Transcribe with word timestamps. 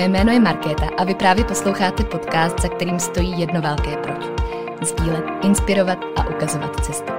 moje 0.00 0.08
jméno 0.08 0.32
je 0.32 0.40
Markéta 0.40 0.88
a 0.96 1.04
vy 1.04 1.14
právě 1.14 1.44
posloucháte 1.44 2.04
podcast, 2.04 2.60
za 2.60 2.68
kterým 2.68 3.00
stojí 3.00 3.40
jedno 3.40 3.60
velké 3.60 3.96
proč. 3.96 4.24
Sdílet, 4.82 5.24
inspirovat 5.42 5.98
a 6.16 6.28
ukazovat 6.28 6.84
cestu. 6.84 7.12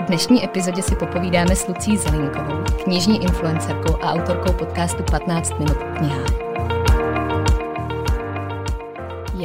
V 0.00 0.04
dnešní 0.06 0.44
epizodě 0.44 0.82
si 0.82 0.96
popovídáme 0.96 1.56
s 1.56 1.68
Lucí 1.68 1.96
Zelinkovou, 1.96 2.64
knižní 2.84 3.22
influencerkou 3.22 3.96
a 4.02 4.12
autorkou 4.12 4.52
podcastu 4.52 5.02
15 5.10 5.58
minut 5.58 5.76
knihách. 5.98 6.49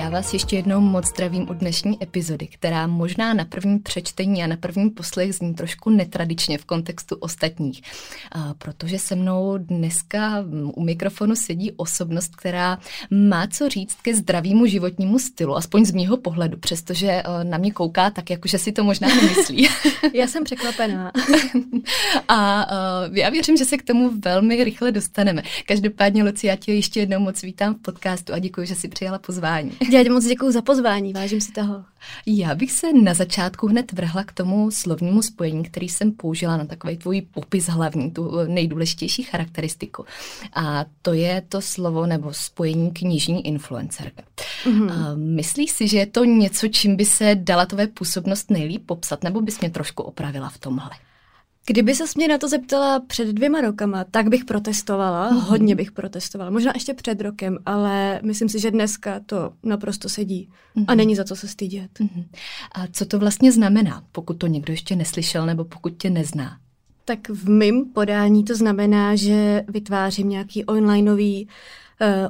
Já 0.06 0.12
vás 0.12 0.34
ještě 0.34 0.56
jednou 0.56 0.80
moc 0.80 1.08
zdravím 1.08 1.50
u 1.50 1.54
dnešní 1.54 2.04
epizody, 2.04 2.48
která 2.48 2.88
možná 2.88 3.34
na 3.34 3.46
první 3.46 3.80
přečtení 3.80 4.44
a 4.44 4.48
na 4.48 4.58
první 4.58 4.90
poslech 4.90 5.36
zní 5.36 5.54
trošku 5.54 5.90
netradičně 5.90 6.58
v 6.58 6.66
kontextu 6.66 7.16
ostatních, 7.16 7.82
a 8.32 8.54
protože 8.54 9.00
se 9.00 9.16
mnou 9.16 9.58
dneska 9.58 10.46
u 10.74 10.84
mikrofonu 10.84 11.36
sedí 11.36 11.72
osobnost, 11.72 12.36
která 12.36 12.80
má 13.10 13.48
co 13.48 13.70
říct 13.70 13.96
ke 14.02 14.16
zdravému 14.16 14.66
životnímu 14.66 15.20
stylu, 15.20 15.58
aspoň 15.58 15.86
z 15.86 15.92
mýho 15.92 16.18
pohledu, 16.18 16.58
přestože 16.58 17.08
e, 17.08 17.24
na 17.44 17.58
mě 17.58 17.72
kouká 17.72 18.10
tak, 18.10 18.30
jakože 18.30 18.58
si 18.58 18.72
to 18.72 18.84
možná 18.84 19.08
nemyslí. 19.08 19.68
Já 20.14 20.28
jsem 20.28 20.44
překvapená. 20.44 21.12
a 22.28 22.68
e, 23.16 23.20
já 23.20 23.30
věřím, 23.30 23.58
že 23.58 23.66
se 23.66 23.78
k 23.78 23.84
tomu 23.84 24.12
velmi 24.20 24.64
rychle 24.64 24.92
dostaneme. 24.92 25.44
Každopádně, 25.66 26.24
Luci, 26.24 26.48
já 26.48 26.56
tě 26.56 26.74
ještě 26.74 27.00
jednou 27.00 27.20
moc 27.20 27.42
vítám 27.42 27.76
v 27.76 27.82
podcastu 27.82 28.34
a 28.34 28.40
děkuji, 28.40 28.68
že 28.68 28.76
jsi 28.76 28.88
přijala 28.88 29.20
pozvání. 29.20 29.72
Já 29.96 30.04
ti 30.04 30.10
moc 30.10 30.26
děkuji 30.26 30.52
za 30.52 30.62
pozvání, 30.62 31.14
vážím 31.14 31.42
si 31.42 31.52
toho. 31.52 31.84
Já 32.26 32.56
bych 32.56 32.72
se 32.72 32.94
na 32.94 33.14
začátku 33.14 33.68
hned 33.68 33.92
vrhla 33.92 34.24
k 34.24 34.32
tomu 34.32 34.72
slovnímu 34.72 35.22
spojení, 35.22 35.64
který 35.64 35.90
jsem 35.90 36.12
použila 36.12 36.58
na 36.58 36.66
takový 36.66 36.98
tvůj 36.98 37.22
popis 37.22 37.68
hlavní, 37.68 38.12
tu 38.12 38.32
nejdůležitější 38.48 39.24
charakteristiku. 39.24 40.06
A 40.54 40.86
to 41.02 41.14
je 41.14 41.42
to 41.50 41.62
slovo 41.62 42.06
nebo 42.06 42.34
spojení 42.34 42.92
knižní 42.92 43.48
influencerka. 43.48 44.24
Mm-hmm. 44.66 45.16
myslíš 45.16 45.72
si, 45.72 45.88
že 45.88 45.98
je 45.98 46.06
to 46.06 46.24
něco, 46.24 46.68
čím 46.68 46.96
by 46.96 47.06
se 47.06 47.36
dala 47.36 47.66
tvoje 47.66 47.88
působnost 47.88 48.52
nejlíp 48.52 48.86
popsat, 48.86 49.24
nebo 49.24 49.42
bys 49.42 49.60
mě 49.60 49.70
trošku 49.70 50.04
opravila 50.04 50.50
v 50.50 50.58
tomhle? 50.58 50.90
Kdyby 51.68 51.96
se 51.96 52.04
mě 52.18 52.28
na 52.28 52.38
to 52.38 52.48
zeptala 52.48 53.00
před 53.00 53.28
dvěma 53.28 53.62
rokama, 53.62 54.04
tak 54.04 54.28
bych 54.28 54.46
protestovala, 54.46 55.32
mm-hmm. 55.32 55.40
hodně 55.40 55.76
bych 55.76 55.92
protestovala, 55.92 56.52
možná 56.52 56.72
ještě 56.76 56.94
před 56.94 57.22
rokem, 57.22 57.58
ale 57.66 58.20
myslím 58.24 58.50
si, 58.50 58.60
že 58.60 58.72
dneska 58.72 59.20
to 59.26 59.54
naprosto 59.64 60.10
sedí 60.10 60.50
mm-hmm. 60.50 60.86
a 60.88 60.92
mhm. 60.92 60.98
není 60.98 61.16
za 61.16 61.24
co 61.24 61.36
se 61.36 61.48
stydět. 61.48 61.92
Mm-hmm. 62.00 62.26
A 62.72 62.88
co 62.92 63.06
to 63.06 63.20
vlastně 63.20 63.52
znamená, 63.52 64.04
pokud 64.12 64.34
to 64.34 64.48
někdo 64.48 64.74
ještě 64.74 64.96
neslyšel 64.96 65.46
nebo 65.46 65.66
pokud 65.66 65.94
tě 65.98 66.10
nezná? 66.10 66.58
Tak 67.06 67.30
v 67.30 67.50
mém 67.50 67.86
podání 67.94 68.44
to 68.44 68.56
znamená, 68.56 69.16
že 69.16 69.64
vytvářím 69.68 70.30
nějaký 70.30 70.66
onlineový 70.66 71.48
Eh, 71.48 71.50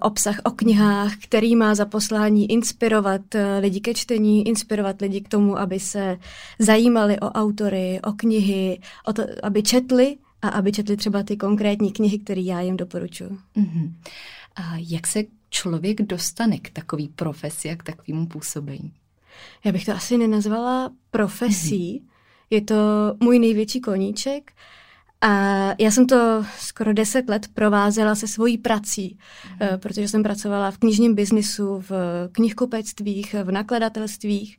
obsah 0.01 0.39
o 0.43 0.51
knihách, 0.51 1.13
který 1.23 1.55
má 1.55 1.75
za 1.75 1.85
poslání 1.85 2.51
inspirovat 2.51 3.35
eh, 3.35 3.59
lidi 3.59 3.79
ke 3.79 3.93
čtení, 3.93 4.47
inspirovat 4.47 5.01
lidi 5.01 5.21
k 5.21 5.29
tomu, 5.29 5.59
aby 5.59 5.79
se 5.79 6.17
zajímali 6.59 7.19
o 7.19 7.31
autory, 7.31 7.99
o 8.03 8.13
knihy, 8.13 8.79
o 9.05 9.13
to, 9.13 9.23
aby 9.43 9.63
četli 9.63 10.17
a 10.41 10.49
aby 10.49 10.71
četli 10.71 10.97
třeba 10.97 11.23
ty 11.23 11.37
konkrétní 11.37 11.91
knihy, 11.91 12.19
které 12.19 12.41
já 12.41 12.61
jim 12.61 12.77
doporučuji. 12.77 13.37
Mm-hmm. 13.57 13.93
A 14.55 14.73
jak 14.77 15.07
se 15.07 15.23
člověk 15.49 16.01
dostane 16.01 16.59
k 16.59 16.69
takové 16.69 17.03
profesi 17.15 17.69
a 17.69 17.75
k 17.75 17.83
takovému 17.83 18.27
působení? 18.27 18.91
Já 19.63 19.71
bych 19.71 19.85
to 19.85 19.91
asi 19.91 20.17
nenazvala 20.17 20.91
profesí. 21.11 21.99
Mm-hmm. 21.99 22.09
Je 22.49 22.61
to 22.61 22.75
můj 23.19 23.39
největší 23.39 23.81
koníček. 23.81 24.51
A 25.25 25.75
já 25.79 25.91
jsem 25.91 26.07
to 26.07 26.45
skoro 26.59 26.93
deset 26.93 27.29
let 27.29 27.47
provázela 27.53 28.15
se 28.15 28.27
svojí 28.27 28.57
prací, 28.57 29.17
mm. 29.51 29.79
protože 29.79 30.07
jsem 30.07 30.23
pracovala 30.23 30.71
v 30.71 30.77
knižním 30.77 31.15
biznisu, 31.15 31.83
v 31.89 31.91
knihkupectvích, 32.31 33.35
v 33.43 33.51
nakladatelstvích 33.51 34.57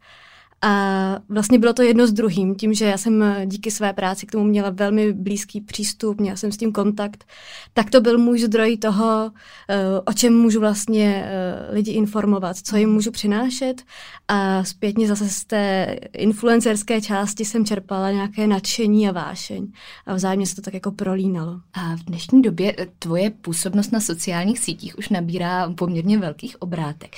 a 0.62 1.19
vlastně 1.28 1.59
bylo 1.59 1.72
to 1.72 1.83
jedno 1.83 2.06
s 2.06 2.12
druhým, 2.12 2.55
tím, 2.55 2.75
že 2.75 2.84
já 2.84 2.99
jsem 2.99 3.25
díky 3.47 3.71
své 3.71 3.93
práci 3.93 4.27
k 4.27 4.33
tomu 4.33 4.44
měla 4.44 4.71
velmi 4.71 5.12
blízký 5.12 5.61
přístup, 5.61 6.21
měla 6.21 6.37
jsem 6.37 6.53
s 6.53 6.56
tím 6.56 6.72
kontakt, 6.72 7.25
tak 7.72 7.91
to 7.91 8.00
byl 8.00 8.19
můj 8.19 8.39
zdroj 8.39 8.77
toho, 8.77 9.31
eh, 9.69 9.77
o 10.05 10.12
čem 10.12 10.34
můžu 10.34 10.61
vlastně 10.61 11.25
eh, 11.27 11.75
lidi 11.75 11.91
informovat, 11.91 12.56
co 12.56 12.77
jim 12.77 12.91
můžu 12.91 13.11
přinášet 13.11 13.83
a 14.28 14.65
zpětně 14.65 15.09
zase 15.09 15.28
z 15.28 15.45
té 15.45 15.97
influencerské 16.12 17.00
části 17.00 17.45
jsem 17.45 17.65
čerpala 17.65 18.11
nějaké 18.11 18.47
nadšení 18.47 19.09
a 19.09 19.12
vášeň 19.12 19.66
a 20.06 20.15
vzájemně 20.15 20.47
se 20.47 20.56
to 20.56 20.62
tak 20.62 20.75
jako 20.75 20.93
prolínalo. 20.93 21.61
A 21.72 21.97
v 21.97 22.00
dnešní 22.00 22.43
době 22.43 22.75
eh, 22.78 22.87
tvoje 22.99 23.31
působnost 23.31 23.93
na 23.93 24.00
sociálních 24.00 24.59
sítích 24.59 24.99
už 24.99 25.09
nabírá 25.09 25.72
poměrně 25.72 26.19
velkých 26.19 26.62
obrátek. 26.62 27.16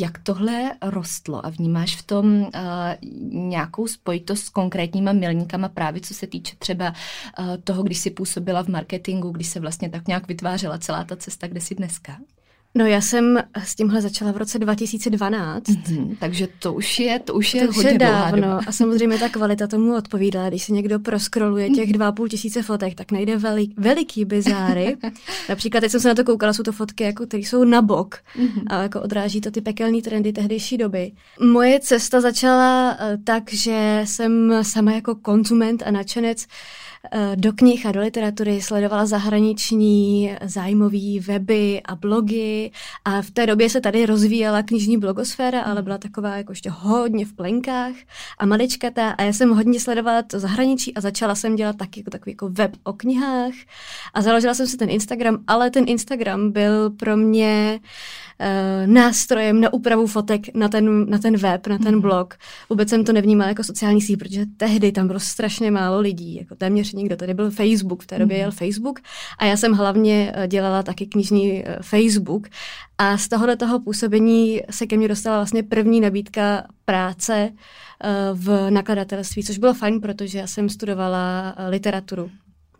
Jak 0.00 0.18
tohle 0.18 0.72
rostlo 0.82 1.46
a 1.46 1.50
vnímáš 1.50 1.96
v 1.96 2.02
tom 2.02 2.42
nějakou 3.30 3.86
spojitost 3.86 4.44
s 4.44 4.48
konkrétníma 4.48 5.12
milníkama 5.12 5.68
právě 5.68 6.00
co 6.00 6.14
se 6.14 6.26
týče 6.26 6.56
třeba 6.58 6.94
uh, 7.38 7.56
toho, 7.64 7.82
když 7.82 7.98
si 7.98 8.10
působila 8.10 8.62
v 8.62 8.68
marketingu, 8.68 9.30
když 9.30 9.46
se 9.46 9.60
vlastně 9.60 9.90
tak 9.90 10.08
nějak 10.08 10.28
vytvářela 10.28 10.78
celá 10.78 11.04
ta 11.04 11.16
cesta, 11.16 11.46
kde 11.46 11.60
jsi 11.60 11.74
dneska? 11.74 12.16
No 12.74 12.86
já 12.86 13.00
jsem 13.00 13.42
s 13.64 13.74
tímhle 13.74 14.02
začala 14.02 14.32
v 14.32 14.36
roce 14.36 14.58
2012. 14.58 15.64
Mm-hmm, 15.64 16.16
takže 16.20 16.48
to 16.58 16.72
už 16.72 16.98
je, 16.98 17.18
to 17.18 17.34
už 17.34 17.54
je 17.54 17.66
to 17.66 17.72
hodně 17.72 17.90
je 17.90 17.98
dávno. 17.98 18.60
A 18.66 18.72
samozřejmě 18.72 19.18
ta 19.18 19.28
kvalita 19.28 19.66
tomu 19.66 19.96
odpovídá. 19.96 20.48
Když 20.48 20.62
si 20.62 20.72
někdo 20.72 20.98
proskroluje 20.98 21.70
těch 21.70 21.88
mhm. 21.88 21.92
dva 21.92 22.12
půl 22.12 22.28
tisíce 22.28 22.62
fotek, 22.62 22.94
tak 22.94 23.12
najde 23.12 23.36
velik, 23.36 23.72
veliký 23.76 24.24
bizáry. 24.24 24.96
Například 25.48 25.80
teď 25.80 25.90
jsem 25.90 26.00
se 26.00 26.08
na 26.08 26.14
to 26.14 26.24
koukala, 26.24 26.52
jsou 26.52 26.62
to 26.62 26.72
fotky, 26.72 27.04
jako, 27.04 27.26
které 27.26 27.42
jsou 27.42 27.64
na 27.64 27.82
bok 27.82 28.18
mm-hmm. 28.36 28.62
a 28.66 28.82
jako 28.82 29.00
odráží 29.00 29.40
to 29.40 29.50
ty 29.50 29.60
pekelné 29.60 30.02
trendy 30.02 30.32
tehdejší 30.32 30.76
doby. 30.76 31.12
Moje 31.40 31.80
cesta 31.80 32.20
začala 32.20 32.92
uh, 32.92 33.24
tak, 33.24 33.52
že 33.52 34.00
jsem 34.04 34.52
sama 34.62 34.92
jako 34.92 35.14
konzument 35.14 35.82
a 35.86 35.90
nadšenec 35.90 36.46
Eh, 36.46 36.91
do 37.34 37.52
knih 37.52 37.86
a 37.86 37.92
do 37.92 38.00
literatury, 38.00 38.62
sledovala 38.62 39.06
zahraniční 39.06 40.30
zájmové 40.44 41.20
weby 41.20 41.80
a 41.84 41.94
blogy 41.94 42.70
a 43.04 43.22
v 43.22 43.30
té 43.30 43.46
době 43.46 43.70
se 43.70 43.80
tady 43.80 44.06
rozvíjela 44.06 44.62
knižní 44.62 44.98
blogosféra, 44.98 45.62
ale 45.62 45.82
byla 45.82 45.98
taková 45.98 46.36
jako 46.36 46.52
ještě 46.52 46.70
hodně 46.70 47.26
v 47.26 47.32
plenkách 47.32 47.94
a 48.38 48.46
maličkatá 48.46 49.10
a 49.10 49.22
já 49.22 49.32
jsem 49.32 49.50
hodně 49.50 49.80
sledovala 49.80 50.22
to 50.22 50.40
zahraničí 50.40 50.94
a 50.94 51.00
začala 51.00 51.34
jsem 51.34 51.56
dělat 51.56 51.76
taky 51.76 52.00
jako 52.00 52.10
takový 52.10 52.32
jako 52.32 52.48
web 52.48 52.72
o 52.84 52.92
knihách 52.92 53.54
a 54.14 54.22
založila 54.22 54.54
jsem 54.54 54.66
si 54.66 54.76
ten 54.76 54.90
Instagram, 54.90 55.38
ale 55.46 55.70
ten 55.70 55.84
Instagram 55.88 56.50
byl 56.50 56.90
pro 56.90 57.16
mě 57.16 57.80
uh, 58.40 58.92
nástrojem 58.92 59.60
na 59.60 59.72
úpravu 59.72 60.06
fotek 60.06 60.54
na 60.54 60.68
ten, 60.68 61.10
na 61.10 61.18
ten 61.18 61.36
web, 61.36 61.66
na 61.66 61.78
ten 61.78 61.94
mm. 61.94 62.00
blog. 62.00 62.34
Vůbec 62.70 62.88
jsem 62.88 63.04
to 63.04 63.12
nevnímala 63.12 63.48
jako 63.48 63.64
sociální 63.64 64.00
síť, 64.00 64.18
protože 64.18 64.46
tehdy 64.56 64.92
tam 64.92 65.06
bylo 65.06 65.20
strašně 65.20 65.70
málo 65.70 66.00
lidí, 66.00 66.34
jako 66.34 66.54
téměř 66.54 66.91
nikdo. 66.92 67.16
Tady 67.16 67.34
byl 67.34 67.50
Facebook, 67.50 68.02
v 68.02 68.06
té 68.06 68.18
době 68.18 68.36
jel 68.36 68.50
Facebook 68.50 69.00
a 69.38 69.44
já 69.44 69.56
jsem 69.56 69.72
hlavně 69.72 70.32
eh, 70.34 70.48
dělala 70.48 70.82
taky 70.82 71.06
knižní 71.06 71.52
uh, 71.52 71.68
Facebook 71.82 72.48
a 72.98 73.18
z 73.18 73.28
tohohle 73.28 73.56
toho 73.56 73.80
působení 73.80 74.60
se 74.70 74.86
ke 74.86 74.96
mně 74.96 75.08
dostala 75.08 75.36
vlastně 75.36 75.62
první 75.62 76.00
nabídka 76.00 76.66
práce 76.84 77.50
uh, 77.50 78.38
v 78.38 78.70
nakladatelství, 78.70 79.44
což 79.44 79.58
bylo 79.58 79.74
fajn, 79.74 80.00
protože 80.00 80.38
já 80.38 80.46
jsem 80.46 80.68
studovala 80.68 81.54
literaturu. 81.68 82.30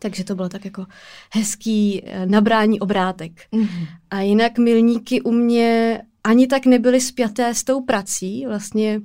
Takže 0.03 0.23
to 0.23 0.35
bylo 0.35 0.49
tak 0.49 0.65
jako 0.65 0.85
hezký 1.33 2.01
eh, 2.05 2.25
nabrání 2.25 2.79
obrátek. 2.79 3.31
Mm-hmm. 3.53 3.87
A 4.09 4.21
jinak 4.21 4.57
milníky 4.57 5.21
u 5.21 5.31
mě 5.31 6.01
ani 6.23 6.47
tak 6.47 6.65
nebyly 6.65 7.01
spjaté 7.01 7.53
s 7.53 7.63
tou 7.63 7.81
prací. 7.81 8.45
Vlastně 8.45 9.01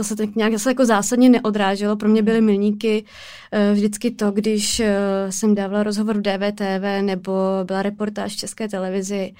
to 0.00 0.04
se 0.04 0.16
tak 0.16 0.36
nějak 0.36 0.52
zase 0.52 0.70
jako 0.70 0.86
zásadně 0.86 1.28
neodráželo. 1.28 1.96
Pro 1.96 2.08
mě 2.08 2.22
byly 2.22 2.40
milníky 2.40 3.04
uh, 3.04 3.74
vždycky 3.74 4.10
to, 4.10 4.30
když 4.30 4.80
uh, 4.80 4.86
jsem 5.30 5.54
dávala 5.54 5.82
rozhovor 5.82 6.18
v 6.18 6.22
DVTV 6.22 7.02
nebo 7.02 7.32
byla 7.64 7.82
reportáž 7.82 8.32
v 8.32 8.36
České 8.36 8.68
televizi 8.68 9.32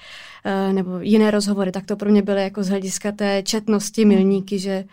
uh, 0.45 0.73
nebo 0.73 0.99
jiné 0.99 1.31
rozhovory, 1.31 1.71
tak 1.71 1.85
to 1.85 1.95
pro 1.95 2.11
mě 2.11 2.21
byly 2.21 2.43
jako 2.43 2.63
z 2.63 2.69
hlediska 2.69 3.11
té 3.11 3.43
četnosti 3.43 4.05
milníky, 4.05 4.59
že 4.59 4.83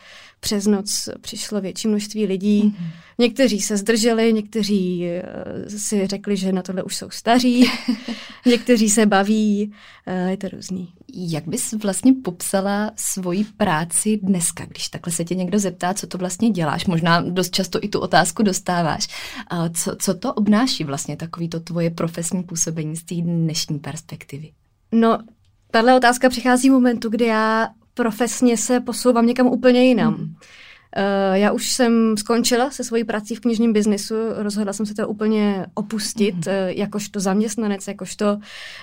přes 0.41 0.67
noc 0.67 1.09
přišlo 1.21 1.61
větší 1.61 1.89
množství 1.89 2.27
lidí. 2.27 2.63
Mm-hmm. 2.63 2.91
Někteří 3.19 3.61
se 3.61 3.77
zdrželi, 3.77 4.33
někteří 4.33 5.07
si 5.69 6.07
řekli, 6.07 6.37
že 6.37 6.53
na 6.53 6.63
tohle 6.63 6.83
už 6.83 6.97
jsou 6.97 7.11
staří, 7.11 7.71
někteří 8.47 8.91
se 8.91 9.07
baví, 9.07 9.73
je 10.29 10.37
to 10.37 10.49
různý. 10.49 10.93
Jak 11.15 11.49
bys 11.49 11.73
vlastně 11.73 12.13
popsala 12.25 12.91
svoji 12.97 13.45
práci 13.45 14.21
dneska, 14.23 14.65
když 14.65 14.89
takhle 14.89 15.13
se 15.13 15.25
tě 15.25 15.35
někdo 15.35 15.59
zeptá, 15.59 15.95
co 15.95 16.07
to 16.07 16.19
vlastně 16.19 16.51
děláš? 16.51 16.87
Možná 16.87 17.21
dost 17.21 17.55
často 17.55 17.79
i 17.83 17.89
tu 17.89 18.01
otázku 18.01 18.43
dostáváš. 18.43 19.09
Co, 19.75 19.97
co 19.97 20.15
to 20.15 20.35
obnáší 20.35 20.85
vlastně 20.85 21.17
takový 21.17 21.49
to 21.49 21.61
tvoje 21.61 21.91
profesní 21.91 22.43
působení 22.43 22.97
z 22.97 23.05
té 23.05 23.15
dnešní 23.15 23.79
perspektivy? 23.79 24.53
No, 24.93 25.19
tahle 25.71 25.97
otázka 25.97 26.29
přichází 26.29 26.69
v 26.69 26.73
momentu, 26.73 27.09
kdy 27.09 27.25
já 27.25 27.69
profesně 27.95 28.57
se 28.57 28.81
posouvám 28.81 29.27
někam 29.27 29.47
úplně 29.47 29.85
jinam. 29.85 30.15
Mm. 30.15 30.35
Uh, 30.97 31.37
já 31.37 31.53
už 31.53 31.73
jsem 31.73 32.17
skončila 32.17 32.71
se 32.71 32.85
svojí 32.85 33.05
prací 33.05 33.35
v 33.35 33.41
knižním 33.41 33.73
biznisu, 33.73 34.15
rozhodla 34.37 34.73
jsem 34.73 34.87
se 34.87 34.95
to 34.95 35.09
úplně 35.09 35.67
opustit, 35.75 36.35
mm. 36.35 36.41
uh, 36.41 36.69
jakožto 36.69 37.21
zaměstnanec, 37.21 37.89
jakožto 37.89 38.39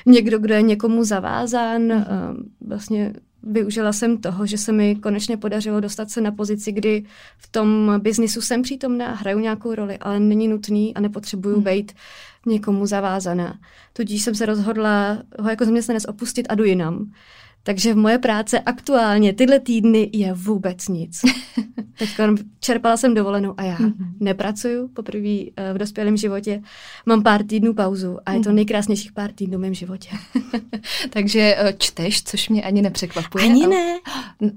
někdo, 0.06 0.40
kdo 0.40 0.54
je 0.54 0.62
někomu 0.62 1.04
zavázán. 1.04 1.82
Mm. 1.82 1.92
Uh, 1.92 1.98
vlastně 2.68 3.14
využila 3.44 3.94
jsem 3.94 4.18
toho, 4.18 4.46
že 4.46 4.58
se 4.58 4.72
mi 4.72 4.96
konečně 4.96 5.38
podařilo 5.38 5.80
dostat 5.80 6.10
se 6.10 6.22
na 6.22 6.32
pozici, 6.32 6.72
kdy 6.72 7.04
v 7.38 7.52
tom 7.52 7.94
biznisu 8.00 8.42
jsem 8.42 8.62
přítomná, 8.62 9.16
hraju 9.16 9.40
nějakou 9.40 9.76
roli, 9.76 9.98
ale 9.98 10.20
není 10.20 10.48
nutný 10.48 10.96
a 10.96 11.02
nepotřebuju 11.02 11.58
mm. 11.58 11.64
být 11.64 11.92
někomu 12.46 12.86
zavázaná. 12.86 13.60
Tudíž 13.94 14.22
jsem 14.22 14.36
se 14.36 14.46
rozhodla 14.46 15.18
ho 15.40 15.50
jako 15.50 15.66
zaměstnanec 15.66 16.06
opustit 16.06 16.46
a 16.50 16.56
jdu 16.56 16.64
jinam. 16.64 17.12
Takže 17.66 17.94
v 17.94 17.98
moje 17.98 18.18
práce 18.18 18.60
aktuálně 18.60 19.34
tyhle 19.34 19.60
týdny 19.60 20.10
je 20.14 20.34
vůbec 20.34 20.88
nic. 20.88 21.22
Teď 21.98 22.10
čerpala 22.60 22.98
jsem 22.98 23.14
dovolenou 23.14 23.54
a 23.58 23.64
já 23.64 23.78
mm-hmm. 23.78 23.94
nepracuju 24.20 24.88
poprvé 24.88 25.40
eh, 25.58 25.74
v 25.74 25.78
dospělém 25.78 26.18
životě. 26.18 26.62
Mám 27.06 27.24
pár 27.24 27.44
týdnů 27.44 27.74
pauzu 27.74 28.18
a 28.26 28.32
je 28.32 28.40
to 28.40 28.50
mhm. 28.50 28.56
nejkrásnějších 28.56 29.12
pár 29.12 29.32
týdnů 29.32 29.58
v 29.58 29.62
mém 29.62 29.74
životě. 29.74 30.10
Takže 31.10 31.56
eh, 31.58 31.74
čteš, 31.78 32.24
což 32.24 32.50
mě 32.50 32.64
ani 32.64 32.82
nepřekvapuje. 32.82 33.46
Ani 33.46 33.68
ne. 33.68 34.00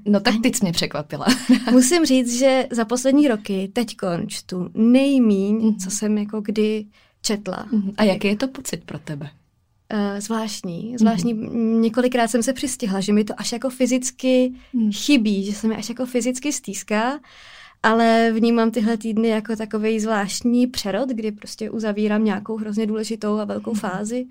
No 0.05 0.21
tak 0.21 0.35
teď 0.43 0.55
jsi 0.55 0.65
mě 0.65 0.73
překvapila. 0.73 1.27
Musím 1.73 2.05
říct, 2.05 2.39
že 2.39 2.67
za 2.71 2.85
poslední 2.85 3.29
roky 3.29 3.71
teď 3.73 3.97
čtu 4.27 4.71
nejmíň, 4.75 5.57
mm-hmm. 5.57 5.77
co 5.85 5.91
jsem 5.91 6.19
jako 6.19 6.41
kdy 6.41 6.87
četla. 7.23 7.67
Mm-hmm. 7.73 7.95
A 7.97 8.05
jaký 8.05 8.29
je 8.29 8.37
to 8.37 8.49
pocit 8.49 8.85
pro 8.85 8.99
tebe? 8.99 9.31
Uh, 9.95 10.21
zvláštní. 10.21 10.95
Zvláštní. 10.99 11.35
Mm-hmm. 11.35 11.81
Několikrát 11.81 12.29
jsem 12.29 12.43
se 12.43 12.53
přistihla, 12.53 13.01
že 13.01 13.13
mi 13.13 13.25
to 13.25 13.35
až 13.37 13.53
jako 13.53 13.71
fyzicky 13.71 14.53
mm. 14.73 14.93
chybí, 14.93 15.45
že 15.45 15.53
se 15.53 15.69
mi 15.69 15.77
až 15.77 15.89
jako 15.89 16.07
fyzicky 16.07 16.53
stýská, 16.53 17.21
ale 17.83 18.33
vnímám 18.35 18.71
tyhle 18.71 18.97
týdny 18.97 19.29
jako 19.29 19.57
takový 19.57 20.01
zvláštní 20.01 20.67
přerod, 20.67 21.09
kdy 21.09 21.33
prostě 21.33 21.71
uzavírám 21.71 22.25
nějakou 22.25 22.57
hrozně 22.57 22.87
důležitou 22.87 23.39
a 23.39 23.45
velkou 23.45 23.71
mm. 23.71 23.77
fázi. 23.77 24.27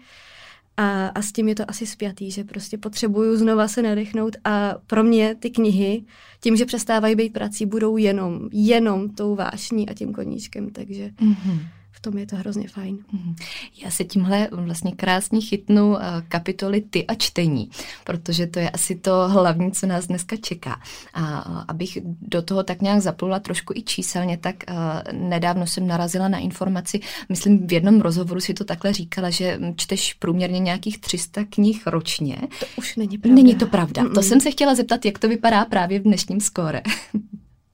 A, 0.77 1.07
a 1.07 1.21
s 1.21 1.31
tím 1.31 1.47
je 1.47 1.55
to 1.55 1.69
asi 1.69 1.85
spjatý, 1.85 2.31
že 2.31 2.43
prostě 2.43 2.77
potřebuju 2.77 3.37
znova 3.37 3.67
se 3.67 3.81
nadechnout 3.81 4.35
a 4.43 4.75
pro 4.87 5.03
mě 5.03 5.35
ty 5.35 5.49
knihy, 5.49 6.03
tím, 6.39 6.55
že 6.55 6.65
přestávají 6.65 7.15
být 7.15 7.33
prací, 7.33 7.65
budou 7.65 7.97
jenom, 7.97 8.49
jenom 8.51 9.09
tou 9.09 9.35
vášní 9.35 9.89
a 9.89 9.93
tím 9.93 10.13
koníčkem, 10.13 10.69
takže... 10.69 11.11
Mm-hmm 11.21 11.59
v 11.97 11.99
tom 11.99 12.17
je 12.17 12.25
to 12.25 12.35
hrozně 12.35 12.67
fajn. 12.67 12.97
Mhm. 13.11 13.35
Já 13.83 13.91
se 13.91 14.03
tímhle 14.03 14.47
vlastně 14.51 14.91
krásně 14.91 15.41
chytnu 15.41 15.97
eh, 15.97 16.05
kapitoly 16.27 16.81
ty 16.81 17.05
a 17.05 17.15
čtení, 17.15 17.69
protože 18.03 18.47
to 18.47 18.59
je 18.59 18.69
asi 18.69 18.95
to 18.95 19.29
hlavní, 19.29 19.71
co 19.71 19.87
nás 19.87 20.07
dneska 20.07 20.35
čeká. 20.35 20.81
A 21.13 21.39
abych 21.67 21.97
do 22.21 22.41
toho 22.41 22.63
tak 22.63 22.81
nějak 22.81 23.01
zaplula 23.01 23.39
trošku 23.39 23.73
i 23.73 23.81
číselně, 23.81 24.37
tak 24.37 24.55
eh, 24.67 24.73
nedávno 25.13 25.67
jsem 25.67 25.87
narazila 25.87 26.27
na 26.27 26.37
informaci, 26.37 26.99
myslím 27.29 27.67
v 27.67 27.73
jednom 27.73 28.01
rozhovoru 28.01 28.39
si 28.39 28.53
to 28.53 28.63
takhle 28.63 28.93
říkala, 28.93 29.29
že 29.29 29.59
čteš 29.75 30.13
průměrně 30.13 30.59
nějakých 30.59 31.01
300 31.01 31.43
knih 31.49 31.87
ročně. 31.87 32.37
To 32.59 32.65
už 32.77 32.95
není 32.95 33.17
pravda. 33.17 33.35
Není 33.35 33.55
to 33.55 33.67
pravda. 33.67 34.03
Mm-mm. 34.03 34.13
To 34.13 34.21
jsem 34.21 34.39
se 34.39 34.51
chtěla 34.51 34.75
zeptat, 34.75 35.05
jak 35.05 35.19
to 35.19 35.27
vypadá 35.27 35.65
právě 35.65 35.99
v 35.99 36.03
dnešním 36.03 36.41
skóre. 36.41 36.81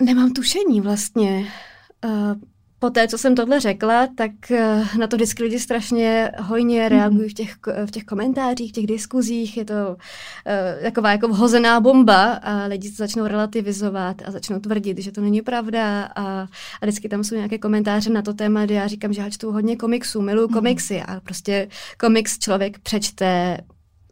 Nemám 0.01 0.33
tušení 0.33 0.81
vlastně. 0.81 1.47
Uh, 2.05 2.52
po 2.83 2.89
té, 2.89 3.07
co 3.07 3.17
jsem 3.17 3.35
tohle 3.35 3.59
řekla, 3.59 4.07
tak 4.15 4.51
eh, 4.51 4.83
na 4.99 5.07
to 5.07 5.15
vždycky 5.15 5.43
lidi 5.43 5.59
strašně 5.59 6.31
hojně 6.39 6.81
mhm. 6.81 6.89
reagují 6.89 7.29
v 7.29 7.33
těch, 7.33 7.55
v 7.85 7.91
těch 7.91 8.03
komentářích, 8.03 8.69
v 8.69 8.73
těch 8.73 8.87
diskuzích. 8.87 9.57
Je 9.57 9.65
to 9.65 9.73
uh, 9.73 10.83
taková 10.83 11.11
jako 11.11 11.27
vhozená 11.27 11.79
bomba 11.79 12.33
a 12.33 12.65
lidi 12.65 12.89
to 12.89 12.95
začnou 12.95 13.27
relativizovat 13.27 14.21
a 14.25 14.31
začnou 14.31 14.59
tvrdit, 14.59 14.97
že 14.97 15.11
to 15.11 15.21
není 15.21 15.41
pravda 15.41 16.03
a, 16.03 16.23
a 16.81 16.85
vždycky 16.85 17.09
tam 17.09 17.23
jsou 17.23 17.35
nějaké 17.35 17.57
komentáře 17.57 18.09
na 18.09 18.21
to 18.21 18.33
téma, 18.33 18.65
kdy 18.65 18.73
já 18.73 18.87
říkám, 18.87 19.13
že 19.13 19.21
já 19.21 19.29
čtu 19.29 19.51
hodně 19.51 19.75
komiksů, 19.75 20.21
miluju 20.21 20.47
mm. 20.47 20.53
komiksy 20.53 21.01
a 21.01 21.19
prostě 21.19 21.67
komiks 21.99 22.39
člověk 22.39 22.79
přečte 22.79 23.57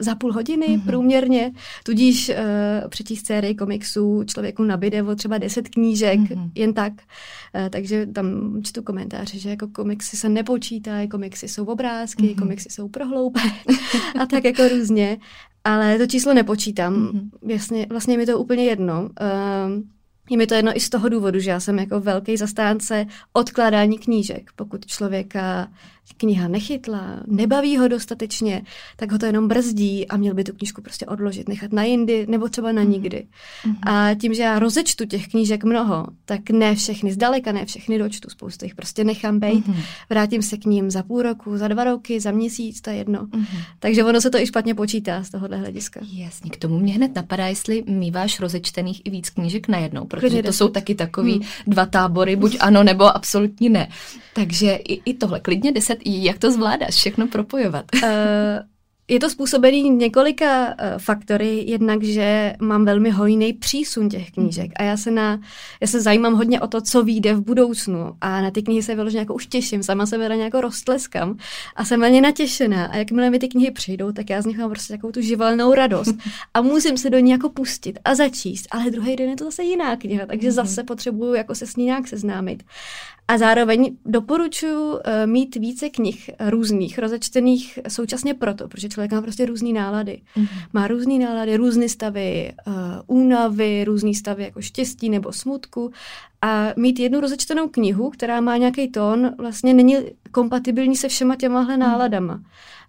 za 0.01 0.15
půl 0.15 0.33
hodiny 0.33 0.67
mm-hmm. 0.67 0.85
průměrně, 0.85 1.51
tudíž 1.83 2.29
uh, 2.29 2.89
přečíst 2.89 3.25
sérii 3.25 3.55
komiksů 3.55 4.23
člověku 4.23 4.63
nabide 4.63 5.03
o 5.03 5.15
třeba 5.15 5.37
deset 5.37 5.69
knížek, 5.69 6.19
mm-hmm. 6.19 6.51
jen 6.55 6.73
tak. 6.73 6.93
Uh, 6.93 7.69
takže 7.69 8.05
tam 8.05 8.59
čtu 8.63 8.81
komentáře, 8.83 9.39
že 9.39 9.49
jako 9.49 9.67
komiksy 9.67 10.17
se 10.17 10.29
nepočítají, 10.29 11.07
komiksy 11.07 11.47
jsou 11.47 11.65
obrázky, 11.65 12.23
mm-hmm. 12.23 12.39
komiksy 12.39 12.69
jsou 12.69 12.89
prohloupé 12.89 13.41
a 14.19 14.25
tak 14.25 14.43
jako 14.43 14.67
různě. 14.67 15.17
Ale 15.63 15.97
to 15.97 16.07
číslo 16.07 16.33
nepočítám. 16.33 16.93
Mm-hmm. 16.93 17.29
Jasně, 17.47 17.87
vlastně 17.89 18.17
mi 18.17 18.25
to 18.25 18.39
úplně 18.39 18.63
jedno. 18.63 19.01
Uh, 19.01 19.81
je 20.29 20.37
mi 20.37 20.47
to 20.47 20.53
jedno 20.53 20.77
i 20.77 20.79
z 20.79 20.89
toho 20.89 21.09
důvodu, 21.09 21.39
že 21.39 21.49
já 21.49 21.59
jsem 21.59 21.79
jako 21.79 21.99
velký 21.99 22.37
zastánce 22.37 23.05
odkládání 23.33 23.97
knížek. 23.97 24.51
Pokud 24.55 24.85
člověka 24.85 25.67
kniha 26.13 26.47
nechytla, 26.47 27.19
nebaví 27.27 27.77
ho 27.77 27.87
dostatečně, 27.87 28.61
tak 28.95 29.11
ho 29.11 29.17
to 29.17 29.25
jenom 29.25 29.47
brzdí 29.47 30.07
a 30.07 30.17
měl 30.17 30.33
by 30.33 30.43
tu 30.43 30.53
knížku 30.53 30.81
prostě 30.81 31.05
odložit, 31.05 31.49
nechat 31.49 31.71
na 31.71 31.83
jindy 31.83 32.25
nebo 32.29 32.49
třeba 32.49 32.71
na 32.71 32.81
mhm. 32.81 32.91
nikdy. 32.91 33.27
Mm-hmm. 33.65 33.93
A 33.93 34.15
tím, 34.15 34.33
že 34.33 34.43
já 34.43 34.59
rozečtu 34.59 35.05
těch 35.05 35.27
knížek 35.27 35.63
mnoho, 35.63 36.07
tak 36.25 36.49
ne 36.49 36.75
všechny, 36.75 37.13
zdaleka 37.13 37.51
ne 37.51 37.65
všechny 37.65 37.99
dočtu, 37.99 38.29
spoustu 38.29 38.65
jich 38.65 38.75
prostě 38.75 39.03
nechám 39.03 39.39
být, 39.39 39.67
mm-hmm. 39.67 39.83
vrátím 40.09 40.41
se 40.41 40.57
k 40.57 40.65
ním 40.65 40.91
za 40.91 41.03
půl 41.03 41.21
roku, 41.21 41.57
za 41.57 41.67
dva 41.67 41.83
roky, 41.83 42.19
za 42.19 42.31
měsíc, 42.31 42.81
to 42.81 42.89
je 42.89 42.95
jedno. 42.95 43.25
Mm-hmm. 43.25 43.63
Takže 43.79 44.03
ono 44.03 44.21
se 44.21 44.29
to 44.29 44.37
i 44.37 44.47
špatně 44.47 44.75
počítá 44.75 45.23
z 45.23 45.29
tohohle 45.29 45.57
hlediska. 45.57 45.99
Jasně, 46.13 46.49
k 46.49 46.57
tomu 46.57 46.79
mě 46.79 46.93
hned 46.93 47.15
napadá, 47.15 47.47
jestli 47.47 47.83
míváš 47.87 48.39
rozečtených 48.39 49.01
i 49.05 49.09
víc 49.09 49.29
knížek 49.29 49.67
najednou, 49.67 50.05
protože 50.05 50.19
Klidně 50.19 50.43
to 50.43 50.53
jsou 50.53 50.67
taky 50.67 50.95
takový 50.95 51.33
hmm. 51.33 51.43
dva 51.67 51.85
tábory, 51.85 52.35
buď 52.35 52.57
ano 52.59 52.83
nebo 52.83 53.15
absolutně 53.15 53.69
ne. 53.69 53.89
Takže 54.33 54.71
i, 54.75 55.01
i 55.11 55.13
tohle, 55.13 55.39
klidně 55.39 55.71
deset 55.71 55.99
jak 56.05 56.39
to 56.39 56.51
zvládáš 56.51 56.95
všechno 56.95 57.27
propojovat? 57.27 57.85
Uh, 57.95 58.09
je 59.11 59.19
to 59.19 59.29
způsobený 59.29 59.89
několika 59.89 60.67
uh, 60.67 60.73
faktory, 60.97 61.63
jednak, 61.67 62.03
že 62.03 62.53
mám 62.59 62.85
velmi 62.85 63.09
hojný 63.09 63.53
přísun 63.53 64.09
těch 64.09 64.31
knížek 64.31 64.71
a 64.75 64.83
já 64.83 64.97
se, 64.97 65.11
na, 65.11 65.39
já 65.81 65.87
se 65.87 66.01
zajímám 66.01 66.33
hodně 66.33 66.61
o 66.61 66.67
to, 66.67 66.81
co 66.81 67.03
vyjde 67.03 67.33
v 67.33 67.41
budoucnu 67.41 68.13
a 68.21 68.41
na 68.41 68.51
ty 68.51 68.61
knihy 68.61 68.83
se 68.83 68.95
vyloženě 68.95 69.19
jako 69.19 69.33
už 69.33 69.47
těším, 69.47 69.83
sama 69.83 70.05
se 70.05 70.17
na 70.17 70.35
nějakou 70.35 70.61
roztleskám 70.61 71.37
a 71.75 71.85
jsem 71.85 71.99
na 71.99 72.07
ně 72.07 72.21
natěšená 72.21 72.85
a 72.85 72.97
jakmile 72.97 73.29
mi 73.29 73.39
ty 73.39 73.47
knihy 73.47 73.71
přijdou, 73.71 74.11
tak 74.11 74.29
já 74.29 74.41
z 74.41 74.45
nich 74.45 74.57
mám 74.57 74.69
prostě 74.69 74.93
takovou 74.93 75.11
tu 75.11 75.21
živelnou 75.21 75.73
radost 75.73 76.15
a 76.53 76.61
musím 76.61 76.97
se 76.97 77.09
do 77.09 77.19
ní 77.19 77.31
jako 77.31 77.49
pustit 77.49 77.99
a 78.05 78.15
začíst, 78.15 78.67
ale 78.71 78.91
druhý 78.91 79.15
den 79.15 79.29
je 79.29 79.35
to 79.35 79.43
zase 79.43 79.63
jiná 79.63 79.95
kniha, 79.95 80.25
takže 80.25 80.49
mm-hmm. 80.49 80.51
zase 80.51 80.83
potřebuju 80.83 81.33
jako 81.33 81.55
se 81.55 81.67
s 81.67 81.75
ní 81.75 81.85
nějak 81.85 82.07
seznámit. 82.07 82.63
A 83.31 83.37
zároveň 83.37 83.97
doporučuji 84.05 84.93
uh, 84.93 84.99
mít 85.25 85.55
více 85.55 85.89
knih 85.89 86.29
různých, 86.49 86.99
rozečtených 86.99 87.79
současně 87.87 88.33
proto, 88.33 88.67
protože 88.67 88.89
člověk 88.89 89.11
má 89.11 89.21
prostě 89.21 89.45
různé 89.45 89.73
nálady. 89.73 90.21
Mm-hmm. 90.37 90.47
Má 90.73 90.87
různé 90.87 91.19
nálady, 91.19 91.57
různé 91.57 91.89
stavy 91.89 92.51
uh, 92.67 92.73
únavy, 93.07 93.83
různé 93.83 94.13
stavy 94.13 94.43
jako 94.43 94.61
štěstí 94.61 95.09
nebo 95.09 95.31
smutku. 95.31 95.91
A 96.41 96.73
mít 96.77 96.99
jednu 96.99 97.19
rozečtenou 97.19 97.67
knihu, 97.67 98.09
která 98.09 98.41
má 98.41 98.57
nějaký 98.57 98.87
tón, 98.87 99.35
vlastně 99.37 99.73
není 99.73 99.97
kompatibilní 100.31 100.95
se 100.95 101.07
všema 101.07 101.35
těmahle 101.35 101.77
mhm. 101.77 101.79
náladama. 101.79 102.35
Mm. 102.35 102.43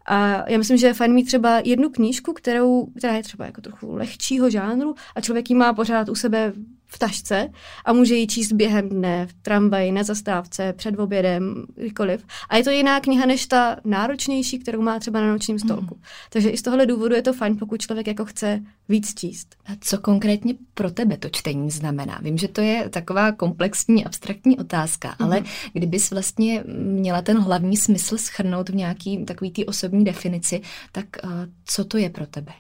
A 0.07 0.51
já 0.51 0.59
myslím, 0.59 0.77
že 0.77 0.87
je 0.87 0.95
fajn 0.95 1.13
mít 1.13 1.25
třeba 1.25 1.61
jednu 1.65 1.91
knížku, 1.91 2.33
kterou, 2.33 2.87
která 2.99 3.13
je 3.13 3.23
třeba 3.23 3.47
jako 3.47 3.61
trochu 3.61 3.95
lehčího 3.95 4.51
žánru 4.51 4.95
a 5.15 5.21
člověk 5.21 5.51
ji 5.51 5.57
má 5.57 5.73
pořád 5.73 6.09
u 6.09 6.15
sebe 6.15 6.53
v 6.93 6.99
tašce 6.99 7.49
a 7.85 7.93
může 7.93 8.15
ji 8.15 8.27
číst 8.27 8.53
během 8.53 8.89
dne, 8.89 9.27
v 9.27 9.33
tramvaji, 9.33 9.93
na 9.93 10.03
zastávce, 10.03 10.73
před 10.73 10.99
obědem, 10.99 11.67
kdykoliv. 11.75 12.25
A 12.49 12.57
je 12.57 12.65
to 12.65 12.71
jiná 12.71 13.01
kniha 13.01 13.27
než 13.27 13.47
ta 13.47 13.77
náročnější, 13.85 14.59
kterou 14.59 14.83
má 14.83 14.99
třeba 14.99 15.21
na 15.21 15.33
nočním 15.33 15.59
stolku. 15.59 15.95
Mm. 15.95 16.03
Takže 16.31 16.51
i 16.51 16.57
z 16.57 16.63
tohle 16.63 16.87
důvodu 16.87 17.15
je 17.15 17.23
to 17.23 17.33
fajn, 17.33 17.57
pokud 17.59 17.81
člověk 17.81 18.07
jako 18.07 18.25
chce 18.25 18.63
víc 18.89 19.15
číst. 19.15 19.57
A 19.67 19.73
co 19.81 19.99
konkrétně 19.99 20.55
pro 20.75 20.91
tebe 20.91 21.17
to 21.17 21.29
čtení 21.29 21.71
znamená? 21.71 22.19
Vím, 22.23 22.39
že 22.39 22.49
to 22.49 22.61
je 22.61 22.89
taková 22.89 23.33
komplexní, 23.33 24.05
abstraktní 24.05 24.59
otázka, 24.59 25.09
mm. 25.09 25.27
ale 25.27 25.43
kdybys 25.73 26.11
vlastně 26.11 26.65
měla 26.77 27.23
ten 27.23 27.39
hlavní 27.39 27.77
smysl 27.77 28.19
schrnout 28.19 28.69
v 28.69 28.75
nějaký 28.75 29.25
takový 29.25 29.51
té 29.51 29.65
osobní 29.65 30.05
definici, 30.05 30.61
tak 30.93 31.07
uh, 31.25 31.31
co 31.65 31.85
to 31.85 31.99
je 31.99 32.11
pro 32.11 32.27
tebe? 32.27 32.53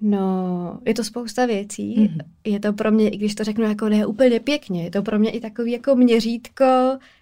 No, 0.00 0.78
je 0.86 0.94
to 0.94 1.04
spousta 1.04 1.46
věcí. 1.46 1.96
Mm-hmm. 1.98 2.20
Je 2.44 2.60
to 2.60 2.72
pro 2.72 2.90
mě, 2.90 3.08
i 3.08 3.16
když 3.16 3.34
to 3.34 3.44
řeknu 3.44 3.64
jako 3.64 3.88
ne 3.88 4.06
úplně 4.06 4.40
pěkně, 4.40 4.84
je 4.84 4.90
to 4.90 5.02
pro 5.02 5.18
mě 5.18 5.30
i 5.30 5.40
takový 5.40 5.72
jako 5.72 5.96
měřítko, 5.96 6.64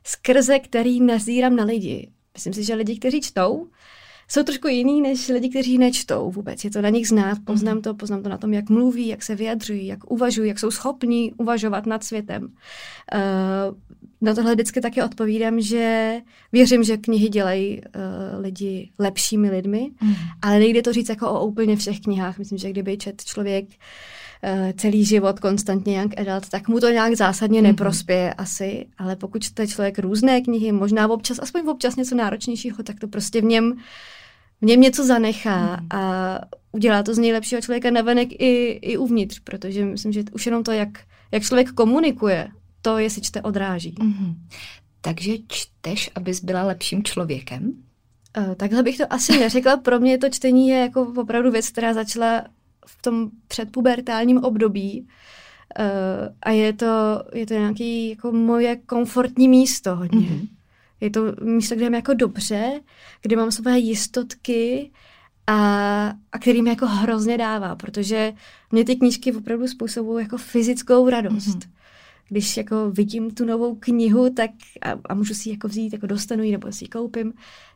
skrze 0.05 0.59
který 0.59 1.01
nazírám 1.01 1.57
na 1.57 1.65
lidi. 1.65 2.11
Myslím 2.35 2.53
si, 2.53 2.65
že 2.65 2.75
lidi, 2.75 2.99
kteří 2.99 3.21
čtou, 3.21 3.69
jsou 4.29 4.43
trošku 4.43 4.69
jiný 4.69 5.01
než 5.01 5.29
lidi, 5.29 5.49
kteří 5.49 5.79
nečtou 5.79 6.31
vůbec. 6.31 6.65
Je 6.65 6.71
to 6.71 6.83
na 6.83 6.89
nich 6.89 7.09
znát, 7.09 7.39
poznám 7.45 7.75
mhm. 7.75 7.83
to, 7.83 7.95
poznám 7.95 8.23
to 8.23 8.29
na 8.29 8.39
tom, 8.39 8.55
jak 8.55 8.71
mluví, 8.71 9.09
jak 9.09 9.23
se 9.23 9.35
vyjadřují, 9.35 9.87
jak 9.87 10.11
uvažují, 10.11 10.49
jak 10.49 10.59
jsou 10.59 10.71
schopní 10.71 11.33
uvažovat 11.33 11.87
nad 11.87 12.05
světem. 12.05 12.43
Uh, 12.43 13.77
na 14.21 14.35
tohle 14.35 14.55
vždycky 14.55 14.81
taky 14.81 15.03
odpovídám, 15.03 15.61
že 15.61 16.15
věřím, 16.53 16.85
že 16.85 16.97
knihy 16.97 17.29
dělají 17.29 17.81
uh, 17.81 18.43
lidi 18.43 18.91
lepšími 18.99 19.51
lidmi, 19.51 19.91
mm. 20.01 20.15
ale 20.43 20.59
nejde 20.59 20.83
to 20.83 20.93
říct 20.93 21.09
jako 21.09 21.31
o 21.31 21.47
úplně 21.47 21.77
všech 21.77 22.01
knihách. 22.01 22.39
Myslím, 22.39 22.59
že 22.59 22.71
kdyby 22.71 22.97
čet 22.97 23.25
člověk 23.25 23.65
uh, 23.65 24.73
celý 24.77 25.05
život 25.05 25.41
konstantně 25.41 25.99
jak 25.99 26.21
adult, 26.21 26.49
tak 26.49 26.69
mu 26.69 26.81
to 26.81 26.91
nějak 26.91 27.15
zásadně 27.15 27.61
mm. 27.61 27.67
neprospěje 27.67 28.35
asi, 28.35 28.87
ale 28.99 29.17
pokud 29.17 29.43
čte 29.43 29.67
člověk 29.67 29.99
různé 29.99 30.41
knihy, 30.41 30.73
možná 30.73 31.09
občas, 31.09 31.39
aspoň 31.43 31.69
občas 31.69 31.97
něco 31.97 32.15
náročnějšího, 32.15 32.83
tak 32.83 33.01
to 33.01 33.09
prostě 33.09 33.41
v 33.41 33.45
něm 33.45 33.77
v 34.61 34.65
něm 34.65 34.81
něco 34.81 35.07
zanechá 35.07 35.77
mm. 35.81 35.87
a 35.91 36.39
udělá 36.73 37.03
to 37.03 37.15
z 37.15 37.19
nejlepšího 37.19 37.61
člověka 37.61 37.91
navenek 37.91 38.29
i, 38.33 38.79
i 38.83 38.97
uvnitř, 38.97 39.39
protože 39.39 39.85
myslím, 39.85 40.13
že 40.13 40.23
už 40.33 40.47
jenom 40.47 40.65
to, 40.65 40.73
jak, 40.73 40.89
jak 41.33 41.43
člověk 41.43 41.73
komunikuje, 41.73 42.49
to, 42.83 42.99
jestli 42.99 43.23
čte, 43.23 43.43
odráží. 43.43 43.95
Mm-hmm. 43.95 44.35
Takže 45.01 45.33
čteš, 45.49 46.11
abys 46.15 46.45
byla 46.45 46.63
lepším 46.63 47.05
člověkem? 47.05 47.73
Uh, 48.39 48.55
takhle 48.55 48.83
bych 48.83 48.99
to 48.99 49.13
asi 49.13 49.39
neřekla. 49.39 49.77
Pro 49.77 50.01
mě 50.01 50.19
to 50.19 50.29
čtení 50.29 50.69
je 50.69 50.77
jako 50.77 51.13
opravdu 51.17 51.51
věc, 51.51 51.69
která 51.69 51.95
začala 51.95 52.45
v 52.87 53.03
tom 53.03 53.31
předpubertálním 53.49 54.39
období. 54.39 55.09
Uh, 55.79 56.35
a 56.43 56.51
je 56.51 56.73
to, 56.73 57.23
je 57.33 57.47
to 57.47 57.55
nějaký 57.55 58.11
jako 58.11 58.33
moje 58.33 58.77
komfortní 58.77 59.49
místo 59.49 59.97
hodně. 59.97 60.29
Mm-hmm. 60.29 60.49
Je 61.01 61.11
to 61.11 61.21
místo, 61.43 61.75
kde 61.75 61.85
mám 61.85 61.95
jako 61.95 62.15
dobře, 62.15 62.81
kde 63.23 63.37
mám 63.37 63.53
své 63.53 63.79
jistotky 63.79 64.91
a, 65.47 65.57
a 66.33 66.39
který 66.39 66.63
mi 66.63 66.71
jako 66.71 66.87
hrozně 66.87 67.39
dává, 67.39 67.77
protože 67.77 68.33
mě 68.73 68.85
ty 68.85 68.97
knížky 68.97 69.33
opravdu 69.33 69.69
způsobují 69.69 70.25
jako 70.25 70.39
fyzickou 70.39 71.09
radost. 71.09 71.59
Mm-hmm 71.59 71.78
když 72.29 72.57
jako 72.57 72.91
vidím 72.91 73.31
tu 73.31 73.45
novou 73.45 73.75
knihu, 73.75 74.31
tak 74.31 74.51
a, 74.83 74.91
a 75.09 75.15
můžu 75.15 75.35
si 75.35 75.49
ji 75.49 75.55
jako 75.55 75.69
vzít, 75.69 75.93
jako 75.93 76.07
dostanu 76.07 76.43
ji 76.43 76.53
nebo 76.53 76.73
si 76.73 76.85
ji 76.85 76.89
koupím, 76.89 77.33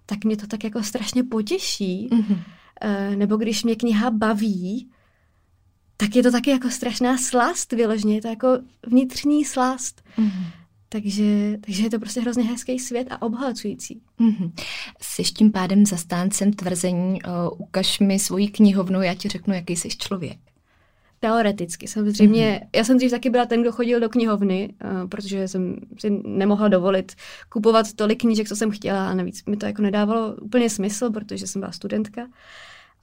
tak 0.07 0.25
mě 0.25 0.37
to 0.37 0.47
tak 0.47 0.65
jako 0.65 0.83
strašně 0.83 1.23
potěší. 1.25 2.09
Mm-hmm. 2.13 2.39
Uh, 2.85 3.17
nebo 3.17 3.37
když 3.37 3.65
mě 3.65 3.77
kniha 3.77 4.11
baví, 4.11 4.91
tak 5.97 6.17
je 6.17 6.23
to 6.23 6.31
taky 6.31 6.51
jako 6.51 6.71
strašná 6.71 7.19
slast 7.19 7.73
vyloženě, 7.73 8.15
je 8.15 8.23
to 8.23 8.29
jako 8.29 8.59
vnitřní 8.87 9.45
slast. 9.45 10.03
Mm-hmm. 10.19 10.47
Takže, 10.89 11.59
takže 11.61 11.83
je 11.83 11.91
to 11.91 11.99
prostě 11.99 12.21
hrozně 12.21 12.45
hezký 12.45 12.79
svět 12.79 13.07
a 13.11 13.23
obhacující. 13.23 14.01
Mm-hmm. 14.21 14.53
Jsi 15.01 15.23
tím 15.23 15.53
pádem 15.53 15.87
zastáncem 15.87 16.53
tvrzení, 16.53 17.23
uh, 17.23 17.31
ukaž 17.59 18.01
mi 18.01 18.19
svoji 18.19 18.49
knihovnu, 18.49 19.03
já 19.03 19.15
ti 19.15 19.29
řeknu, 19.29 19.55
jaký 19.55 19.77
jsi 19.77 19.89
člověk. 19.89 20.39
Teoreticky, 21.23 21.89
samozřejmě. 21.89 22.61
Mm-hmm. 22.63 22.69
Já 22.77 22.85
jsem 22.85 22.97
dřív 22.97 23.11
taky 23.11 23.31
byla 23.31 23.47
ten, 23.47 23.61
kdo 23.61 23.73
chodil 23.73 24.01
do 24.01 24.09
knihovny, 24.09 24.75
uh, 24.85 25.09
protože 25.09 25.49
jsem 25.49 25.77
si 25.99 26.11
nemohla 26.25 26.69
dovolit 26.69 27.13
kupovat 27.49 27.93
tolik 27.93 28.21
knížek, 28.21 28.49
co 28.49 28.57
jsem 28.57 28.71
chtěla 28.71 29.09
a 29.09 29.15
navíc 29.15 29.45
mi 29.45 29.57
to 29.57 29.67
jako 29.67 29.83
nedávalo 29.83 30.35
úplně 30.35 30.71
smysl, 30.71 31.11
protože 31.11 31.47
jsem 31.47 31.61
byla 31.61 31.73
studentka. 31.73 32.27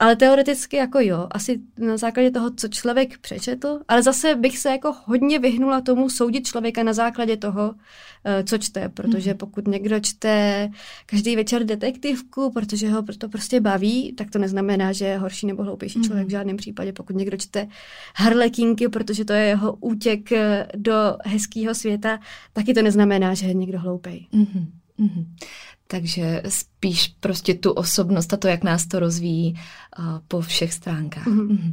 Ale 0.00 0.16
teoreticky 0.16 0.76
jako 0.76 1.00
jo, 1.00 1.26
asi 1.30 1.60
na 1.78 1.96
základě 1.96 2.30
toho, 2.30 2.50
co 2.50 2.68
člověk 2.68 3.18
přečetl, 3.18 3.80
ale 3.88 4.02
zase 4.02 4.34
bych 4.34 4.58
se 4.58 4.68
jako 4.68 4.94
hodně 5.04 5.38
vyhnula 5.38 5.80
tomu 5.80 6.10
soudit 6.10 6.46
člověka 6.46 6.82
na 6.82 6.92
základě 6.92 7.36
toho, 7.36 7.74
eh, 8.24 8.44
co 8.44 8.58
čte, 8.58 8.88
protože 8.88 9.30
mhm. 9.30 9.38
pokud 9.38 9.68
někdo 9.68 10.00
čte 10.00 10.68
každý 11.06 11.36
večer 11.36 11.64
detektivku, 11.64 12.52
protože 12.52 12.90
ho 12.90 13.02
to 13.18 13.28
prostě 13.28 13.60
baví, 13.60 14.12
tak 14.12 14.30
to 14.30 14.38
neznamená, 14.38 14.92
že 14.92 15.04
je 15.04 15.18
horší 15.18 15.46
nebo 15.46 15.62
hloupější 15.62 16.00
člověk 16.00 16.24
v 16.24 16.28
mhm. 16.28 16.30
žádném 16.30 16.56
případě. 16.56 16.92
Pokud 16.92 17.16
někdo 17.16 17.36
čte 17.36 17.68
harlekinky, 18.16 18.88
protože 18.88 19.24
to 19.24 19.32
je 19.32 19.44
jeho 19.44 19.76
útěk 19.80 20.32
eh, 20.32 20.68
do 20.76 21.16
hezkého 21.24 21.74
světa, 21.74 22.18
taky 22.52 22.74
to 22.74 22.82
neznamená, 22.82 23.34
že 23.34 23.46
je 23.46 23.54
někdo 23.54 23.78
hloupej. 23.78 24.26
Mm-hmm. 24.32 24.66
Mm-hmm. 24.98 25.24
Takže 25.90 26.42
spíš 26.48 27.14
prostě 27.20 27.54
tu 27.54 27.72
osobnost 27.72 28.32
a 28.32 28.36
to, 28.36 28.48
jak 28.48 28.64
nás 28.64 28.86
to 28.86 28.98
rozvíjí 28.98 29.54
uh, 29.98 30.04
po 30.28 30.40
všech 30.40 30.72
stránkách. 30.72 31.26
Mm-hmm. 31.26 31.72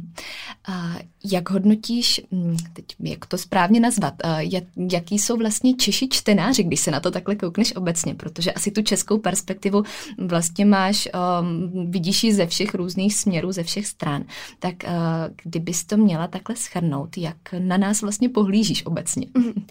Uh, 0.68 0.96
jak 1.24 1.50
hodnotíš, 1.50 2.20
hm, 2.32 2.56
teď 2.72 2.84
jak 3.00 3.26
to 3.26 3.38
správně 3.38 3.80
nazvat, 3.80 4.14
uh, 4.24 4.38
jak, 4.38 4.64
jaký 4.92 5.18
jsou 5.18 5.36
vlastně 5.36 5.74
Češi 5.74 6.08
čtenáři, 6.08 6.62
když 6.62 6.80
se 6.80 6.90
na 6.90 7.00
to 7.00 7.10
takhle 7.10 7.36
koukneš 7.36 7.76
obecně, 7.76 8.14
protože 8.14 8.52
asi 8.52 8.70
tu 8.70 8.82
českou 8.82 9.18
perspektivu 9.18 9.82
vlastně 10.18 10.64
máš, 10.64 11.08
um, 11.40 11.90
vidíš 11.90 12.24
ji 12.24 12.34
ze 12.34 12.46
všech 12.46 12.74
různých 12.74 13.14
směrů, 13.14 13.52
ze 13.52 13.62
všech 13.62 13.86
stran. 13.86 14.24
Tak 14.58 14.74
uh, 14.84 14.90
kdybys 15.42 15.84
to 15.84 15.96
měla 15.96 16.26
takhle 16.26 16.56
schrnout, 16.56 17.18
jak 17.18 17.36
na 17.58 17.76
nás 17.76 18.02
vlastně 18.02 18.28
pohlížíš 18.28 18.86
obecně? 18.86 19.26
Mm-hmm. 19.26 19.62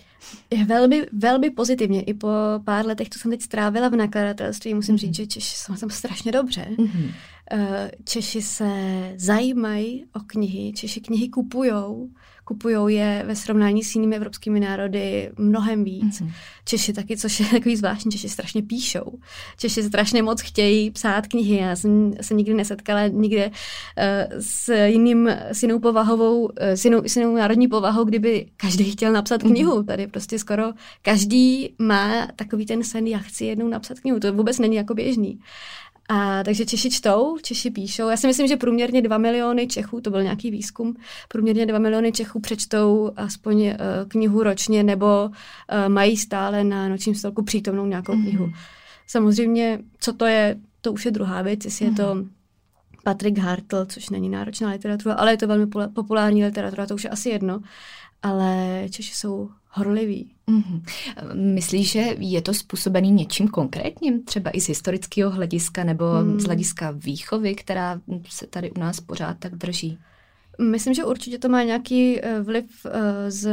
Velmi, 0.66 1.06
velmi 1.12 1.50
pozitivně. 1.50 2.02
I 2.02 2.14
po 2.14 2.28
pár 2.64 2.86
letech, 2.86 3.10
co 3.10 3.20
jsem 3.20 3.32
teď 3.32 3.42
strávila 3.42 3.90
v 3.90 3.96
nakladatelství, 3.96 4.37
musím 4.74 4.96
mm-hmm. 4.96 4.98
říct, 4.98 5.16
že 5.16 5.28
Češi 5.28 5.56
jsou 5.56 5.76
tam 5.76 5.90
strašně 5.90 6.32
dobře. 6.32 6.68
Mm-hmm. 6.78 7.12
Češi 8.04 8.42
se 8.42 8.72
zajímají 9.16 10.06
o 10.16 10.20
knihy, 10.20 10.74
Češi 10.74 11.02
knihy 11.02 11.30
kupujou, 11.30 12.10
kupujou 12.48 12.88
je 12.88 13.24
ve 13.28 13.36
srovnání 13.36 13.84
s 13.84 13.96
jinými 13.96 14.16
evropskými 14.16 14.60
národy 14.60 15.32
mnohem 15.38 15.84
víc. 15.84 16.22
Mm-hmm. 16.22 16.32
Češi 16.66 16.94
taky, 16.94 17.18
což 17.18 17.40
je 17.40 17.46
takový 17.46 17.76
zvláštní, 17.76 18.12
Češi 18.12 18.30
strašně 18.30 18.62
píšou. 18.62 19.20
Češi 19.58 19.84
strašně 19.84 20.24
moc 20.24 20.42
chtějí 20.42 20.92
psát 20.92 21.28
knihy. 21.28 21.58
Já 21.58 21.76
jsem 21.76 22.14
se 22.22 22.34
nikdy 22.34 22.54
nesetkala 22.54 23.08
nikde 23.08 23.48
uh, 23.48 23.54
s, 24.40 24.74
jiným, 24.86 25.28
s 25.28 25.64
jinou 25.64 25.80
povahovou, 25.80 26.42
uh, 26.42 26.52
s, 26.60 26.86
jinou, 26.86 27.02
s 27.06 27.16
jinou 27.16 27.36
národní 27.36 27.68
povahou, 27.68 28.04
kdyby 28.04 28.48
každý 28.58 28.92
chtěl 28.92 29.12
napsat 29.12 29.44
mm-hmm. 29.44 29.52
knihu. 29.52 29.84
Tady 29.84 30.08
prostě 30.08 30.40
skoro 30.40 30.64
každý 31.02 31.70
má 31.80 32.28
takový 32.36 32.66
ten 32.66 32.84
sen, 32.84 33.08
já 33.08 33.18
chci 33.18 33.46
jednou 33.46 33.68
napsat 33.68 34.00
knihu. 34.00 34.20
To 34.20 34.34
vůbec 34.34 34.60
není 34.60 34.76
jako 34.76 34.94
běžný. 34.94 35.40
A 36.10 36.44
takže 36.44 36.66
Češi 36.66 36.90
čtou, 36.90 37.38
Češi 37.42 37.72
píšou. 37.72 38.10
Já 38.10 38.18
si 38.18 38.28
myslím, 38.28 38.48
že 38.48 38.58
průměrně 38.58 39.02
2 39.02 39.18
miliony 39.18 39.68
Čechů, 39.68 40.02
to 40.02 40.10
byl 40.10 40.24
nějaký 40.24 40.52
výzkum, 40.52 40.96
průměrně 41.28 41.66
2 41.66 41.80
miliony 41.80 42.12
Čechů 42.12 42.40
přečtou 42.40 43.12
aspoň 43.16 43.68
uh, 43.68 43.74
knihu 44.08 44.44
ročně 44.44 44.84
nebo 44.84 45.26
uh, 45.26 45.90
mají 45.90 46.18
stále 46.18 46.64
na 46.64 46.90
nočním 46.90 47.16
stolku 47.16 47.44
přítomnou 47.44 47.86
nějakou 47.86 48.14
mm-hmm. 48.14 48.30
knihu. 48.30 48.52
Samozřejmě, 49.08 49.80
co 50.00 50.14
to 50.14 50.26
je, 50.26 50.56
to 50.82 50.92
už 50.92 51.06
je 51.06 51.12
druhá 51.12 51.42
věc, 51.42 51.66
jestli 51.66 51.86
mm-hmm. 51.86 51.90
je 51.90 52.06
to 52.06 52.16
mhm. 52.16 52.30
Patrick 53.04 53.38
Hartl, 53.38 53.86
což 53.86 54.10
není 54.10 54.30
náročná 54.30 54.70
literatura, 54.70 55.16
ale 55.16 55.34
je 55.34 55.38
to 55.38 55.48
velmi 55.48 55.68
populární 55.94 56.46
literatura, 56.46 56.86
to 56.86 56.96
už 56.96 57.04
je 57.04 57.10
asi 57.10 57.30
jedno. 57.30 57.60
Ale 58.24 58.82
Češi 58.90 59.16
jsou 59.16 59.50
horlivý. 59.70 60.32
Mm-hmm. 60.48 60.82
Myslíš, 61.34 61.92
že 61.92 62.16
je 62.20 62.42
to 62.42 62.54
způsobený 62.54 63.12
něčím 63.12 63.48
konkrétním, 63.48 64.24
třeba 64.24 64.52
i 64.54 64.62
z 64.62 64.68
historického 64.68 65.32
hlediska 65.32 65.84
nebo 65.84 66.06
mm. 66.24 66.40
z 66.40 66.44
hlediska 66.44 66.92
výchovy, 66.92 67.56
která 67.56 68.02
se 68.30 68.48
tady 68.48 68.72
u 68.72 68.80
nás 68.80 69.00
pořád 69.00 69.38
tak 69.40 69.56
drží? 69.56 70.00
Myslím, 70.62 70.94
že 70.94 71.04
určitě 71.04 71.38
to 71.38 71.50
má 71.50 71.64
nějaký 71.64 72.20
eh, 72.22 72.42
vliv 72.42 72.66
eh, 72.86 73.32
z 73.32 73.50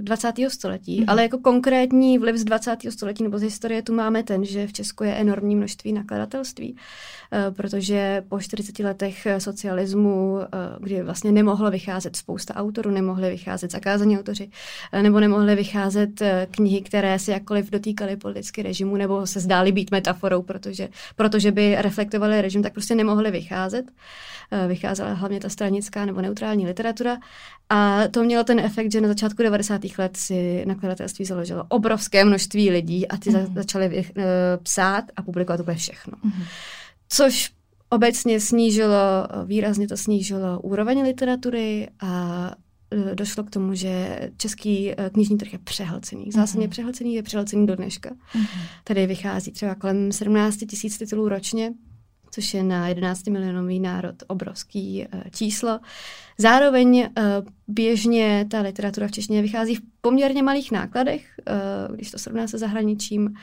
20. 0.00 0.32
století, 0.48 1.00
mm-hmm. 1.00 1.04
ale 1.08 1.22
jako 1.22 1.38
konkrétní 1.38 2.18
vliv 2.18 2.36
z 2.36 2.44
20. 2.44 2.76
století 2.88 3.22
nebo 3.22 3.38
z 3.38 3.42
historie 3.42 3.82
tu 3.82 3.94
máme 3.94 4.22
ten, 4.22 4.44
že 4.44 4.66
v 4.66 4.72
Česku 4.72 5.04
je 5.04 5.14
enormní 5.14 5.56
množství 5.56 5.92
nakladatelství, 5.92 6.76
eh, 7.32 7.50
protože 7.50 8.22
po 8.28 8.40
40 8.40 8.78
letech 8.78 9.26
socialismu, 9.38 10.38
kdy 10.80 11.02
vlastně 11.02 11.32
nemohlo 11.32 11.70
vycházet 11.70 12.16
spousta 12.16 12.54
autorů, 12.54 12.90
nemohly 12.90 13.30
vycházet 13.30 13.70
zakázaní 13.70 14.18
autoři, 14.18 14.50
nebo 15.02 15.20
nemohly 15.20 15.54
vycházet 15.54 16.22
knihy, 16.50 16.80
které 16.80 17.18
se 17.18 17.32
jakkoliv 17.32 17.70
dotýkaly 17.70 18.16
politicky 18.16 18.62
režimu, 18.62 18.96
nebo 18.96 19.26
se 19.26 19.40
zdály 19.40 19.72
být 19.72 19.90
metaforou, 19.90 20.42
protože, 20.42 20.88
protože 21.16 21.52
by 21.52 21.76
reflektovaly 21.78 22.42
režim, 22.42 22.62
tak 22.62 22.72
prostě 22.72 22.94
nemohly 22.94 23.30
vycházet. 23.30 23.84
Vycházela 24.68 25.12
hlavně 25.12 25.40
ta 25.40 25.48
stranická 25.48 26.04
nebo 26.04 26.20
neutrální 26.20 26.66
literatura 26.66 27.16
a 27.68 28.08
to 28.10 28.24
mělo 28.24 28.44
ten 28.44 28.58
efekt, 28.58 28.92
že 28.92 29.00
na 29.00 29.08
začátku 29.08 29.42
90. 29.42 29.80
let 29.98 30.16
si 30.16 30.64
nakladatelství 30.66 31.24
založilo 31.24 31.64
obrovské 31.68 32.24
množství 32.24 32.70
lidí 32.70 33.08
a 33.08 33.16
ty 33.16 33.30
mm. 33.30 33.54
začaly 33.54 33.98
uh, 33.98 34.22
psát 34.62 35.04
a 35.16 35.22
publikovat 35.22 35.60
úplně 35.60 35.76
všechno. 35.76 36.12
Mm. 36.22 36.42
Což 37.08 37.50
obecně 37.90 38.40
snížilo, 38.40 39.26
výrazně 39.44 39.88
to 39.88 39.96
snížilo 39.96 40.60
úroveň 40.60 41.02
literatury 41.02 41.88
a 42.00 42.50
eh, 42.90 43.14
došlo 43.14 43.44
k 43.44 43.50
tomu, 43.50 43.74
že 43.74 44.20
český 44.36 44.92
eh, 44.92 45.10
knižní 45.10 45.38
trh 45.38 45.52
je 45.52 45.58
přehlcený. 45.58 46.30
Zásadně 46.32 46.66
mm-hmm. 46.66 46.70
přehlcený 46.70 47.14
je 47.14 47.22
přehlcený 47.22 47.66
do 47.66 47.76
dneška. 47.76 48.10
Mm-hmm. 48.10 48.60
Tady 48.84 49.06
vychází 49.06 49.52
třeba 49.52 49.74
kolem 49.74 50.12
17 50.12 50.56
tisíc 50.56 50.98
titulů 50.98 51.28
ročně 51.28 51.72
což 52.34 52.54
je 52.54 52.62
na 52.62 52.88
11 52.88 53.26
milionový 53.26 53.80
národ 53.80 54.14
obrovský 54.26 55.06
uh, 55.14 55.20
číslo. 55.30 55.80
Zároveň 56.38 56.96
uh, 56.98 57.24
běžně 57.68 58.46
ta 58.50 58.60
literatura 58.60 59.08
v 59.08 59.10
češtině 59.10 59.42
vychází 59.42 59.74
v 59.74 59.82
poměrně 60.00 60.42
malých 60.42 60.72
nákladech, 60.72 61.26
uh, 61.88 61.94
když 61.94 62.10
to 62.10 62.18
srovná 62.18 62.48
se 62.48 62.58
zahraničím. 62.58 63.34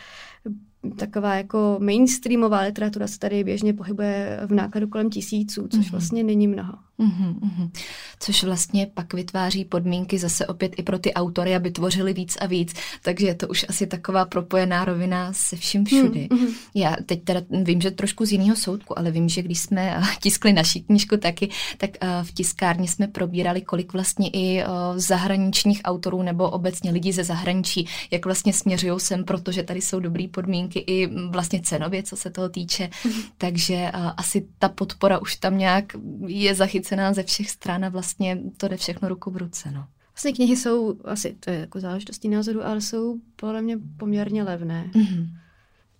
taková 0.96 1.36
jako 1.36 1.78
mainstreamová 1.80 2.62
literatura 2.62 3.08
se 3.08 3.20
tady 3.20 3.44
běžně 3.44 3.74
pohybuje 3.74 4.40
v 4.46 4.54
nákladu 4.54 4.88
kolem 4.88 5.10
tisíců, 5.10 5.68
což 5.68 5.80
mm-hmm. 5.80 5.92
vlastně 5.92 6.24
není 6.24 6.48
mnoho. 6.48 6.74
Mm-hmm. 7.02 7.72
Což 8.20 8.44
vlastně 8.44 8.88
pak 8.94 9.14
vytváří 9.14 9.66
podmínky 9.66 10.20
zase 10.20 10.48
opět 10.48 10.74
i 10.78 10.84
pro 10.84 11.00
ty 11.00 11.14
autory, 11.14 11.56
aby 11.56 11.72
tvořili 11.72 12.14
víc 12.14 12.38
a 12.42 12.46
víc. 12.46 12.74
Takže 13.02 13.28
je 13.28 13.36
to 13.36 13.48
už 13.48 13.66
asi 13.70 13.88
taková 13.88 14.26
propojená 14.26 14.86
rovina 14.86 15.34
se 15.34 15.56
vším 15.56 15.86
všudy. 15.86 16.28
Mm-hmm. 16.32 16.54
Já 16.76 16.96
teď 17.06 17.24
teda 17.24 17.42
vím, 17.64 17.82
že 17.82 17.92
trošku 17.92 18.26
z 18.26 18.32
jiného 18.32 18.56
soudku, 18.56 19.00
ale 19.00 19.12
vím, 19.12 19.30
že 19.30 19.42
když 19.42 19.60
jsme 19.60 19.98
eh, 19.98 20.02
tiskli 20.22 20.54
naši 20.54 20.80
knížku 20.80 21.18
taky, 21.18 21.50
tak 21.78 21.90
eh, 22.02 22.08
v 22.24 22.32
tiskárně 22.32 22.88
jsme 22.88 23.08
probírali, 23.08 23.62
kolik 23.62 23.94
vlastně 23.94 24.30
i 24.30 24.60
eh, 24.60 24.66
zahraničních 24.96 25.82
autorů 25.84 26.22
nebo 26.22 26.50
obecně 26.50 26.92
lidí 26.92 27.12
ze 27.12 27.24
zahraničí, 27.24 27.88
jak 28.12 28.26
vlastně 28.26 28.54
směřují 28.54 29.00
sem, 29.00 29.24
protože 29.24 29.64
tady 29.64 29.82
jsou 29.82 30.00
dobré 30.00 30.28
podmínky 30.28 30.80
i 30.80 31.08
vlastně 31.08 31.62
cenově, 31.62 32.04
co 32.04 32.16
se 32.16 32.30
toho 32.30 32.50
týče. 32.50 32.90
Mm-hmm. 33.04 33.24
Takže 33.38 33.92
asi 34.18 34.46
ta 34.60 34.70
podpora 34.70 35.22
už 35.22 35.36
tam 35.36 35.58
nějak 35.58 35.86
je 36.28 36.56
zachycená 36.56 36.91
nás 36.96 37.16
ze 37.16 37.24
všech 37.24 37.50
stran 37.50 37.86
a 37.86 37.90
vlastně 37.90 38.38
to 38.58 38.68
jde 38.68 38.78
všechno 38.78 39.10
ruku 39.10 39.32
v 39.32 39.38
ruce. 39.38 39.72
No. 39.72 39.88
Vlastně 40.14 40.34
knihy 40.34 40.58
jsou, 40.58 41.00
asi 41.06 41.36
to 41.40 41.50
je 41.50 41.60
jako 41.60 41.80
záležitostí 41.80 42.30
názoru, 42.30 42.66
ale 42.66 42.82
jsou 42.82 43.20
podle 43.36 43.62
mě 43.62 43.78
poměrně 43.98 44.44
levné. 44.44 44.90
Mm-hmm. 44.94 45.30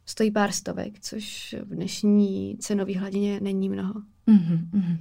Stojí 0.06 0.32
pár 0.32 0.52
stovek, 0.52 1.00
což 1.00 1.56
v 1.64 1.76
dnešní 1.76 2.58
cenové 2.60 3.00
hladině 3.00 3.40
není 3.42 3.70
mnoho. 3.70 3.94
Mm-hmm. 4.28 4.98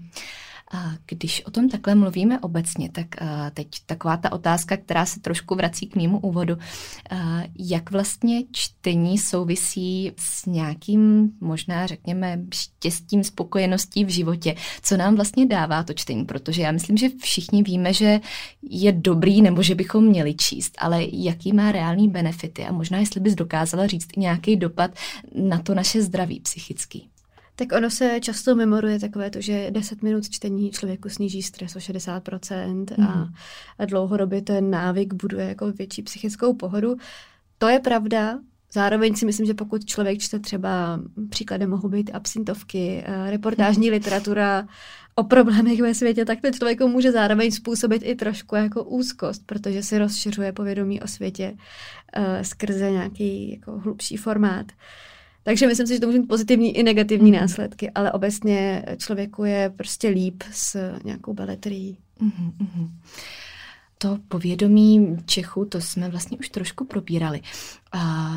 Když 1.07 1.47
o 1.47 1.51
tom 1.51 1.69
takhle 1.69 1.95
mluvíme 1.95 2.41
obecně, 2.41 2.91
tak 2.91 3.07
teď 3.55 3.69
taková 3.87 4.17
ta 4.17 4.33
otázka, 4.33 4.77
která 4.77 5.07
se 5.07 5.21
trošku 5.21 5.55
vrací 5.55 5.87
k 5.87 5.97
mému 5.97 6.19
úvodu, 6.19 6.57
jak 7.59 7.91
vlastně 7.91 8.43
čtení 8.53 9.19
souvisí 9.19 10.13
s 10.17 10.47
nějakým 10.47 11.33
možná 11.41 11.87
řekněme 11.87 12.41
štěstím, 12.55 13.25
spokojeností 13.25 14.05
v 14.05 14.09
životě, 14.09 14.55
co 14.83 14.97
nám 14.97 15.15
vlastně 15.15 15.47
dává 15.47 15.83
to 15.83 15.93
čtení, 15.93 16.25
protože 16.25 16.63
já 16.63 16.73
myslím, 16.73 16.97
že 16.97 17.09
všichni 17.23 17.63
víme, 17.63 17.93
že 17.93 18.21
je 18.63 18.93
dobrý 18.93 19.43
nebo 19.43 19.63
že 19.63 19.75
bychom 19.75 20.05
měli 20.05 20.35
číst, 20.35 20.75
ale 20.79 21.05
jaký 21.13 21.53
má 21.53 21.73
reální 21.73 22.09
benefity? 22.09 22.65
A 22.65 22.73
možná 22.73 22.99
jestli 22.99 23.21
bys 23.21 23.35
dokázala 23.35 23.87
říct 23.87 24.17
nějaký 24.17 24.57
dopad 24.57 24.91
na 25.35 25.59
to 25.59 25.75
naše 25.75 26.03
zdraví 26.03 26.41
psychický. 26.41 27.09
Tak 27.61 27.73
ono 27.79 27.91
se 27.91 28.21
často 28.21 28.55
memoruje 28.55 29.01
takové 29.01 29.31
to, 29.31 29.41
že 29.41 29.71
10 29.71 30.03
minut 30.03 30.31
čtení 30.31 30.71
člověku 30.71 31.09
sníží 31.09 31.43
stres 31.43 31.77
o 31.77 31.79
60% 31.79 32.87
mm. 32.99 33.07
a, 33.07 33.17
mhm. 33.17 33.35
a 33.79 33.85
dlouhodobě 33.85 34.43
ten 34.43 34.71
návyk 34.71 35.15
buduje 35.15 35.47
jako 35.47 35.73
větší 35.73 36.03
psychickou 36.03 36.55
pohodu. 36.55 36.97
To 37.59 37.69
je 37.69 37.81
pravda, 37.81 38.39
Zároveň 38.73 39.17
si 39.17 39.27
myslím, 39.27 39.47
že 39.47 39.55
pokud 39.55 39.85
člověk 39.85 40.19
čte 40.19 40.39
třeba, 40.39 41.01
příkladem 41.31 41.71
mohou 41.71 41.89
být 41.89 42.11
absintovky, 42.15 43.05
eh, 43.07 43.31
reportážní 43.31 43.87
mhm. 43.87 43.95
literatura 43.95 44.69
o 45.15 45.25
problémech 45.25 45.81
ve 45.81 45.95
světě, 45.95 46.25
tak 46.25 46.41
to 46.41 46.51
člověku 46.51 46.89
může 46.89 47.13
zároveň 47.13 47.51
způsobit 47.51 48.03
i 48.05 48.15
trošku 48.15 48.57
jako 48.57 48.85
úzkost, 48.85 49.47
protože 49.47 49.83
si 49.83 49.99
rozšiřuje 49.99 50.53
povědomí 50.53 51.01
o 51.01 51.07
světě 51.07 51.57
uh, 52.19 52.25
skrze 52.43 52.91
nějaký 52.91 53.51
jako 53.51 53.79
hlubší 53.79 54.17
formát. 54.17 54.67
Uh, 54.67 55.10
takže 55.43 55.67
myslím 55.67 55.87
si, 55.87 55.95
že 55.95 56.01
to 56.01 56.07
může 56.07 56.19
mít 56.19 56.27
pozitivní 56.27 56.77
i 56.77 56.83
negativní 56.83 57.31
mm. 57.31 57.37
následky, 57.37 57.91
ale 57.91 58.13
obecně 58.13 58.85
člověku 58.99 59.45
je 59.45 59.73
prostě 59.77 60.09
líp 60.09 60.43
s 60.53 60.95
nějakou 61.05 61.35
beletrií. 61.35 61.99
Mm-hmm. 62.23 62.91
To 63.99 64.19
povědomí 64.29 65.17
Čechu, 65.27 65.65
to 65.65 65.81
jsme 65.81 66.09
vlastně 66.09 66.39
už 66.39 66.49
trošku 66.49 66.85
probírali. 66.85 67.41
A 67.93 68.33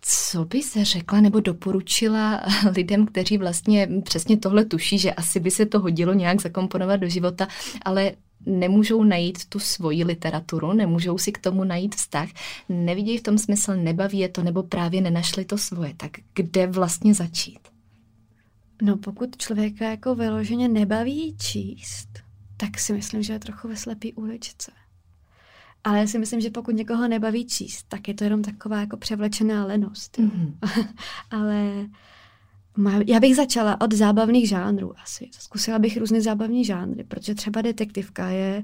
co 0.00 0.44
by 0.44 0.62
se 0.62 0.84
řekla 0.84 1.20
nebo 1.20 1.40
doporučila 1.40 2.40
lidem, 2.76 3.06
kteří 3.06 3.38
vlastně 3.38 3.88
přesně 4.04 4.36
tohle 4.36 4.64
tuší, 4.64 4.98
že 4.98 5.12
asi 5.12 5.40
by 5.40 5.50
se 5.50 5.66
to 5.66 5.80
hodilo 5.80 6.14
nějak 6.14 6.40
zakomponovat 6.40 7.00
do 7.00 7.08
života, 7.08 7.48
ale 7.84 8.12
nemůžou 8.46 9.04
najít 9.04 9.44
tu 9.44 9.58
svoji 9.58 10.04
literaturu, 10.04 10.72
nemůžou 10.72 11.18
si 11.18 11.32
k 11.32 11.38
tomu 11.38 11.64
najít 11.64 11.94
vztah, 11.94 12.28
nevidí 12.68 13.18
v 13.18 13.22
tom 13.22 13.38
smysl, 13.38 13.76
nebaví 13.76 14.18
je 14.18 14.28
to, 14.28 14.42
nebo 14.42 14.62
právě 14.62 15.00
nenašli 15.00 15.44
to 15.44 15.58
svoje. 15.58 15.94
Tak 15.96 16.10
kde 16.34 16.66
vlastně 16.66 17.14
začít? 17.14 17.58
No 18.82 18.96
pokud 18.96 19.36
člověka 19.36 19.90
jako 19.90 20.14
vyloženě 20.14 20.68
nebaví 20.68 21.36
číst, 21.36 22.08
tak 22.56 22.78
si 22.78 22.92
myslím, 22.92 23.22
že 23.22 23.32
je 23.32 23.38
trochu 23.38 23.68
ve 23.68 23.76
slepý 23.76 24.12
uličce. 24.12 24.72
Ale 25.84 25.98
já 25.98 26.06
si 26.06 26.18
myslím, 26.18 26.40
že 26.40 26.50
pokud 26.50 26.74
někoho 26.74 27.08
nebaví 27.08 27.46
číst, 27.46 27.84
tak 27.88 28.08
je 28.08 28.14
to 28.14 28.24
jenom 28.24 28.42
taková 28.42 28.80
jako 28.80 28.96
převlečená 28.96 29.66
lenost. 29.66 30.18
Mm-hmm. 30.18 30.54
Ale 31.30 31.86
já 33.06 33.20
bych 33.20 33.36
začala 33.36 33.80
od 33.80 33.92
zábavných 33.92 34.48
žánrů 34.48 34.92
asi. 35.02 35.28
Zkusila 35.38 35.78
bych 35.78 35.96
různé 35.96 36.20
zábavní 36.20 36.64
žánry, 36.64 37.04
protože 37.04 37.34
třeba 37.34 37.62
detektivka 37.62 38.28
je, 38.28 38.62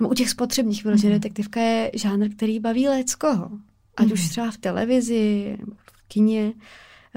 nebo 0.00 0.10
u 0.10 0.14
těch 0.14 0.30
spotřebních 0.30 0.84
vyloženě 0.84 1.12
mm. 1.14 1.20
detektivka 1.20 1.60
je 1.60 1.90
žánr, 1.94 2.28
který 2.28 2.60
baví 2.60 2.88
leckoho. 2.88 3.50
Ať 3.96 4.06
mm. 4.06 4.12
už 4.12 4.20
mhm. 4.20 4.28
třeba 4.28 4.50
v 4.50 4.56
televizi, 4.56 5.56
v 5.76 6.08
kině. 6.08 6.52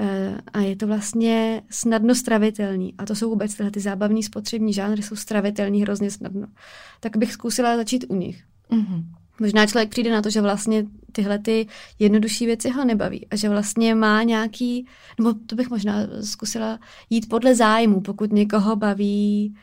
Eh, 0.00 0.40
a 0.52 0.60
je 0.60 0.76
to 0.76 0.86
vlastně 0.86 1.62
snadno 1.70 2.14
stravitelný. 2.14 2.94
A 2.98 3.06
to 3.06 3.14
jsou 3.14 3.30
vůbec 3.30 3.54
tyhle 3.54 3.70
ty 3.70 3.80
zábavní 3.80 4.22
spotřební 4.22 4.72
žánry, 4.72 5.02
jsou 5.02 5.16
stravitelný 5.16 5.82
hrozně 5.82 6.10
snadno. 6.10 6.46
Tak 7.00 7.16
bych 7.16 7.32
zkusila 7.32 7.76
začít 7.76 8.04
u 8.08 8.14
nich. 8.14 8.44
Mm. 8.70 9.12
Možná 9.40 9.66
člověk 9.66 9.90
přijde 9.90 10.12
na 10.12 10.22
to, 10.22 10.30
že 10.30 10.40
vlastně 10.40 10.86
tyhle 11.12 11.38
ty 11.38 11.66
jednodušší 11.98 12.46
věci 12.46 12.70
ho 12.70 12.84
nebaví 12.84 13.26
a 13.30 13.36
že 13.36 13.48
vlastně 13.48 13.94
má 13.94 14.22
nějaký, 14.22 14.86
nebo 15.18 15.34
to 15.46 15.56
bych 15.56 15.70
možná 15.70 15.94
zkusila 16.20 16.78
jít 17.10 17.28
podle 17.28 17.54
zájmu, 17.54 18.00
pokud 18.00 18.32
někoho 18.32 18.76
baví 18.76 19.54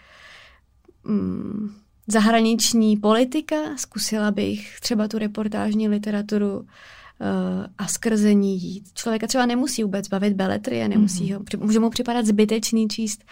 mm, 1.04 1.76
zahraniční 2.08 2.98
politika, 2.98 3.56
zkusila 3.78 4.32
bych 4.32 4.80
třeba 4.80 5.08
tu 5.08 5.18
reportážní 5.18 5.88
literaturu 5.88 6.68
a 7.78 7.88
skrze 7.88 8.34
ní 8.34 8.62
jít. 8.62 8.84
Člověka 8.94 9.28
třeba 9.28 9.46
nemusí 9.46 9.84
vůbec 9.84 10.08
bavit 10.08 10.34
beletrie, 10.34 10.88
nemusí 10.88 11.34
mm-hmm. 11.34 11.60
ho, 11.60 11.66
může 11.66 11.80
mu 11.80 11.90
připadat 11.90 12.26
zbytečný 12.26 12.88
číst 12.88 13.24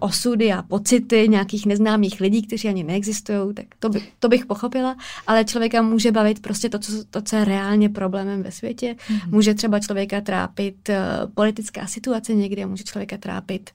osudy 0.00 0.52
a 0.52 0.62
pocity 0.62 1.28
nějakých 1.28 1.66
neznámých 1.66 2.20
lidí, 2.20 2.42
kteří 2.42 2.68
ani 2.68 2.84
neexistují, 2.84 3.54
tak 3.54 3.66
to, 3.78 3.88
by, 3.88 4.02
to 4.18 4.28
bych 4.28 4.46
pochopila, 4.46 4.96
ale 5.26 5.44
člověka 5.44 5.82
může 5.82 6.12
bavit 6.12 6.42
prostě 6.42 6.68
to, 6.68 6.78
co, 6.78 6.92
to, 7.10 7.22
co 7.22 7.36
je 7.36 7.44
reálně 7.44 7.88
problémem 7.88 8.42
ve 8.42 8.52
světě. 8.52 8.96
Mm-hmm. 8.98 9.30
Může 9.30 9.54
třeba 9.54 9.80
člověka 9.80 10.20
trápit 10.20 10.88
uh, 10.88 10.94
politická 11.34 11.86
situace 11.86 12.34
někde, 12.34 12.66
může 12.66 12.84
člověka 12.84 13.16
trápit 13.16 13.70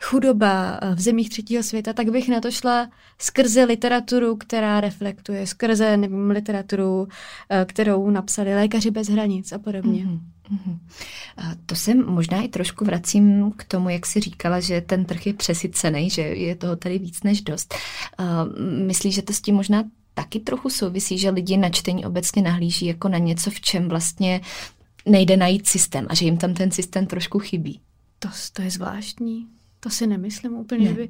chudoba 0.00 0.80
uh, 0.82 0.94
v 0.94 1.00
zemích 1.00 1.30
třetího 1.30 1.62
světa, 1.62 1.92
tak 1.92 2.10
bych 2.10 2.28
na 2.28 2.40
to 2.40 2.50
šla 2.50 2.88
skrze 3.18 3.64
literaturu, 3.64 4.36
která 4.36 4.80
reflektuje, 4.80 5.46
skrze, 5.46 5.96
nevím, 5.96 6.30
literaturu, 6.30 7.08
kterou 7.66 8.10
napsali 8.10 8.54
lékaři 8.54 8.90
bez 8.90 9.07
bez 9.08 9.14
hranic 9.14 9.52
a 9.52 9.58
podobně. 9.58 10.06
Mm-hmm. 10.06 10.78
A 11.36 11.42
to 11.66 11.74
se 11.74 11.94
možná 11.94 12.42
i 12.42 12.48
trošku 12.48 12.84
vracím 12.84 13.52
k 13.56 13.64
tomu, 13.64 13.88
jak 13.88 14.06
jsi 14.06 14.20
říkala, 14.20 14.60
že 14.60 14.80
ten 14.80 15.04
trh 15.04 15.26
je 15.26 15.34
přesycený, 15.34 16.10
že 16.10 16.22
je 16.22 16.56
toho 16.56 16.76
tady 16.76 16.98
víc 16.98 17.22
než 17.22 17.42
dost. 17.42 17.74
A 18.18 18.44
myslíš, 18.86 19.14
že 19.14 19.22
to 19.22 19.32
s 19.32 19.40
tím 19.40 19.54
možná 19.54 19.84
taky 20.14 20.40
trochu 20.40 20.70
souvisí, 20.70 21.18
že 21.18 21.30
lidi 21.30 21.56
na 21.56 21.70
čtení 21.70 22.06
obecně 22.06 22.42
nahlíží 22.42 22.86
jako 22.86 23.08
na 23.08 23.18
něco, 23.18 23.50
v 23.50 23.60
čem 23.60 23.88
vlastně 23.88 24.40
nejde 25.06 25.36
najít 25.36 25.68
systém 25.68 26.06
a 26.08 26.14
že 26.14 26.24
jim 26.24 26.36
tam 26.36 26.54
ten 26.54 26.70
systém 26.70 27.06
trošku 27.06 27.38
chybí. 27.38 27.80
To, 28.18 28.28
to 28.52 28.62
je 28.62 28.70
zvláštní. 28.70 29.46
To 29.80 29.90
si 29.90 30.06
nemyslím 30.06 30.52
úplně. 30.52 30.88
Ne. 30.88 30.94
By, 30.94 31.08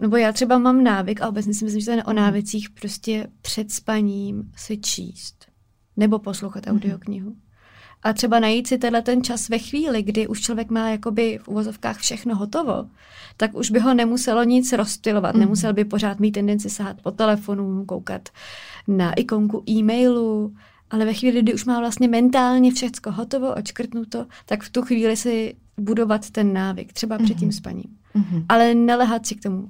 nebo 0.00 0.16
já 0.16 0.32
třeba 0.32 0.58
mám 0.58 0.84
návyk, 0.84 1.22
a 1.22 1.28
obecně 1.28 1.54
si 1.54 1.64
myslím, 1.64 1.80
že 1.80 1.86
to 1.86 1.92
je 1.92 2.04
o 2.04 2.12
návicích, 2.12 2.70
prostě 2.70 3.26
před 3.42 3.72
spaním 3.72 4.52
si 4.56 4.78
číst 4.78 5.46
nebo 5.96 6.18
poslouchat 6.18 6.66
mhm. 6.66 6.74
audioknihu. 6.74 7.36
A 8.02 8.12
třeba 8.12 8.40
najít 8.40 8.66
si 8.66 8.78
tenhle 8.78 9.02
ten 9.02 9.22
čas 9.22 9.48
ve 9.48 9.58
chvíli, 9.58 10.02
kdy 10.02 10.26
už 10.26 10.40
člověk 10.40 10.70
má 10.70 10.88
jakoby 10.88 11.38
v 11.42 11.48
uvozovkách 11.48 11.98
všechno 11.98 12.36
hotovo, 12.36 12.86
tak 13.36 13.54
už 13.54 13.70
by 13.70 13.78
ho 13.78 13.94
nemuselo 13.94 14.44
nic 14.44 14.72
rozptilovat, 14.72 15.34
mm. 15.34 15.40
nemusel 15.40 15.72
by 15.72 15.84
pořád 15.84 16.20
mít 16.20 16.32
tendenci 16.32 16.70
sahat 16.70 17.02
po 17.02 17.10
telefonu, 17.10 17.84
koukat 17.84 18.28
na 18.88 19.12
ikonku 19.12 19.62
e-mailu, 19.68 20.54
ale 20.90 21.04
ve 21.04 21.14
chvíli, 21.14 21.42
kdy 21.42 21.54
už 21.54 21.64
má 21.64 21.80
vlastně 21.80 22.08
mentálně 22.08 22.72
všechno 22.72 23.12
hotovo, 23.12 23.54
očkrtnuto, 23.54 24.26
tak 24.46 24.62
v 24.62 24.70
tu 24.70 24.82
chvíli 24.82 25.16
si 25.16 25.56
budovat 25.78 26.30
ten 26.30 26.52
návyk, 26.52 26.92
třeba 26.92 27.18
před 27.18 27.36
tím 27.36 27.48
mhm. 27.48 27.52
spaním. 27.52 27.96
Mm-hmm. 28.14 28.44
Ale 28.48 28.74
nelehat 28.74 29.26
si 29.26 29.34
k 29.34 29.42
tomu. 29.42 29.68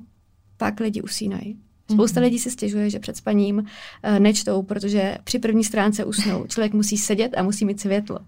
Pak 0.57 0.81
lidi 0.81 1.03
usínají. 1.03 1.59
Spousta 1.93 2.21
mm-hmm. 2.21 2.25
lidí 2.25 2.39
si 2.39 2.51
stěžuje, 2.51 2.91
že 2.91 2.99
před 2.99 3.17
spaním 3.17 3.59
uh, 3.59 4.19
nečtou, 4.19 4.63
protože 4.63 5.19
při 5.25 5.39
první 5.39 5.65
stránce 5.65 6.05
usnou. 6.05 6.47
Člověk 6.47 6.73
musí 6.73 6.99
sedět 6.99 7.33
a 7.37 7.43
musí 7.43 7.65
mít 7.65 7.81
světlo. 7.81 8.19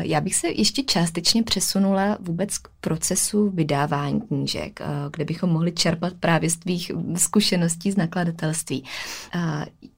Já 0.00 0.20
bych 0.20 0.34
se 0.34 0.48
ještě 0.48 0.82
částečně 0.82 1.42
přesunula 1.42 2.18
vůbec 2.20 2.58
k 2.58 2.68
procesu 2.80 3.50
vydávání 3.50 4.20
knížek, 4.20 4.80
kde 5.12 5.24
bychom 5.24 5.50
mohli 5.50 5.72
čerpat 5.72 6.12
právě 6.20 6.50
z 6.50 6.56
tvých 6.56 6.92
zkušeností 7.16 7.92
z 7.92 7.96
nakladatelství. 7.96 8.84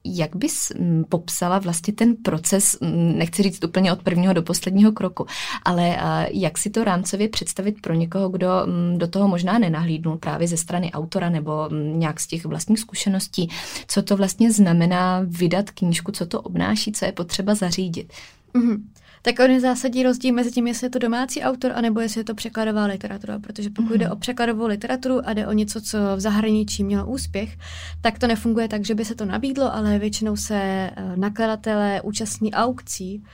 Jak 0.05 0.37
bys 0.37 0.73
popsala 1.09 1.59
vlastně 1.59 1.93
ten 1.93 2.17
proces, 2.17 2.77
nechci 3.15 3.43
říct 3.43 3.65
úplně 3.65 3.93
od 3.93 4.03
prvního 4.03 4.33
do 4.33 4.43
posledního 4.43 4.93
kroku, 4.93 5.27
ale 5.65 5.97
jak 6.33 6.59
si 6.59 6.71
to 6.71 6.85
rámcově 6.85 7.29
představit 7.29 7.81
pro 7.81 7.95
někoho, 7.95 8.29
kdo 8.29 8.49
do 8.97 9.09
toho 9.09 9.29
možná 9.29 9.59
nenahlídnul 9.59 10.17
právě 10.17 10.49
ze 10.49 10.57
strany 10.57 10.93
autora 10.93 11.31
nebo 11.31 11.69
nějak 11.73 12.21
z 12.21 12.27
těch 12.27 12.45
vlastních 12.45 12.81
zkušeností, 12.81 13.49
co 13.87 14.03
to 14.03 14.17
vlastně 14.17 14.53
znamená 14.53 15.21
vydat 15.25 15.71
knížku, 15.71 16.13
co 16.13 16.27
to 16.27 16.41
obnáší, 16.41 16.93
co 16.93 17.05
je 17.05 17.13
potřeba 17.13 17.55
zařídit? 17.55 18.13
Mm-hmm 18.55 18.79
tak 19.25 19.39
on 19.39 19.51
je 19.51 19.61
zásadní 19.61 20.03
rozdíl 20.03 20.35
mezi 20.35 20.51
tím, 20.51 20.67
jestli 20.67 20.87
je 20.87 20.91
to 20.91 20.99
domácí 20.99 21.43
autor, 21.43 21.73
anebo 21.75 22.01
jestli 22.01 22.21
je 22.21 22.25
to 22.25 22.35
překladová 22.35 22.85
literatura. 22.85 23.39
Protože 23.39 23.71
pokud 23.71 23.93
mm. 23.93 23.99
jde 23.99 24.11
o 24.11 24.17
překladovou 24.17 24.67
literaturu 24.67 25.29
a 25.29 25.33
jde 25.33 25.47
o 25.47 25.53
něco, 25.53 25.81
co 25.81 25.99
v 26.17 26.21
zahraničí 26.21 26.85
mělo 26.85 27.07
úspěch, 27.07 27.57
tak 28.01 28.19
to 28.19 28.27
nefunguje 28.27 28.69
tak, 28.69 28.85
že 28.85 28.95
by 28.95 29.05
se 29.05 29.15
to 29.15 29.25
nabídlo, 29.25 29.75
ale 29.75 29.99
většinou 29.99 30.37
se 30.37 30.55
eh, 30.57 30.93
nakladatelé 31.17 32.01
účastní 32.01 32.53
aukcí, 32.53 33.25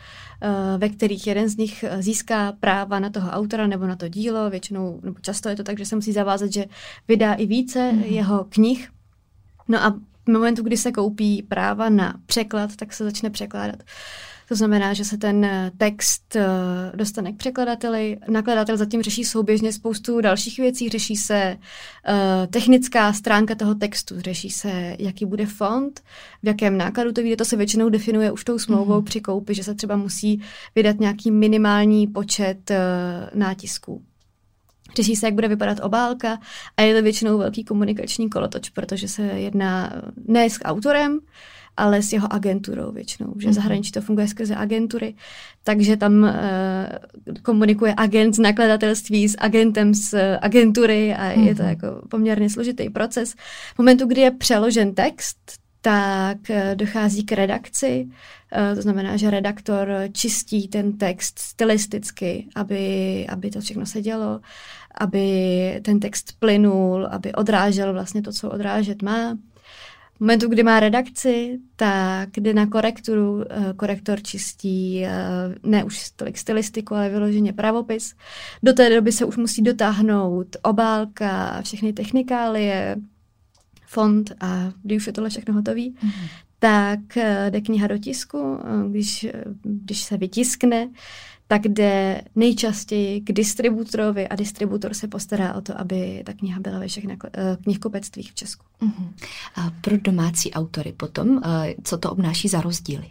eh, 0.42 0.78
ve 0.78 0.88
kterých 0.88 1.26
jeden 1.26 1.48
z 1.48 1.56
nich 1.56 1.84
eh, 1.84 2.02
získá 2.02 2.52
práva 2.52 2.98
na 2.98 3.10
toho 3.10 3.30
autora 3.30 3.66
nebo 3.66 3.86
na 3.86 3.96
to 3.96 4.08
dílo. 4.08 4.50
Většinou, 4.50 5.00
nebo 5.02 5.20
často 5.20 5.48
je 5.48 5.56
to 5.56 5.62
tak, 5.62 5.78
že 5.78 5.86
se 5.86 5.96
musí 5.96 6.12
zavázat, 6.12 6.52
že 6.52 6.64
vydá 7.08 7.34
i 7.34 7.46
více 7.46 7.92
mm. 7.92 8.02
jeho 8.02 8.46
knih. 8.48 8.88
No 9.68 9.84
a 9.84 9.90
v 10.26 10.32
momentu, 10.32 10.62
kdy 10.62 10.76
se 10.76 10.92
koupí 10.92 11.42
práva 11.42 11.88
na 11.88 12.14
překlad, 12.26 12.76
tak 12.76 12.92
se 12.92 13.04
začne 13.04 13.30
překládat. 13.30 13.82
To 14.50 14.56
znamená, 14.56 14.92
že 14.92 15.04
se 15.04 15.18
ten 15.18 15.44
eh, 15.44 15.70
text 15.76 16.36
eh, 16.36 16.46
dostane 16.94 17.32
k 17.32 17.36
překladateli. 17.36 18.18
Nakladatel 18.28 18.76
zatím 18.76 19.02
řeší 19.02 19.24
souběžně 19.24 19.72
spoustu 19.72 20.20
dalších 20.20 20.58
věcí. 20.58 20.88
Řeší 20.88 21.16
se 21.16 21.56
uh, 21.56 22.46
technická 22.46 23.12
stránka 23.12 23.54
toho 23.54 23.74
textu, 23.74 24.20
řeší 24.20 24.50
se, 24.50 24.96
jaký 24.98 25.26
bude 25.26 25.46
font, 25.46 26.00
v 26.42 26.46
jakém 26.46 26.78
nákladu 26.78 27.12
to 27.12 27.22
vyjde. 27.22 27.36
To 27.36 27.44
se 27.44 27.56
většinou 27.56 27.88
definuje 27.88 28.32
už 28.32 28.44
tou 28.44 28.58
smlouvou 28.58 29.00
mm-hmm. 29.00 29.04
při 29.04 29.20
koupi, 29.20 29.54
že 29.54 29.64
se 29.64 29.74
třeba 29.74 29.96
musí 29.96 30.42
vydat 30.74 31.00
nějaký 31.00 31.30
minimální 31.30 32.06
počet 32.06 32.70
nátisků. 33.34 34.02
Řeší 34.96 35.16
se, 35.16 35.26
jak 35.26 35.34
bude 35.34 35.48
vypadat 35.48 35.78
obálka 35.82 36.38
a 36.76 36.82
je 36.82 36.94
to 36.94 37.02
většinou 37.02 37.38
velký 37.38 37.64
komunikační 37.64 38.30
kolotoč, 38.30 38.68
protože 38.68 39.08
se 39.08 39.22
jedná 39.22 39.92
ne 40.28 40.50
s 40.50 40.60
autorem, 40.64 41.20
ale 41.80 42.02
s 42.02 42.12
jeho 42.12 42.32
agenturou 42.32 42.92
většinou, 42.92 43.34
že 43.38 43.48
mm-hmm. 43.48 43.52
zahraničí 43.52 43.92
to 43.92 44.00
funguje 44.00 44.28
skrze 44.28 44.56
agentury, 44.56 45.14
takže 45.64 45.96
tam 45.96 46.22
uh, 46.22 46.30
komunikuje 47.42 47.94
agent 47.96 48.34
z 48.34 48.38
nakladatelství 48.38 49.28
s 49.28 49.36
agentem 49.38 49.94
z 49.94 50.12
uh, 50.12 50.20
agentury 50.40 51.14
a 51.14 51.32
mm-hmm. 51.32 51.46
je 51.46 51.54
to 51.54 51.62
mhm. 51.62 51.70
jako 51.70 51.86
poměrně 52.08 52.50
složitý 52.50 52.90
proces. 52.90 53.34
V 53.74 53.78
momentu, 53.78 54.06
kdy 54.06 54.20
je 54.20 54.30
přeložen 54.30 54.94
text, 54.94 55.38
tak 55.80 56.38
uh, 56.50 56.56
dochází 56.74 57.24
k 57.24 57.32
redakci, 57.32 58.08
uh, 58.08 58.76
to 58.76 58.82
znamená, 58.82 59.16
že 59.16 59.30
redaktor 59.30 59.88
čistí 60.12 60.68
ten 60.68 60.98
text 60.98 61.38
stylisticky, 61.38 62.46
aby, 62.54 63.26
aby 63.28 63.50
to 63.50 63.60
všechno 63.60 63.86
se 63.86 64.02
dělo, 64.02 64.40
aby 65.00 65.26
ten 65.84 66.00
text 66.00 66.32
plynul, 66.38 67.08
aby 67.10 67.32
odrážel 67.32 67.92
vlastně 67.92 68.22
to, 68.22 68.32
co 68.32 68.50
odrážet 68.50 69.02
má 69.02 69.36
momentu, 70.20 70.48
kdy 70.48 70.62
má 70.62 70.80
redakci, 70.80 71.58
tak 71.76 72.28
jde 72.36 72.54
na 72.54 72.66
korekturu, 72.66 73.44
eh, 73.50 73.72
korektor 73.76 74.22
čistí 74.22 75.04
eh, 75.04 75.10
ne 75.62 75.84
už 75.84 76.10
tolik 76.10 76.38
stylistiku, 76.38 76.94
ale 76.94 77.08
vyloženě 77.08 77.52
pravopis. 77.52 78.14
Do 78.62 78.72
té 78.72 78.90
doby 78.90 79.12
se 79.12 79.24
už 79.24 79.36
musí 79.36 79.62
dotáhnout 79.62 80.56
obálka, 80.62 81.62
všechny 81.62 81.92
technikálie, 81.92 82.96
fond 83.86 84.32
a 84.40 84.72
když 84.82 84.96
už 84.96 85.06
je 85.06 85.12
tohle 85.12 85.30
všechno 85.30 85.54
hotový, 85.54 85.94
mm-hmm. 85.94 86.28
tak 86.58 87.16
eh, 87.16 87.50
jde 87.50 87.60
kniha 87.60 87.86
do 87.86 87.98
tisku, 87.98 88.58
když, 88.90 89.26
když 89.62 90.02
se 90.02 90.16
vytiskne, 90.16 90.88
tak 91.50 91.68
jde 91.68 92.22
nejčastěji 92.36 93.20
k 93.20 93.32
distributorovi 93.32 94.28
a 94.28 94.36
distributor 94.36 94.94
se 94.94 95.08
postará 95.08 95.54
o 95.54 95.60
to, 95.60 95.80
aby 95.80 96.22
ta 96.26 96.32
kniha 96.32 96.60
byla 96.60 96.78
ve 96.78 96.88
všech 96.88 97.04
eh, 97.04 97.56
knihkupectvích 97.62 98.32
v 98.32 98.34
Česku. 98.34 98.64
Uh-huh. 98.82 99.12
A 99.54 99.70
pro 99.80 99.96
domácí 99.96 100.52
autory 100.52 100.92
potom, 100.92 101.40
eh, 101.44 101.74
co 101.84 101.98
to 101.98 102.10
obnáší 102.10 102.48
za 102.48 102.60
rozdíly? 102.60 103.06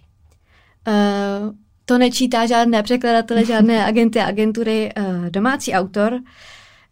Uh, 0.87 1.53
to 1.85 1.97
nečítá 1.97 2.45
žádné 2.45 2.83
překladatele, 2.83 3.45
žádné 3.45 3.85
agenty 3.85 4.19
a 4.19 4.25
agentury. 4.25 4.91
Uh, 4.97 5.29
domácí 5.29 5.73
autor 5.73 6.19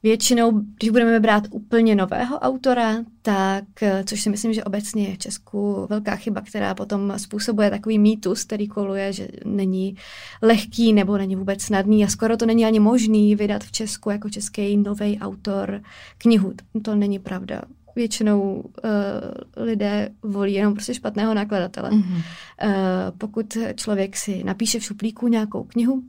Většinou, 0.04 0.52
když 0.52 0.90
budeme 0.90 1.20
brát 1.20 1.44
úplně 1.50 1.96
nového 1.96 2.40
autora, 2.40 2.96
tak, 3.22 3.64
což 4.06 4.22
si 4.22 4.30
myslím, 4.30 4.54
že 4.54 4.64
obecně 4.64 5.08
je 5.08 5.16
v 5.16 5.18
Česku 5.18 5.88
velká 5.90 6.16
chyba, 6.16 6.42
která 6.42 6.76
potom 6.76 7.14
způsobuje 7.18 7.70
takový 7.70 8.00
mýtus, 8.00 8.44
který 8.44 8.68
koluje, 8.68 9.14
že 9.14 9.28
není 9.46 9.96
lehký 10.42 10.94
nebo 10.94 11.18
není 11.18 11.36
vůbec 11.36 11.62
snadný 11.62 12.06
a 12.06 12.08
skoro 12.08 12.38
to 12.38 12.46
není 12.46 12.66
ani 12.66 12.80
možný 12.80 13.36
vydat 13.36 13.64
v 13.64 13.72
Česku 13.72 14.10
jako 14.10 14.30
český 14.30 14.78
nový 14.78 15.20
autor 15.20 15.82
knihu. 16.18 16.54
To 16.82 16.96
není 16.96 17.20
pravda 17.20 17.62
většinou 17.96 18.54
uh, 18.54 19.64
lidé 19.64 20.10
volí 20.24 20.54
jenom 20.54 20.74
prostě 20.74 20.94
špatného 20.94 21.34
nakladatele. 21.34 21.90
Mm-hmm. 21.90 22.16
Uh, 22.16 22.72
pokud 23.18 23.58
člověk 23.76 24.18
si 24.18 24.44
napíše 24.44 24.80
v 24.80 24.84
šuplíku 24.84 25.28
nějakou 25.28 25.64
knihu, 25.64 26.04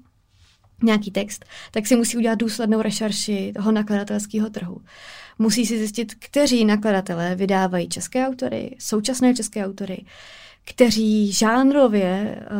nějaký 0.82 1.10
text, 1.10 1.44
tak 1.70 1.86
si 1.86 1.96
musí 1.96 2.16
udělat 2.16 2.38
důslednou 2.38 2.82
rešerši 2.82 3.52
toho 3.56 3.72
nakladatelského 3.72 4.50
trhu. 4.50 4.80
Musí 5.38 5.66
si 5.66 5.78
zjistit, 5.78 6.14
kteří 6.14 6.64
nakladatelé 6.64 7.34
vydávají 7.34 7.88
české 7.88 8.26
autory, 8.26 8.76
současné 8.78 9.34
české 9.34 9.66
autory, 9.66 10.04
kteří 10.64 11.32
žánrově 11.32 12.40
uh, 12.40 12.58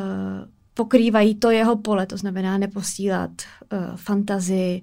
pokrývají 0.74 1.34
to 1.34 1.50
jeho 1.50 1.76
pole, 1.76 2.06
to 2.06 2.16
znamená 2.16 2.58
neposílat 2.58 3.30
uh, 3.30 3.96
fantazii, 3.96 4.82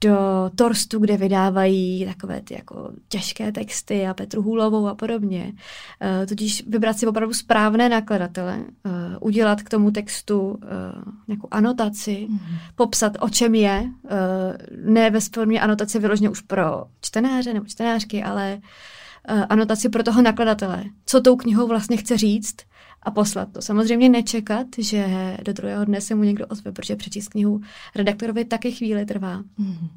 do 0.00 0.16
Torstu, 0.54 0.98
kde 0.98 1.16
vydávají 1.16 2.06
takové 2.06 2.40
ty 2.40 2.54
jako 2.54 2.90
těžké 3.08 3.52
texty 3.52 4.06
a 4.06 4.14
Petru 4.14 4.42
Hůlovou 4.42 4.86
a 4.86 4.94
podobně. 4.94 5.52
Uh, 5.52 6.26
totiž 6.26 6.64
vybrat 6.66 6.98
si 6.98 7.06
opravdu 7.06 7.34
správné 7.34 7.88
nakladatele, 7.88 8.56
uh, 8.58 8.92
udělat 9.20 9.62
k 9.62 9.68
tomu 9.68 9.90
textu 9.90 10.60
nějakou 11.28 11.48
anotaci, 11.50 12.28
mm-hmm. 12.30 12.58
popsat, 12.74 13.12
o 13.20 13.28
čem 13.28 13.54
je, 13.54 13.90
ne 14.84 15.10
ve 15.10 15.20
formě 15.20 15.60
anotace 15.60 15.98
vyloženě 15.98 16.30
už 16.30 16.40
pro 16.40 16.84
čtenáře 17.00 17.54
nebo 17.54 17.66
čtenářky, 17.66 18.22
ale 18.22 18.58
anotaci 19.48 19.88
pro 19.88 20.02
toho 20.02 20.22
nakladatele. 20.22 20.84
Co 21.06 21.20
tou 21.20 21.36
knihou 21.36 21.66
vlastně 21.66 21.96
chce 21.96 22.16
říct, 22.16 22.56
a 23.06 23.10
poslat 23.10 23.52
to. 23.52 23.62
Samozřejmě 23.62 24.08
nečekat, 24.08 24.66
že 24.78 25.36
do 25.44 25.52
druhého 25.52 25.84
dne 25.84 26.00
se 26.00 26.14
mu 26.14 26.22
někdo 26.22 26.46
ozve, 26.46 26.72
protože 26.72 26.96
přečíst 26.96 27.28
knihu 27.28 27.60
redaktorovi 27.94 28.44
taky 28.44 28.72
chvíli 28.72 29.06
trvá. 29.06 29.42
Mm. 29.58 29.88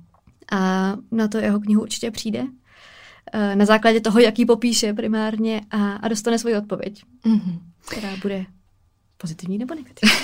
A 0.52 0.96
na 1.12 1.28
to 1.28 1.38
jeho 1.38 1.60
knihu 1.60 1.82
určitě 1.82 2.12
přijde. 2.12 2.46
Eh, 3.34 3.56
na 3.56 3.66
základě 3.66 4.02
toho, 4.02 4.20
jaký 4.20 4.46
popíše 4.46 4.94
primárně 4.94 5.62
a, 5.72 5.94
a 5.94 6.08
dostane 6.08 6.40
svoji 6.40 6.56
odpověď, 6.56 7.04
mm. 7.26 7.60
která 7.88 8.16
bude 8.22 8.46
pozitivní 9.18 9.58
nebo 9.58 9.76
negativní. 9.76 10.16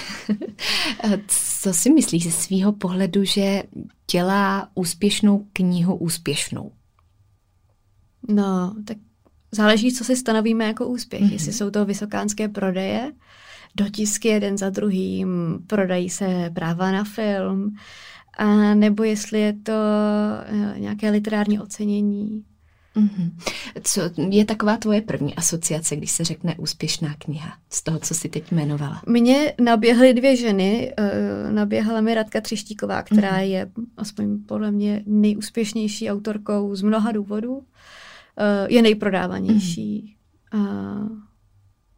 Co 1.28 1.74
si 1.74 1.90
myslíš 1.90 2.24
ze 2.24 2.32
svého 2.32 2.74
pohledu, 2.74 3.24
že 3.24 3.64
dělá 4.12 4.70
úspěšnou 4.76 5.48
knihu 5.54 5.96
úspěšnou? 5.96 6.72
No, 8.30 8.76
tak 8.86 8.98
záleží, 9.56 9.94
co 9.94 10.04
si 10.04 10.16
stanovíme 10.16 10.66
jako 10.66 10.88
úspěch. 10.88 11.22
Mm-hmm. 11.22 11.34
Jestli 11.34 11.54
jsou 11.54 11.70
to 11.70 11.86
vysokánské 11.86 12.48
prodeje, 12.48 13.12
dotisky 13.76 14.28
jeden 14.28 14.58
za 14.58 14.70
druhým, 14.70 15.60
prodají 15.68 16.10
se 16.10 16.52
práva 16.56 16.92
na 16.92 17.04
film, 17.04 17.76
a 18.38 18.74
nebo 18.74 19.04
jestli 19.04 19.42
je 19.42 19.54
to 19.54 19.74
uh, 20.52 20.80
nějaké 20.80 21.10
literární 21.10 21.60
ocenění. 21.60 22.44
Mm-hmm. 22.96 23.32
Co 23.84 24.02
je 24.30 24.46
taková 24.46 24.78
tvoje 24.78 25.02
první 25.02 25.36
asociace, 25.36 25.96
když 25.96 26.12
se 26.12 26.24
řekne 26.24 26.56
úspěšná 26.58 27.16
kniha 27.20 27.54
z 27.70 27.84
toho, 27.84 28.00
co 28.00 28.14
jsi 28.14 28.30
teď 28.30 28.52
jmenovala? 28.52 29.02
Mně 29.08 29.54
naběhly 29.62 30.14
dvě 30.14 30.36
ženy. 30.36 30.94
Uh, 31.00 31.52
naběhla 31.52 32.02
mi 32.02 32.16
Radka 32.16 32.42
Třištíková, 32.42 33.04
která 33.04 33.38
mm-hmm. 33.38 33.50
je 33.50 33.72
aspoň 33.98 34.44
podle 34.44 34.72
mě 34.72 35.04
nejúspěšnější 35.06 36.12
autorkou 36.12 36.76
z 36.76 36.82
mnoha 36.82 37.12
důvodů. 37.12 37.64
Eh, 38.38 38.74
je 38.74 38.82
nejprodávanější. 38.82 40.18
Mm. 40.54 40.62
A, 40.62 41.26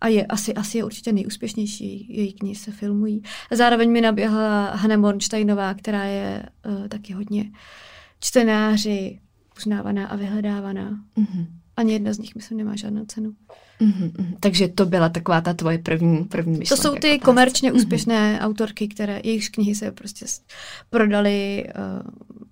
a 0.02 0.08
je 0.08 0.26
asi, 0.26 0.54
asi 0.54 0.78
je 0.78 0.84
určitě 0.84 1.13
nejúspěšnější. 1.13 2.17
Její 2.17 2.34
knihy 2.34 2.56
se 2.56 2.71
filmují. 2.71 3.21
Zároveň 3.52 3.91
mi 3.91 4.02
naběhla 4.02 4.76
Hanna 4.76 4.97
Mornsteinová, 4.97 5.73
která 5.73 6.04
je 6.04 6.43
uh, 6.65 6.88
taky 6.88 7.13
hodně 7.13 7.52
čtenáři 8.19 9.19
uznávaná 9.58 10.08
a 10.08 10.15
vyhledávaná. 10.15 10.91
Mm-hmm. 11.17 11.45
ani 11.78 11.93
jedna 11.93 12.13
z 12.13 12.17
nich, 12.17 12.36
myslím, 12.36 12.58
nemá 12.58 12.76
žádnou 12.76 13.06
cenu. 13.06 13.34
Mm-hmm. 13.82 14.38
Takže 14.39 14.67
to 14.67 14.86
byla 14.86 15.10
taková 15.10 15.41
ta 15.41 15.54
tvoje 15.54 15.78
první, 15.78 16.23
první 16.23 16.58
myšlenka. 16.58 16.84
To 16.84 16.89
jsou 16.89 16.95
ty 16.95 17.19
komerčně 17.19 17.69
mhm. 17.71 17.78
úspěšné 17.78 18.15
mm-hmm. 18.15 18.45
autorky, 18.45 18.88
které 18.88 19.21
jejichž 19.23 19.50
knihy 19.50 19.76
se 19.76 19.91
prostě 19.91 20.26
prodaly, 20.89 21.65
uh, 21.67 22.02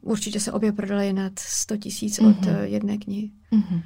určitě 0.06 0.40
se 0.40 0.52
obě 0.52 0.72
prodaly 0.72 1.14
nad 1.14 1.40
100 1.40 1.78
tisíc 1.78 2.20
mm-hmm. 2.20 2.30
od 2.30 2.46
uh, 2.46 2.62
jedné 2.64 2.98
knihy. 2.98 3.32
Mm-hmm. 3.52 3.82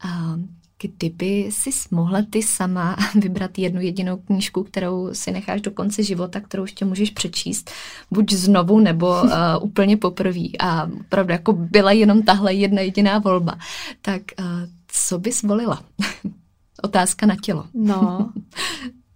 A 0.00 0.38
kdyby 0.82 1.48
si 1.50 1.70
mohla 1.90 2.22
ty 2.30 2.42
sama 2.42 2.96
vybrat 3.14 3.58
jednu 3.58 3.80
jedinou 3.80 4.16
knížku, 4.16 4.62
kterou 4.62 5.14
si 5.14 5.32
necháš 5.32 5.60
do 5.60 5.70
konce 5.70 6.02
života, 6.02 6.40
kterou 6.40 6.62
ještě 6.62 6.84
můžeš 6.84 7.10
přečíst, 7.10 7.70
buď 8.10 8.32
znovu 8.32 8.80
nebo 8.80 9.22
uh, 9.22 9.30
úplně 9.62 9.96
poprvé 9.96 10.46
a 10.58 10.90
opravdu 11.00 11.32
jako 11.32 11.52
byla 11.52 11.92
jenom 11.92 12.22
tahle 12.22 12.54
jedna 12.54 12.80
jediná 12.80 13.18
volba, 13.18 13.58
tak 14.02 14.22
uh, 14.38 14.46
co 14.88 15.18
bys 15.18 15.42
volila? 15.42 15.84
Otázka 16.82 17.26
na 17.26 17.36
tělo. 17.42 17.64
No, 17.74 18.32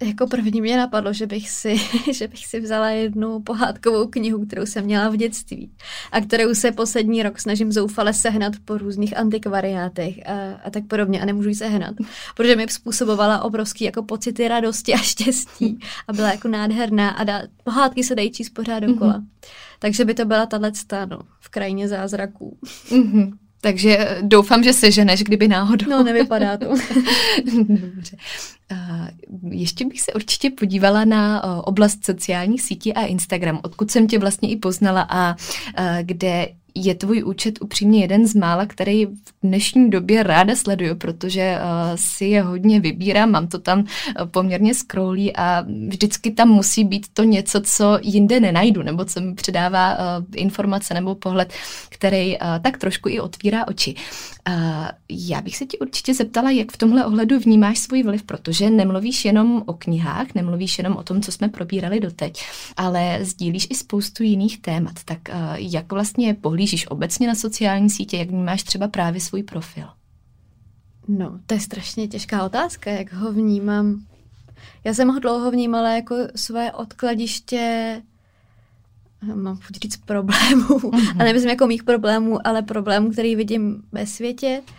jako 0.05 0.27
první 0.27 0.61
mě 0.61 0.77
napadlo, 0.77 1.13
že 1.13 1.27
bych, 1.27 1.51
si, 1.51 1.77
že 2.13 2.29
bych 2.29 2.47
si 2.47 2.61
vzala 2.61 2.91
jednu 2.91 3.41
pohádkovou 3.41 4.07
knihu, 4.07 4.47
kterou 4.47 4.67
jsem 4.67 4.85
měla 4.85 5.09
v 5.09 5.17
dětství 5.17 5.71
a 6.13 6.21
kterou 6.21 6.55
se 6.55 6.73
poslední 6.73 7.23
rok 7.23 7.41
snažím 7.41 7.73
zoufale 7.73 8.15
sehnat 8.15 8.53
po 8.65 8.79
různých 8.79 9.17
antikvariátech 9.17 10.15
a, 10.27 10.61
a 10.65 10.71
tak 10.71 10.87
podobně 10.87 11.21
a 11.21 11.25
nemůžu 11.25 11.49
ji 11.49 11.55
sehnat, 11.55 11.95
protože 12.37 12.57
mi 12.57 12.67
způsobovala 12.69 13.43
obrovský 13.43 13.85
jako 13.85 14.03
pocity 14.03 14.49
radosti 14.49 14.95
a 14.95 14.99
štěstí 14.99 15.79
a 16.09 16.13
byla 16.13 16.31
jako 16.31 16.49
nádherná 16.49 17.11
a 17.11 17.25
dá, 17.25 17.43
pohádky 17.65 18.05
se 18.05 18.15
dají 18.15 18.31
číst 18.31 18.51
pořád 18.51 18.81
dokola. 18.81 19.19
Mm-hmm. 19.19 19.27
Takže 19.79 20.05
by 20.05 20.15
to 20.15 20.25
byla 20.25 20.47
tahle 20.47 20.73
no, 21.11 21.19
v 21.41 21.49
krajině 21.49 21.89
zázraků. 21.89 22.59
Mm-hmm. 22.89 23.33
Takže 23.63 23.99
eh, 23.99 24.19
doufám, 24.23 24.65
že 24.65 24.73
seženeš, 24.73 25.23
kdyby 25.23 25.49
náhodou. 25.49 25.91
No, 25.91 26.03
nevypadá 26.03 26.57
to. 26.57 26.67
Dobře. 27.69 28.17
Ještě 29.51 29.87
bych 29.87 30.01
se 30.01 30.13
určitě 30.13 30.51
podívala 30.51 31.05
na 31.05 31.45
oblast 31.67 32.05
sociálních 32.05 32.63
sítí 32.63 32.95
a 32.95 33.03
Instagram, 33.03 33.61
odkud 33.63 33.91
jsem 33.91 34.07
tě 34.07 34.19
vlastně 34.19 34.51
i 34.51 34.57
poznala 34.57 35.07
a 35.11 35.37
kde 36.03 36.49
je 36.75 36.95
tvůj 36.95 37.25
účet 37.25 37.59
upřímně 37.63 38.01
jeden 38.01 38.27
z 38.27 38.35
mála, 38.35 38.67
který 38.67 39.07
v 39.07 39.33
dnešní 39.43 39.91
době 39.91 40.23
ráda 40.23 40.57
sleduju, 40.57 40.97
protože 40.97 41.57
uh, 41.57 41.97
si 41.97 42.25
je 42.25 42.43
hodně 42.43 42.81
vybírám, 42.81 43.31
mám 43.31 43.47
to 43.47 43.59
tam 43.59 43.79
uh, 43.79 43.87
poměrně 44.27 44.75
scrollí 44.75 45.37
a 45.37 45.65
vždycky 45.89 46.31
tam 46.31 46.49
musí 46.49 46.85
být 46.85 47.07
to 47.13 47.25
něco, 47.25 47.61
co 47.61 47.99
jinde 48.03 48.41
nenajdu, 48.41 48.83
nebo 48.83 49.05
co 49.05 49.21
mi 49.21 49.35
předává 49.35 49.95
uh, 49.95 50.25
informace 50.35 50.95
nebo 50.95 51.15
pohled, 51.15 51.53
který 51.89 52.39
uh, 52.39 52.47
tak 52.63 52.79
trošku 52.79 53.09
i 53.09 53.21
otvírá 53.21 53.69
oči. 53.69 53.95
Uh, 54.49 54.55
já 55.09 55.41
bych 55.41 55.57
se 55.57 55.67
ti 55.67 55.79
určitě 55.79 56.15
zeptala, 56.15 56.51
jak 56.51 56.73
v 56.73 56.77
tomhle 56.77 57.07
ohledu 57.07 57.39
vnímáš 57.39 57.79
svůj 57.79 58.03
vliv, 58.03 58.23
protože 58.23 58.71
nemluvíš 58.71 59.25
jenom 59.25 59.63
o 59.67 59.73
knihách, 59.73 60.27
nemluvíš 60.35 60.79
jenom 60.79 60.97
o 60.97 61.03
tom, 61.03 61.23
co 61.23 61.33
jsme 61.33 61.49
probírali 61.49 62.01
doteď, 62.01 62.45
ale 62.77 63.19
sdílíš 63.23 63.67
i 63.71 63.75
spoustu 63.75 64.23
jiných 64.23 64.61
témat. 64.61 64.95
Tak 65.05 65.19
uh, 65.29 65.35
jak 65.57 65.93
vlastně 65.93 66.35
pohlídíš 66.35 66.62
nahlížíš 66.63 66.87
obecně 66.91 67.29
na 67.29 67.35
sociální 67.35 67.91
sítě, 67.91 68.17
jak 68.17 68.29
vnímáš 68.29 68.63
třeba 68.63 68.89
právě 68.89 69.21
svůj 69.21 69.43
profil? 69.43 69.85
No, 71.09 71.41
to 71.47 71.55
je 71.55 71.61
strašně 71.61 72.09
těžká 72.09 72.45
otázka, 72.45 72.91
jak 72.91 73.13
ho 73.13 73.33
vnímám. 73.33 74.03
Já 74.85 74.95
jsem 74.95 75.09
ho 75.09 75.19
dlouho 75.19 75.51
vnímala 75.51 75.91
jako 75.91 76.17
své 76.35 76.73
odkladiště 76.73 78.03
mám 79.35 79.57
chuť 79.57 79.77
říct 79.83 79.97
problémů, 79.97 80.65
mm-hmm. 80.65 81.21
a 81.21 81.25
nemyslím 81.25 81.51
jako 81.51 81.67
mých 81.67 81.83
problémů, 81.83 82.47
ale 82.47 82.63
problémů, 82.63 83.11
který 83.11 83.37
vidím 83.37 83.83
ve 83.93 84.07
světě. 84.07 84.63
Eh, 84.67 84.73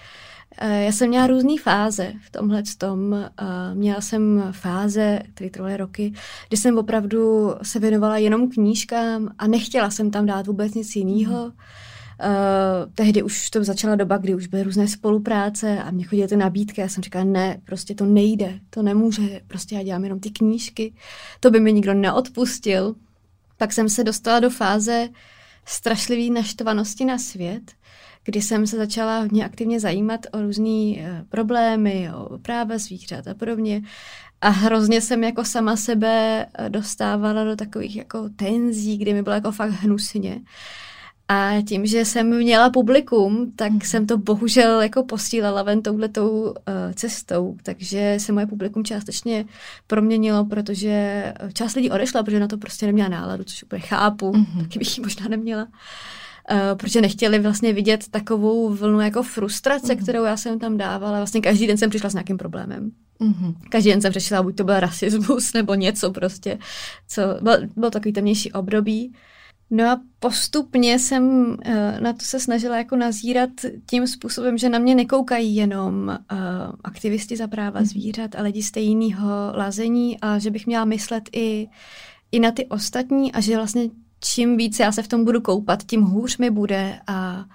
já 0.61 0.91
jsem 0.91 1.09
měla 1.09 1.27
různé 1.27 1.53
fáze 1.61 2.13
v 2.21 2.29
tomhle 2.29 2.63
tom. 2.77 3.13
Eh, 3.13 3.75
měla 3.75 4.01
jsem 4.01 4.43
fáze, 4.51 5.19
které 5.33 5.49
trvaly 5.49 5.77
roky, 5.77 6.13
kdy 6.47 6.57
jsem 6.57 6.77
opravdu 6.77 7.53
se 7.63 7.79
věnovala 7.79 8.17
jenom 8.17 8.49
knížkám 8.49 9.29
a 9.37 9.47
nechtěla 9.47 9.89
jsem 9.89 10.11
tam 10.11 10.25
dát 10.25 10.47
vůbec 10.47 10.73
nic 10.73 10.95
jiného. 10.95 11.45
Mm. 11.45 11.51
Uh, 12.19 12.91
tehdy 12.95 13.23
už 13.23 13.49
to 13.49 13.63
začala 13.63 13.95
doba, 13.95 14.17
kdy 14.17 14.35
už 14.35 14.47
byly 14.47 14.63
různé 14.63 14.87
spolupráce 14.87 15.83
a 15.83 15.91
mě 15.91 16.03
chodily 16.03 16.27
ty 16.27 16.35
nabídky 16.35 16.83
a 16.83 16.87
jsem 16.87 17.03
říkala, 17.03 17.25
ne, 17.25 17.61
prostě 17.65 17.95
to 17.95 18.05
nejde, 18.05 18.59
to 18.69 18.81
nemůže, 18.81 19.41
prostě 19.47 19.75
já 19.75 19.83
dělám 19.83 20.03
jenom 20.03 20.19
ty 20.19 20.29
knížky, 20.29 20.93
to 21.39 21.51
by 21.51 21.59
mi 21.59 21.73
nikdo 21.73 21.93
neodpustil. 21.93 22.95
Pak 23.57 23.73
jsem 23.73 23.89
se 23.89 24.03
dostala 24.03 24.39
do 24.39 24.49
fáze 24.49 25.09
strašlivé 25.65 26.33
naštvanosti 26.33 27.05
na 27.05 27.17
svět, 27.17 27.71
kdy 28.23 28.41
jsem 28.41 28.67
se 28.67 28.77
začala 28.77 29.19
hodně 29.19 29.45
aktivně 29.45 29.79
zajímat 29.79 30.19
o 30.31 30.41
různé 30.41 30.93
uh, 30.95 31.27
problémy, 31.29 32.09
o 32.15 32.37
práva 32.37 32.77
zvířat 32.77 33.27
a 33.27 33.33
podobně. 33.33 33.81
A 34.43 34.49
hrozně 34.49 35.01
jsem 35.01 35.23
jako 35.23 35.45
sama 35.45 35.75
sebe 35.75 36.45
eh, 36.53 36.69
dostávala 36.69 37.43
do 37.43 37.55
takových 37.55 37.95
jako 37.95 38.29
tenzí, 38.35 38.97
kdy 38.97 39.13
mi 39.13 39.23
bylo 39.23 39.35
jako 39.35 39.51
fakt 39.51 39.71
hnusně. 39.71 40.41
A 41.27 41.51
tím, 41.67 41.85
že 41.85 42.05
jsem 42.05 42.37
měla 42.37 42.69
publikum, 42.69 43.51
tak 43.55 43.71
mm. 43.71 43.81
jsem 43.81 44.07
to 44.07 44.17
bohužel 44.17 44.81
jako 44.81 45.03
posílala 45.03 45.63
ven 45.63 45.81
touhletou 45.81 46.41
uh, 46.41 46.53
cestou, 46.95 47.57
takže 47.63 48.15
se 48.17 48.31
moje 48.31 48.47
publikum 48.47 48.83
částečně 48.83 49.45
proměnilo, 49.87 50.45
protože 50.45 51.23
část 51.53 51.75
lidí 51.75 51.89
odešla, 51.89 52.23
protože 52.23 52.39
na 52.39 52.47
to 52.47 52.57
prostě 52.57 52.85
neměla 52.85 53.09
náladu, 53.09 53.43
což 53.43 53.63
úplně 53.63 53.81
chápu, 53.81 54.31
mm-hmm. 54.31 54.61
taky 54.61 54.79
bych 54.79 54.97
ji 54.97 55.03
možná 55.03 55.27
neměla. 55.27 55.63
Uh, 55.63 55.69
protože 56.73 57.01
nechtěli 57.01 57.39
vlastně 57.39 57.73
vidět 57.73 58.07
takovou 58.11 58.69
vlnu 58.69 59.01
jako 59.01 59.23
frustrace, 59.23 59.93
mm-hmm. 59.93 60.03
kterou 60.03 60.23
já 60.23 60.37
jsem 60.37 60.59
tam 60.59 60.77
dávala. 60.77 61.17
Vlastně 61.17 61.41
každý 61.41 61.67
den 61.67 61.77
jsem 61.77 61.89
přišla 61.89 62.09
s 62.09 62.13
nějakým 62.13 62.37
problémem. 62.37 62.91
Mm-hmm. 63.21 63.55
Každý 63.69 63.89
den 63.89 64.01
jsem 64.01 64.11
řešila, 64.11 64.43
buď 64.43 64.55
to 64.55 64.63
byl 64.63 64.79
rasismus 64.79 65.53
nebo 65.55 65.73
něco 65.73 66.11
prostě, 66.11 66.57
co 67.07 67.21
byl, 67.41 67.57
byl 67.75 67.89
takový 67.89 68.13
temnější 68.13 68.51
období. 68.51 69.13
No 69.75 69.89
a 69.89 70.01
postupně 70.19 70.99
jsem 70.99 71.45
uh, 71.49 71.99
na 71.99 72.13
to 72.13 72.25
se 72.25 72.39
snažila 72.39 72.77
jako 72.77 72.95
nazírat 72.95 73.49
tím 73.89 74.07
způsobem, 74.07 74.57
že 74.57 74.69
na 74.69 74.79
mě 74.79 74.95
nekoukají 74.95 75.55
jenom 75.55 76.07
uh, 76.07 76.37
aktivisti 76.83 77.37
za 77.37 77.47
práva 77.47 77.79
mm. 77.79 77.85
zvířat 77.85 78.35
a 78.35 78.41
lidi 78.41 78.63
stejného 78.63 79.27
lazení, 79.55 80.19
a 80.19 80.39
že 80.39 80.51
bych 80.51 80.67
měla 80.67 80.85
myslet 80.85 81.29
i, 81.31 81.67
i 82.31 82.39
na 82.39 82.51
ty 82.51 82.65
ostatní 82.65 83.31
a 83.31 83.41
že 83.41 83.55
vlastně 83.55 83.89
čím 84.23 84.57
více 84.57 84.83
já 84.83 84.91
se 84.91 85.03
v 85.03 85.07
tom 85.07 85.25
budu 85.25 85.41
koupat, 85.41 85.83
tím 85.83 86.01
hůř 86.01 86.37
mi 86.37 86.49
bude 86.49 86.99
a, 87.07 87.45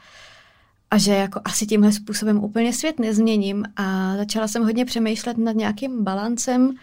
a 0.90 0.98
že 0.98 1.14
jako 1.14 1.40
asi 1.44 1.66
tímhle 1.66 1.92
způsobem 1.92 2.44
úplně 2.44 2.72
svět 2.72 2.98
nezměním 2.98 3.64
a 3.76 4.16
začala 4.16 4.48
jsem 4.48 4.62
hodně 4.62 4.84
přemýšlet 4.84 5.38
nad 5.38 5.56
nějakým 5.56 6.04
balancem 6.04 6.74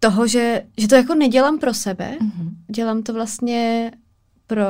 toho, 0.00 0.26
že, 0.26 0.62
že 0.76 0.88
to 0.88 0.94
jako 0.94 1.14
nedělám 1.14 1.58
pro 1.58 1.74
sebe, 1.74 2.16
mm-hmm. 2.20 2.50
dělám 2.68 3.02
to 3.02 3.12
vlastně 3.12 3.92
pro, 4.46 4.64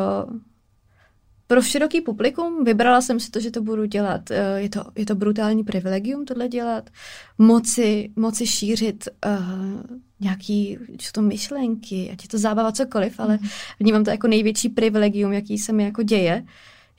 pro 1.47 1.63
široký 1.63 2.01
publikum. 2.01 2.65
Vybrala 2.65 3.01
jsem 3.01 3.21
si 3.21 3.31
to, 3.31 3.41
že 3.41 3.51
to 3.51 3.63
budu 3.63 3.85
dělat. 3.85 4.31
Eh, 4.31 4.61
je 4.61 4.69
to, 4.69 4.85
je 4.97 5.07
to 5.07 5.15
brutální 5.15 5.65
privilegium 5.65 6.25
tohle 6.25 6.49
dělat. 6.49 6.91
Moci, 7.39 8.11
moci 8.17 8.47
šířit 8.47 9.09
uh, 9.27 9.99
nějaký 10.21 10.79
čo 10.97 11.13
to 11.13 11.23
myšlenky, 11.23 12.11
ať 12.13 12.23
je 12.23 12.29
to 12.29 12.39
zábava, 12.39 12.73
cokoliv, 12.73 13.21
ale 13.21 13.35
mhm. 13.37 13.49
vnímám 13.81 14.05
to 14.05 14.11
jako 14.11 14.29
největší 14.29 14.69
privilegium, 14.69 15.33
jaký 15.33 15.59
se 15.59 15.73
mi 15.73 15.85
jako 15.85 16.03
děje, 16.03 16.45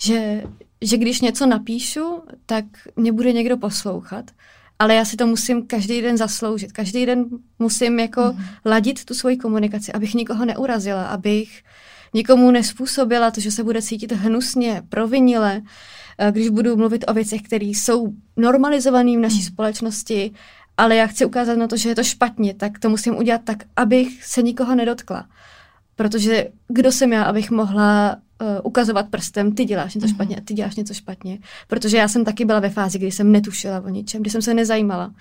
že, 0.02 0.44
že 0.82 0.98
když 0.98 1.22
něco 1.22 1.46
napíšu, 1.46 2.22
tak 2.46 2.66
mě 2.96 3.12
bude 3.12 3.32
někdo 3.32 3.58
poslouchat 3.58 4.32
ale 4.80 4.96
já 4.96 5.06
si 5.06 5.16
to 5.16 5.28
musím 5.28 5.68
každý 5.68 6.02
den 6.02 6.18
zasloužit. 6.18 6.72
Každý 6.72 7.06
den 7.06 7.26
musím 7.60 8.00
jako 8.00 8.22
mm. 8.22 8.44
ladit 8.66 9.06
tu 9.06 9.14
svoji 9.14 9.38
komunikaci, 9.38 9.92
abych 9.92 10.14
nikoho 10.14 10.46
neurazila, 10.46 11.06
abych 11.06 11.64
nikomu 12.14 12.52
nespůsobila 12.52 13.32
to, 13.32 13.42
že 13.42 13.52
se 13.52 13.64
bude 13.64 13.82
cítit 13.82 14.12
hnusně, 14.12 14.82
provinile, 14.90 15.62
eh, 16.18 16.32
když 16.32 16.50
budu 16.50 16.78
mluvit 16.78 17.06
o 17.08 17.14
věcech, 17.14 17.42
které 17.42 17.66
jsou 17.66 18.14
normalizované 18.38 19.18
v 19.18 19.20
naší 19.20 19.36
hmm. 19.36 19.46
společnosti, 19.46 20.32
ale 20.80 20.96
já 20.96 21.08
chci 21.08 21.26
ukázat 21.26 21.58
na 21.58 21.68
to, 21.68 21.78
že 21.78 21.90
je 21.90 21.96
to 21.96 22.04
špatně, 22.04 22.54
tak 22.54 22.80
to 22.80 22.90
musím 22.90 23.18
udělat 23.18 23.42
tak, 23.44 23.64
abych 23.76 24.26
se 24.26 24.42
nikoho 24.42 24.76
nedotkla. 24.76 25.26
Protože 25.96 26.48
kdo 26.68 26.92
jsem 26.92 27.14
já, 27.14 27.24
abych 27.24 27.52
mohla 27.52 28.16
uh, 28.16 28.48
ukazovat 28.64 29.10
prstem, 29.10 29.56
ty 29.56 29.66
děláš 29.66 29.96
něco 29.96 30.08
mm-hmm. 30.08 30.14
špatně 30.14 30.36
a 30.36 30.42
ty 30.46 30.54
děláš 30.54 30.76
něco 30.76 30.94
špatně. 30.94 31.40
Protože 31.68 31.98
já 31.98 32.08
jsem 32.08 32.26
taky 32.26 32.46
byla 32.46 32.60
ve 32.60 32.70
fázi, 32.70 32.98
kdy 32.98 33.12
jsem 33.12 33.32
netušila 33.32 33.82
o 33.82 33.90
ničem, 33.90 34.22
kdy 34.22 34.30
jsem 34.30 34.42
se 34.42 34.54
nezajímala. 34.54 35.14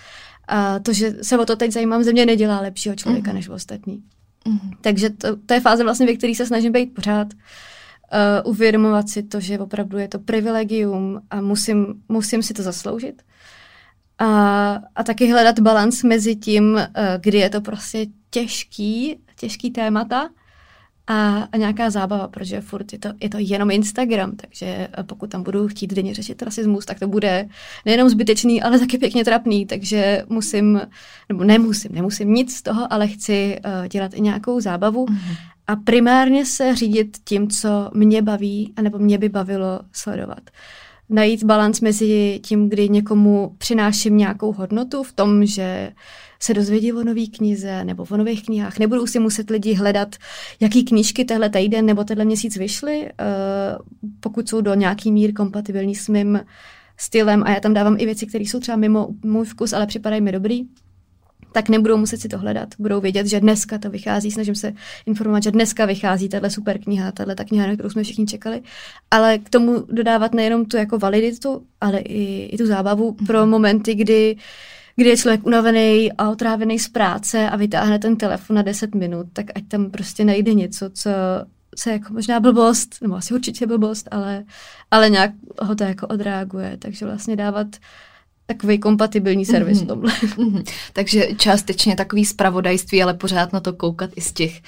A 0.48 0.78
to, 0.78 0.92
že 0.92 1.14
se 1.22 1.38
o 1.38 1.44
to 1.44 1.56
teď 1.56 1.72
zajímám, 1.72 2.02
ze 2.04 2.12
mě 2.12 2.26
nedělá 2.26 2.60
lepšího 2.60 2.94
člověka 2.94 3.30
mm-hmm. 3.30 3.34
než 3.34 3.48
ostatní. 3.48 4.02
Mm-hmm. 4.46 4.76
Takže 4.80 5.10
to, 5.10 5.36
to 5.36 5.54
je 5.54 5.60
fáze 5.60 5.84
vlastně, 5.84 6.06
ve 6.06 6.16
které 6.16 6.34
se 6.34 6.46
snažím 6.46 6.72
být 6.72 6.94
pořád. 6.94 7.28
Uh, 7.34 8.50
uvědomovat 8.50 9.08
si 9.08 9.22
to, 9.22 9.40
že 9.40 9.58
opravdu 9.58 9.98
je 9.98 10.08
to 10.08 10.18
privilegium 10.18 11.20
a 11.30 11.40
musím, 11.40 11.94
musím 12.08 12.42
si 12.42 12.54
to 12.54 12.62
zasloužit. 12.62 13.22
A, 14.18 14.80
a 14.94 15.02
taky 15.02 15.32
hledat 15.32 15.58
balans 15.60 16.02
mezi 16.02 16.36
tím, 16.36 16.74
uh, 16.74 16.80
kdy 17.20 17.38
je 17.38 17.50
to 17.50 17.60
prostě 17.60 18.06
těžký, 18.30 19.16
těžký 19.40 19.70
témata 19.70 20.28
a, 21.08 21.48
a 21.52 21.56
nějaká 21.56 21.90
zábava, 21.90 22.28
protože 22.28 22.60
furt 22.60 22.92
je 22.92 22.98
to, 22.98 23.08
je 23.20 23.28
to 23.28 23.36
jenom 23.40 23.70
Instagram, 23.70 24.36
takže 24.36 24.88
pokud 25.06 25.30
tam 25.30 25.42
budu 25.42 25.68
chtít 25.68 25.94
denně 25.94 26.14
řešit 26.14 26.42
rasismus, 26.42 26.86
tak 26.86 26.98
to 26.98 27.08
bude 27.08 27.48
nejenom 27.86 28.08
zbytečný, 28.08 28.62
ale 28.62 28.78
taky 28.78 28.98
pěkně 28.98 29.24
trapný, 29.24 29.66
takže 29.66 30.22
musím, 30.28 30.80
nebo 31.28 31.44
nemusím, 31.44 31.92
nemusím 31.94 32.34
nic 32.34 32.56
z 32.56 32.62
toho, 32.62 32.92
ale 32.92 33.08
chci 33.08 33.58
uh, 33.64 33.88
dělat 33.88 34.14
i 34.14 34.20
nějakou 34.20 34.60
zábavu 34.60 35.06
mm-hmm. 35.06 35.36
a 35.66 35.76
primárně 35.76 36.46
se 36.46 36.76
řídit 36.76 37.16
tím, 37.24 37.50
co 37.50 37.90
mě 37.94 38.22
baví, 38.22 38.72
anebo 38.76 38.98
mě 38.98 39.18
by 39.18 39.28
bavilo 39.28 39.80
sledovat. 39.92 40.50
Najít 41.10 41.44
balans 41.44 41.80
mezi 41.80 42.40
tím, 42.42 42.68
kdy 42.68 42.88
někomu 42.88 43.54
přináším 43.58 44.16
nějakou 44.16 44.52
hodnotu 44.52 45.02
v 45.02 45.12
tom, 45.12 45.46
že 45.46 45.92
se 46.40 46.54
dozvědí 46.54 46.92
o 46.92 47.04
nový 47.04 47.28
knize 47.28 47.84
nebo 47.84 48.06
o 48.10 48.16
nových 48.16 48.44
knihách. 48.44 48.78
Nebudou 48.78 49.06
si 49.06 49.18
muset 49.18 49.50
lidi 49.50 49.74
hledat, 49.74 50.16
jaký 50.60 50.84
knížky 50.84 51.24
tehle 51.24 51.50
týden 51.50 51.86
nebo 51.86 52.04
tenhle 52.04 52.24
měsíc 52.24 52.56
vyšly, 52.56 53.02
uh, 53.02 53.08
pokud 54.20 54.48
jsou 54.48 54.60
do 54.60 54.74
nějaký 54.74 55.12
mír 55.12 55.32
kompatibilní 55.32 55.94
s 55.94 56.08
mým 56.08 56.40
stylem 56.96 57.42
a 57.46 57.50
já 57.50 57.60
tam 57.60 57.74
dávám 57.74 57.96
i 57.98 58.04
věci, 58.06 58.26
které 58.26 58.44
jsou 58.44 58.60
třeba 58.60 58.76
mimo 58.76 59.08
můj 59.24 59.44
vkus, 59.44 59.72
ale 59.72 59.86
připadají 59.86 60.20
mi 60.22 60.32
dobrý 60.32 60.64
tak 61.52 61.68
nebudou 61.68 61.96
muset 61.96 62.20
si 62.20 62.28
to 62.28 62.38
hledat. 62.38 62.68
Budou 62.78 63.00
vědět, 63.00 63.26
že 63.26 63.40
dneska 63.40 63.78
to 63.78 63.90
vychází, 63.90 64.30
snažím 64.30 64.54
se 64.54 64.72
informovat, 65.06 65.42
že 65.42 65.50
dneska 65.50 65.86
vychází 65.86 66.28
tahle 66.28 66.50
super 66.50 66.78
kniha, 66.78 67.12
tahle 67.12 67.34
ta 67.34 67.44
kniha, 67.44 67.66
na 67.66 67.74
kterou 67.74 67.90
jsme 67.90 68.02
všichni 68.02 68.26
čekali, 68.26 68.62
ale 69.10 69.38
k 69.38 69.50
tomu 69.50 69.84
dodávat 69.88 70.34
nejenom 70.34 70.64
tu 70.64 70.76
jako 70.76 70.98
validitu, 70.98 71.62
ale 71.80 71.98
i, 71.98 72.48
i 72.52 72.58
tu 72.58 72.66
zábavu 72.66 73.16
pro 73.26 73.46
momenty, 73.46 73.94
kdy 73.94 74.36
kdy 74.96 75.08
je 75.08 75.16
člověk 75.16 75.46
unavený 75.46 76.12
a 76.18 76.30
otrávený 76.30 76.78
z 76.78 76.88
práce 76.88 77.50
a 77.50 77.56
vytáhne 77.56 77.98
ten 77.98 78.16
telefon 78.16 78.56
na 78.56 78.62
10 78.62 78.94
minut, 78.94 79.26
tak 79.32 79.46
ať 79.54 79.68
tam 79.68 79.90
prostě 79.90 80.24
najde 80.24 80.54
něco, 80.54 80.90
co 80.90 81.10
se 81.76 81.92
jako 81.92 82.12
možná 82.12 82.40
blbost, 82.40 83.02
nebo 83.02 83.14
asi 83.14 83.34
určitě 83.34 83.66
blbost, 83.66 84.08
ale, 84.10 84.44
ale 84.90 85.10
nějak 85.10 85.30
ho 85.62 85.74
to 85.74 85.84
jako 85.84 86.06
odreaguje. 86.06 86.76
Takže 86.78 87.06
vlastně 87.06 87.36
dávat 87.36 87.66
takový 88.48 88.78
kompatibilní 88.78 89.46
servis 89.46 89.82
mm-hmm. 89.82 89.86
tomhle. 89.86 90.12
Mm-hmm. 90.38 90.64
Takže 90.92 91.28
částečně 91.36 91.96
takový 91.96 92.24
spravodajství, 92.24 93.02
ale 93.02 93.14
pořád 93.14 93.52
na 93.52 93.60
to 93.60 93.72
koukat 93.72 94.10
i 94.16 94.20
z 94.20 94.32
těch 94.32 94.62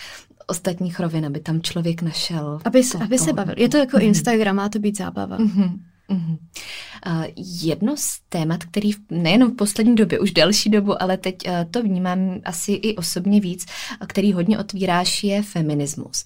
ostatních 0.47 1.01
rovin, 1.01 1.27
aby 1.27 1.41
tam 1.41 1.63
člověk 1.63 2.03
našel. 2.03 2.61
Aby, 2.65 2.83
to, 2.85 3.03
aby 3.03 3.19
se 3.19 3.33
bavil. 3.33 3.55
Je 3.59 3.69
to 3.69 3.77
jako 3.77 3.97
mm-hmm. 3.97 4.05
Instagram, 4.05 4.57
má 4.57 4.69
to 4.69 4.79
být 4.79 4.97
zábava. 4.97 5.39
Mm-hmm. 5.39 5.79
Mm-hmm. 6.11 6.39
Uh, 7.07 7.25
jedno 7.63 7.97
z 7.97 8.21
témat, 8.29 8.65
který 8.65 8.91
nejen 9.11 9.45
v 9.45 9.57
poslední 9.57 9.95
době, 9.95 10.21
už 10.21 10.31
delší 10.31 10.71
dobu, 10.71 11.03
ale 11.03 11.17
teď 11.17 11.37
uh, 11.47 11.53
to 11.71 11.83
vnímám 11.83 12.41
asi 12.45 12.73
i 12.73 12.97
osobně 12.97 13.41
víc, 13.41 13.67
který 14.07 14.33
hodně 14.33 14.59
otvíráš, 14.59 15.25
je 15.25 15.43
feminismus. 15.43 16.25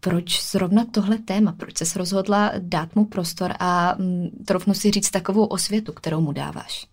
Proč 0.00 0.50
zrovna 0.50 0.84
tohle 0.90 1.18
téma? 1.18 1.52
Proč 1.52 1.78
se 1.78 1.98
rozhodla 1.98 2.52
dát 2.58 2.96
mu 2.96 3.04
prostor 3.04 3.54
a 3.58 3.98
um, 3.98 4.30
trofnu 4.46 4.74
si 4.74 4.90
říct 4.90 5.10
takovou 5.10 5.44
osvětu, 5.44 5.92
kterou 5.92 6.20
mu 6.20 6.32
dáváš? 6.32 6.86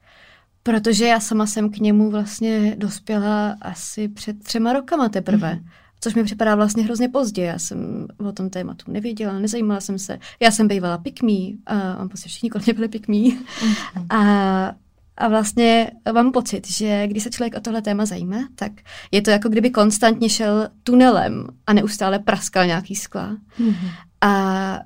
Protože 0.64 1.06
já 1.06 1.20
sama 1.20 1.48
jsem 1.48 1.70
k 1.70 1.78
němu 1.78 2.12
vlastně 2.12 2.76
dospěla 2.78 3.58
asi 3.62 4.08
před 4.08 4.44
třema 4.44 4.74
rokama 4.74 5.10
teprve. 5.10 5.54
Mm-hmm 5.54 5.79
což 6.00 6.16
mi 6.16 6.24
připadá 6.24 6.56
vlastně 6.56 6.84
hrozně 6.84 7.10
pozdě. 7.10 7.44
Já 7.44 7.60
jsem 7.60 8.08
o 8.18 8.32
tom 8.32 8.50
tématu 8.50 8.92
nevěděla, 8.92 9.40
nezajímala 9.40 9.82
jsem 9.82 10.00
se. 10.00 10.20
Já 10.40 10.52
jsem 10.52 10.68
bývala 10.68 10.98
pikmí 10.98 11.58
a 11.66 11.76
mám 11.76 12.10
pocit, 12.10 12.28
všichni 12.28 12.50
kolem 12.50 12.64
mě 12.66 12.74
byli 12.74 12.88
pikmí. 12.88 13.40
Mm-hmm. 13.40 14.06
A, 14.10 14.76
a 15.18 15.28
vlastně 15.28 15.92
mám 16.14 16.32
pocit, 16.32 16.68
že 16.68 17.08
když 17.08 17.24
se 17.24 17.30
člověk 17.30 17.56
o 17.58 17.60
tohle 17.60 17.82
téma 17.82 18.06
zajímá, 18.06 18.38
tak 18.56 18.72
je 19.12 19.22
to 19.22 19.32
jako 19.32 19.50
kdyby 19.50 19.70
konstantně 19.70 20.30
šel 20.30 20.70
tunelem 20.84 21.48
a 21.68 21.74
neustále 21.74 22.20
praskal 22.20 22.66
nějaký 22.66 22.96
skla. 22.96 23.38
Mm-hmm. 23.60 23.92
A 24.22 24.80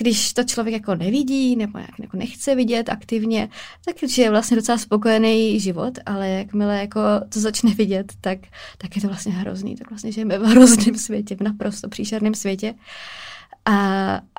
když 0.00 0.32
to 0.32 0.44
člověk 0.44 0.72
jako 0.72 0.94
nevidí 0.94 1.56
nebo 1.56 1.78
jak 1.78 1.98
jako 1.98 2.16
nechce 2.16 2.54
vidět 2.54 2.88
aktivně, 2.88 3.48
tak 3.84 4.18
je 4.18 4.30
vlastně 4.30 4.56
docela 4.56 4.78
spokojený 4.78 5.60
život, 5.60 5.98
ale 6.06 6.28
jakmile 6.28 6.78
jako 6.78 7.00
to 7.28 7.40
začne 7.40 7.74
vidět, 7.74 8.12
tak, 8.20 8.38
tak 8.78 8.96
je 8.96 9.02
to 9.02 9.08
vlastně 9.08 9.32
hrozný. 9.32 9.76
Tak 9.76 9.90
vlastně 9.90 10.12
žijeme 10.12 10.38
v 10.38 10.42
hrozném 10.42 10.94
světě, 10.94 11.36
v 11.36 11.40
naprosto 11.40 11.88
příšerném 11.88 12.34
světě. 12.34 12.74
A, 13.64 13.74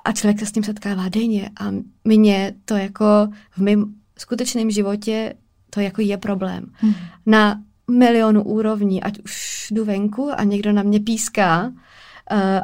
a 0.05 0.11
člověk 0.11 0.39
se 0.39 0.45
s 0.45 0.51
tím 0.51 0.63
setkává 0.63 1.09
denně 1.09 1.49
a 1.59 1.71
mě 2.03 2.53
to 2.65 2.75
jako 2.75 3.27
v 3.51 3.57
mém 3.57 3.93
skutečném 4.17 4.71
životě 4.71 5.33
to 5.69 5.79
jako 5.79 6.01
je 6.01 6.17
problém. 6.17 6.65
Hmm. 6.73 6.93
Na 7.25 7.61
milionu 7.91 8.43
úrovní, 8.43 9.03
ať 9.03 9.19
už 9.19 9.67
jdu 9.71 9.85
venku 9.85 10.31
a 10.37 10.43
někdo 10.43 10.71
na 10.71 10.83
mě 10.83 10.99
píská, 10.99 11.71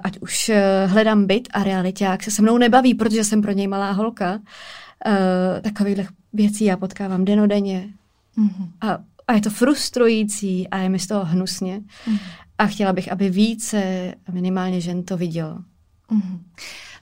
ať 0.04 0.20
už 0.20 0.50
uh, 0.50 0.92
hledám 0.92 1.26
byt 1.26 1.48
a 1.54 1.64
realitě, 1.64 2.08
se 2.22 2.32
se 2.32 2.42
mnou 2.42 2.58
nebaví, 2.58 2.94
protože 2.94 3.24
jsem 3.24 3.42
pro 3.42 3.52
něj 3.52 3.68
malá 3.68 3.92
holka. 3.92 4.34
Uh, 4.34 5.62
takových 5.62 6.08
věcí 6.34 6.66
já 6.66 6.78
potkávám 6.78 7.26
denodenně. 7.26 7.90
Mm-hmm. 8.38 8.70
A, 8.82 8.98
a 9.28 9.34
je 9.34 9.42
to 9.42 9.50
frustrující 9.50 10.68
a 10.68 10.78
je 10.78 10.90
mi 10.90 11.00
z 11.00 11.08
toho 11.08 11.26
hnusně. 11.26 11.80
Mm-hmm. 11.80 12.20
A 12.58 12.68
chtěla 12.68 12.94
bych, 12.94 13.12
aby 13.12 13.30
více 13.30 14.14
minimálně 14.32 14.82
žen 14.82 15.04
to 15.04 15.18
vidělo. 15.18 15.60
Mm-hmm. 16.12 16.40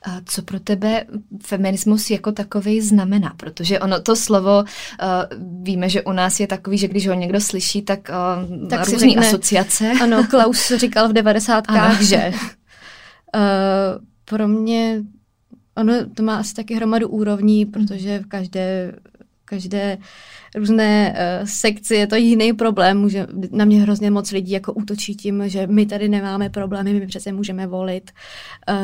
A 0.05 0.21
co 0.25 0.41
pro 0.41 0.59
tebe 0.59 1.05
feminismus 1.43 2.09
jako 2.09 2.31
takový 2.31 2.81
znamená? 2.81 3.33
Protože 3.37 3.79
ono 3.79 4.01
to 4.01 4.15
slovo, 4.15 4.63
uh, 4.63 5.43
víme, 5.63 5.89
že 5.89 6.01
u 6.01 6.11
nás 6.11 6.39
je 6.39 6.47
takový, 6.47 6.77
že 6.77 6.87
když 6.87 7.07
ho 7.07 7.13
někdo 7.13 7.41
slyší, 7.41 7.81
tak, 7.81 8.09
uh, 8.09 8.67
tak 8.67 8.79
různý 8.87 9.09
řekne, 9.09 9.27
asociace. 9.27 9.91
Ano, 10.01 10.27
Klaus 10.29 10.71
říkal 10.75 11.09
v 11.09 11.13
devadesátkách, 11.13 12.01
že 12.01 12.31
uh, 13.35 14.03
pro 14.25 14.47
mě 14.47 15.01
ono 15.77 15.93
to 16.09 16.23
má 16.23 16.35
asi 16.35 16.53
taky 16.53 16.75
hromadu 16.75 17.07
úrovní, 17.07 17.65
protože 17.65 18.19
v 18.19 18.27
každé, 18.27 18.95
každé 19.45 19.97
různé 20.55 21.13
uh, 21.13 21.47
sekci 21.47 21.95
je 21.95 22.07
to 22.07 22.15
jiný 22.15 22.53
problém. 22.53 22.97
Může, 22.97 23.27
na 23.51 23.65
mě 23.65 23.81
hrozně 23.81 24.11
moc 24.11 24.31
lidí 24.31 24.51
jako 24.51 24.73
útočí 24.73 25.15
tím, 25.15 25.49
že 25.49 25.67
my 25.67 25.85
tady 25.85 26.09
nemáme 26.09 26.49
problémy, 26.49 26.93
my 26.93 27.07
přece 27.07 27.31
můžeme 27.31 27.67
volit. 27.67 28.11
Uh, 28.69 28.75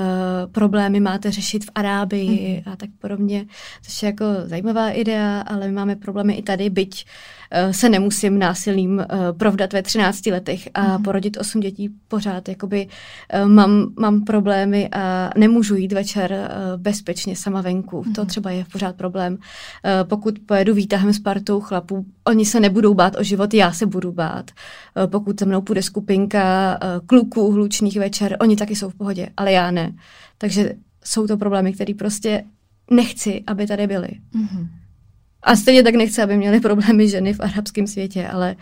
problémy 0.52 1.00
máte 1.00 1.32
řešit 1.32 1.66
v 1.66 1.70
Arábii 1.76 2.64
mm. 2.66 2.74
a 2.74 2.76
tak 2.76 2.90
podobně, 3.00 3.46
což 3.82 4.04
je 4.04 4.08
jako 4.08 4.26
zajímavá 4.46 4.90
idea, 4.90 5.42
ale 5.42 5.68
my 5.68 5.74
máme 5.74 5.96
problémy 5.96 6.34
i 6.34 6.44
tady, 6.44 6.70
byť 6.70 7.06
uh, 7.06 7.41
se 7.72 7.90
nemusím 7.90 8.40
násilím 8.40 8.98
uh, 8.98 9.38
provdat 9.38 9.74
ve 9.74 9.82
13 9.82 10.26
letech 10.26 10.70
a 10.74 10.98
mm. 10.98 11.04
porodit 11.04 11.38
8 11.38 11.62
dětí 11.62 11.90
pořád. 12.08 12.50
Jakoby 12.50 12.88
uh, 12.88 13.50
mám, 13.50 13.94
mám 14.00 14.24
problémy 14.24 14.90
a 14.90 15.30
nemůžu 15.38 15.76
jít 15.76 15.94
večer 15.94 16.52
bezpečně 16.78 17.36
sama 17.36 17.62
venku. 17.62 18.04
To 18.16 18.26
třeba 18.26 18.52
je 18.52 18.66
pořád 18.72 18.96
problém. 18.96 19.38
Pokud 20.04 20.40
pojedu 20.46 20.74
výtahem 20.74 21.14
s 21.14 21.20
partou 21.20 21.60
chlapů, 21.60 22.06
oni 22.28 22.46
se 22.46 22.60
nebudou 22.60 22.94
bát 22.94 23.16
o 23.20 23.24
život, 23.24 23.54
já 23.54 23.72
se 23.72 23.86
budu 23.86 24.12
bát. 24.12 24.52
Pokud 25.06 25.40
se 25.40 25.46
mnou 25.46 25.62
půjde 25.62 25.82
skupinka 25.82 26.80
kluků 27.06 27.52
hlučných 27.52 27.98
večer, 27.98 28.38
oni 28.40 28.56
taky 28.56 28.76
jsou 28.76 28.90
v 28.90 28.96
pohodě, 28.96 29.28
ale 29.38 29.52
já 29.52 29.72
ne. 29.72 29.94
Takže 30.38 30.74
jsou 31.04 31.28
to 31.28 31.38
problémy, 31.38 31.74
které 31.74 31.94
prostě 31.94 32.44
nechci, 32.92 33.44
aby 33.48 33.68
tady 33.68 33.88
byly. 33.88 34.10
Mm-hmm. 34.36 34.68
A 35.44 35.56
stejně 35.56 35.84
tak 35.84 35.96
nechci, 35.96 36.22
aby 36.22 36.38
měly 36.38 36.60
problémy 36.60 37.10
ženy 37.10 37.34
v 37.34 37.40
arabském 37.40 37.88
světě, 37.88 38.28
ale 38.28 38.56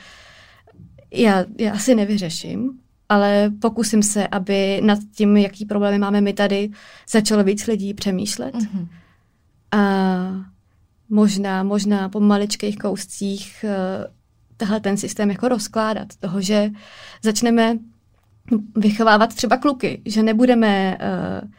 já, 1.13 1.46
já 1.60 1.74
asi 1.74 1.96
nevyřeším, 1.96 2.80
ale 3.10 3.52
pokusím 3.62 4.04
se, 4.04 4.28
aby 4.28 4.82
nad 4.84 5.00
tím, 5.15 5.38
jaký 5.38 5.65
problémy 5.65 6.00
máme 6.00 6.22
my 6.22 6.34
tady, 6.34 6.70
začalo 7.10 7.44
víc 7.44 7.68
lidí 7.68 7.94
přemýšlet. 7.94 8.56
Mm-hmm. 8.56 8.88
A 9.72 10.46
možná, 11.10 11.63
možná 11.63 12.10
po 12.10 12.20
maličkých 12.20 12.78
kouscích 12.78 13.65
uh, 13.68 14.13
tahle 14.58 14.80
ten 14.80 14.98
systém 14.98 15.30
jako 15.30 15.48
rozkládat. 15.48 16.08
Toho, 16.20 16.42
že 16.42 16.70
začneme 17.24 17.78
vychovávat 18.76 19.36
třeba 19.36 19.58
kluky, 19.58 20.02
že 20.06 20.24
nebudeme 20.24 20.98
uh, 20.98 21.50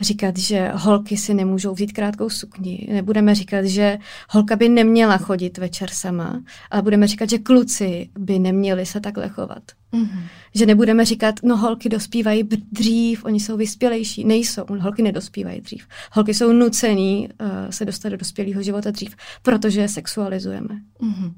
říkat, 0.00 0.38
že 0.38 0.70
holky 0.74 1.16
si 1.16 1.34
nemůžou 1.34 1.74
vzít 1.74 1.92
krátkou 1.92 2.30
sukni. 2.30 2.88
Nebudeme 2.92 3.34
říkat, 3.34 3.64
že 3.64 3.98
holka 4.30 4.56
by 4.56 4.68
neměla 4.68 5.16
chodit 5.18 5.58
večer 5.58 5.90
sama, 5.92 6.42
ale 6.70 6.82
budeme 6.82 7.06
říkat, 7.06 7.30
že 7.30 7.38
kluci 7.38 8.10
by 8.18 8.38
neměli 8.38 8.86
se 8.86 9.00
takhle 9.00 9.28
chovat. 9.28 9.62
Mm-hmm. 9.92 10.22
Že 10.54 10.66
nebudeme 10.66 11.04
říkat, 11.04 11.34
no 11.42 11.56
holky 11.56 11.88
dospívají 11.88 12.42
dřív, 12.72 13.24
oni 13.24 13.40
jsou 13.40 13.56
vyspělejší. 13.56 14.24
Nejsou, 14.24 14.64
holky 14.80 15.02
nedospívají 15.02 15.60
dřív. 15.60 15.86
Holky 16.12 16.34
jsou 16.34 16.52
nucený 16.52 17.28
uh, 17.40 17.48
se 17.70 17.84
dostat 17.84 18.08
do 18.08 18.16
dospělého 18.16 18.62
života 18.62 18.90
dřív, 18.90 19.16
protože 19.42 19.80
je 19.80 19.88
sexualizujeme. 19.88 20.80
Mm-hmm. 21.00 21.32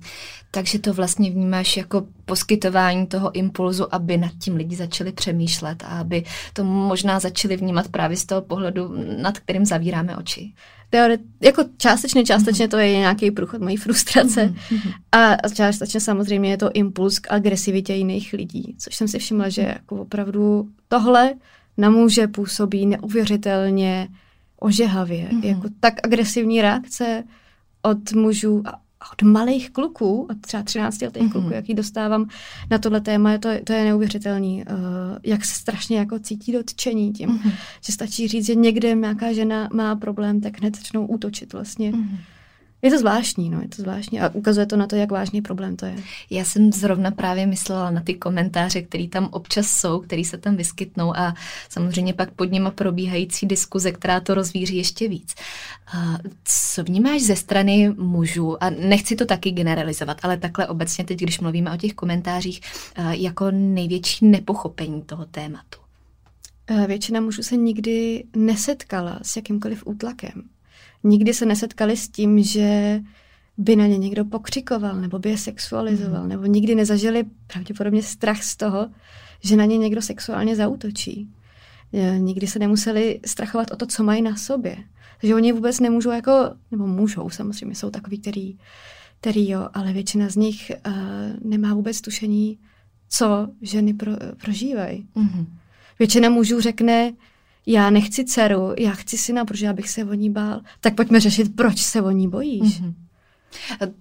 Takže 0.50 0.78
to 0.78 0.92
vlastně 0.92 1.30
vnímáš 1.30 1.76
jako 1.76 2.06
poskytování 2.24 3.06
toho 3.06 3.32
impulzu, 3.32 3.94
aby 3.94 4.16
nad 4.16 4.32
tím 4.38 4.56
lidi 4.56 4.76
začali 4.76 5.12
přemýšlet 5.12 5.82
a 5.82 5.86
aby 5.86 6.24
to 6.52 6.64
možná 6.64 7.20
začali 7.20 7.56
vnímat 7.56 7.88
právě 7.88 8.16
z 8.16 8.24
toho 8.24 8.42
pohledu, 8.42 8.94
nad 9.22 9.38
kterým 9.38 9.64
zavíráme 9.64 10.16
oči 10.16 10.52
teoret, 10.92 11.20
jako 11.40 11.64
částečně, 11.76 12.24
částečně 12.24 12.68
to 12.68 12.76
je 12.76 12.98
nějaký 12.98 13.30
průchod 13.30 13.60
mojí 13.60 13.76
frustrace 13.76 14.54
mm-hmm. 14.70 14.92
a 15.12 15.48
částečně 15.48 16.00
samozřejmě 16.00 16.50
je 16.50 16.56
to 16.56 16.72
impuls 16.72 17.18
k 17.18 17.32
agresivitě 17.32 17.94
jiných 17.94 18.32
lidí, 18.32 18.74
což 18.78 18.96
jsem 18.96 19.08
si 19.08 19.18
všimla, 19.18 19.48
že 19.48 19.62
jako 19.62 19.96
opravdu 19.96 20.68
tohle 20.88 21.34
na 21.78 21.90
muže 21.90 22.28
působí 22.28 22.86
neuvěřitelně 22.86 24.08
ožehavě. 24.58 25.28
Mm-hmm. 25.28 25.44
Jako 25.44 25.68
tak 25.80 25.94
agresivní 26.06 26.62
reakce 26.62 27.24
od 27.82 28.12
mužů 28.12 28.62
a 28.66 28.80
od 29.12 29.22
malých 29.22 29.70
kluků, 29.70 30.26
od 30.30 30.40
třeba 30.40 30.62
13 30.62 31.02
letých 31.02 31.22
mm-hmm. 31.22 31.32
kluků, 31.32 31.52
jaký 31.52 31.74
dostávám 31.74 32.28
na 32.70 32.78
tohle 32.78 33.00
téma, 33.00 33.38
to, 33.38 33.48
to 33.64 33.72
je 33.72 33.84
neuvěřitelný, 33.84 34.64
uh, 34.64 34.76
jak 35.22 35.44
se 35.44 35.54
strašně 35.54 35.98
jako 35.98 36.18
cítí 36.18 36.52
dotčení 36.52 37.12
tím, 37.12 37.28
mm-hmm. 37.28 37.52
že 37.84 37.92
stačí 37.92 38.28
říct, 38.28 38.46
že 38.46 38.54
někde 38.54 38.94
nějaká 38.94 39.32
žena 39.32 39.68
má 39.72 39.96
problém, 39.96 40.40
tak 40.40 40.60
hned 40.60 40.76
začnou 40.76 41.06
útočit 41.06 41.52
vlastně. 41.52 41.92
Mm-hmm. 41.92 42.18
Je 42.84 42.90
to 42.90 42.98
zvláštní, 42.98 43.50
no, 43.50 43.60
je 43.60 43.68
to 43.68 43.82
zvláštní 43.82 44.20
a 44.20 44.28
ukazuje 44.28 44.66
to 44.66 44.76
na 44.76 44.86
to, 44.86 44.96
jak 44.96 45.10
vážný 45.10 45.42
problém 45.42 45.76
to 45.76 45.86
je. 45.86 45.96
Já 46.30 46.44
jsem 46.44 46.72
zrovna 46.72 47.10
právě 47.10 47.46
myslela 47.46 47.90
na 47.90 48.00
ty 48.00 48.14
komentáře, 48.14 48.82
které 48.82 49.08
tam 49.08 49.28
občas 49.32 49.66
jsou, 49.66 50.00
které 50.00 50.24
se 50.24 50.38
tam 50.38 50.56
vyskytnou 50.56 51.16
a 51.16 51.34
samozřejmě 51.68 52.14
pak 52.14 52.30
pod 52.30 52.44
nimi 52.44 52.70
probíhající 52.70 53.46
diskuze, 53.46 53.92
která 53.92 54.20
to 54.20 54.34
rozvíří 54.34 54.76
ještě 54.76 55.08
víc. 55.08 55.34
Co 56.44 56.84
vnímáš 56.84 57.22
ze 57.22 57.36
strany 57.36 57.94
mužů, 57.98 58.62
a 58.62 58.70
nechci 58.70 59.16
to 59.16 59.26
taky 59.26 59.50
generalizovat, 59.50 60.18
ale 60.22 60.36
takhle 60.36 60.66
obecně 60.66 61.04
teď, 61.04 61.18
když 61.18 61.40
mluvíme 61.40 61.72
o 61.72 61.76
těch 61.76 61.94
komentářích, 61.94 62.60
jako 63.10 63.50
největší 63.50 64.26
nepochopení 64.26 65.02
toho 65.02 65.24
tématu? 65.24 65.78
Většina 66.86 67.20
mužů 67.20 67.42
se 67.42 67.56
nikdy 67.56 68.24
nesetkala 68.36 69.18
s 69.22 69.36
jakýmkoliv 69.36 69.82
útlakem 69.86 70.42
nikdy 71.04 71.34
se 71.34 71.46
nesetkali 71.46 71.96
s 71.96 72.08
tím, 72.08 72.42
že 72.42 73.00
by 73.58 73.76
na 73.76 73.86
ně 73.86 73.98
někdo 73.98 74.24
pokřikoval 74.24 75.00
nebo 75.00 75.18
by 75.18 75.30
je 75.30 75.38
sexualizoval, 75.38 76.22
mm. 76.22 76.28
nebo 76.28 76.46
nikdy 76.46 76.74
nezažili 76.74 77.24
pravděpodobně 77.46 78.02
strach 78.02 78.42
z 78.42 78.56
toho, 78.56 78.88
že 79.40 79.56
na 79.56 79.64
ně 79.64 79.78
někdo 79.78 80.02
sexuálně 80.02 80.56
zautočí. 80.56 81.28
E, 81.92 82.18
nikdy 82.18 82.46
se 82.46 82.58
nemuseli 82.58 83.20
strachovat 83.26 83.70
o 83.70 83.76
to, 83.76 83.86
co 83.86 84.02
mají 84.02 84.22
na 84.22 84.36
sobě. 84.36 84.76
Takže 85.20 85.34
oni 85.34 85.52
vůbec 85.52 85.80
nemůžou 85.80 86.10
jako, 86.10 86.32
nebo 86.70 86.86
můžou 86.86 87.30
samozřejmě, 87.30 87.74
jsou 87.74 87.90
takový, 87.90 88.18
který, 88.18 88.58
který 89.20 89.50
jo, 89.50 89.68
ale 89.74 89.92
většina 89.92 90.28
z 90.28 90.36
nich 90.36 90.72
uh, 90.86 90.92
nemá 91.44 91.74
vůbec 91.74 92.00
tušení, 92.00 92.58
co 93.08 93.48
ženy 93.60 93.94
pro, 93.94 94.12
prožívají. 94.44 95.06
Mm-hmm. 95.16 95.46
Většina 95.98 96.28
mužů 96.28 96.60
řekne, 96.60 97.12
já 97.66 97.90
nechci 97.90 98.24
dceru, 98.24 98.74
já 98.78 98.92
chci 98.92 99.18
syna, 99.18 99.44
protože 99.44 99.66
já 99.66 99.72
bych 99.72 99.90
se 99.90 100.04
o 100.04 100.14
ní 100.14 100.30
bál. 100.30 100.60
Tak 100.80 100.94
pojďme 100.94 101.20
řešit, 101.20 101.56
proč 101.56 101.78
se 101.78 102.02
o 102.02 102.10
ní 102.10 102.28
bojíš. 102.28 102.80
Mm-hmm. 102.80 102.94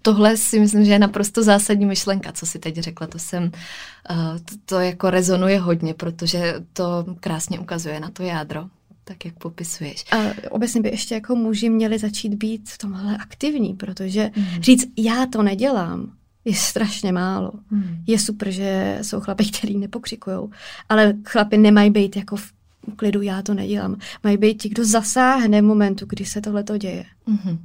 Tohle 0.02 0.38
si 0.38 0.60
myslím, 0.60 0.86
že 0.86 0.92
je 0.92 1.00
naprosto 1.00 1.44
zásadní 1.44 1.86
myšlenka, 1.86 2.32
co 2.32 2.46
si 2.46 2.60
teď 2.60 2.78
řekla. 2.78 3.08
To 3.08 3.20
jsem, 3.20 3.44
uh, 3.44 4.38
to, 4.46 4.56
to 4.66 4.80
jako 4.80 5.10
rezonuje 5.10 5.60
hodně, 5.60 5.94
protože 5.94 6.56
to 6.74 7.06
krásně 7.20 7.60
ukazuje 7.60 8.00
na 8.00 8.10
to 8.10 8.24
jádro 8.24 8.70
tak 9.04 9.26
jak 9.26 9.34
popisuješ. 9.34 10.06
A 10.12 10.18
obecně 10.50 10.82
by 10.82 10.90
ještě 10.90 11.16
jako 11.16 11.36
muži 11.36 11.70
měli 11.70 12.00
začít 12.00 12.34
být 12.36 12.70
v 12.70 12.78
tomhle 12.78 13.18
aktivní, 13.18 13.74
protože 13.74 14.32
mm. 14.36 14.62
říct, 14.62 14.88
já 14.98 15.26
to 15.26 15.44
nedělám, 15.44 16.12
je 16.46 16.54
strašně 16.54 17.12
málo. 17.12 17.52
Mm. 17.72 18.04
Je 18.08 18.20
super, 18.20 18.52
že 18.52 19.00
jsou 19.02 19.20
chlapi, 19.22 19.46
kteří 19.52 19.78
nepokřikují, 19.78 20.50
ale 20.90 21.14
chlapi 21.26 21.58
nemají 21.58 21.90
být 21.90 22.16
jako 22.16 22.36
v 22.36 22.52
klidu, 22.96 23.22
já 23.22 23.42
to 23.42 23.54
nedělám. 23.54 23.96
Mají 24.24 24.38
být 24.38 24.62
ti, 24.62 24.70
kdo 24.70 24.86
zasáhne 24.86 25.62
v 25.62 25.66
momentu, 25.66 26.06
kdy 26.10 26.26
se 26.26 26.42
tohle 26.42 26.64
to 26.64 26.78
děje. 26.78 27.06
Mm-hmm. 27.28 27.58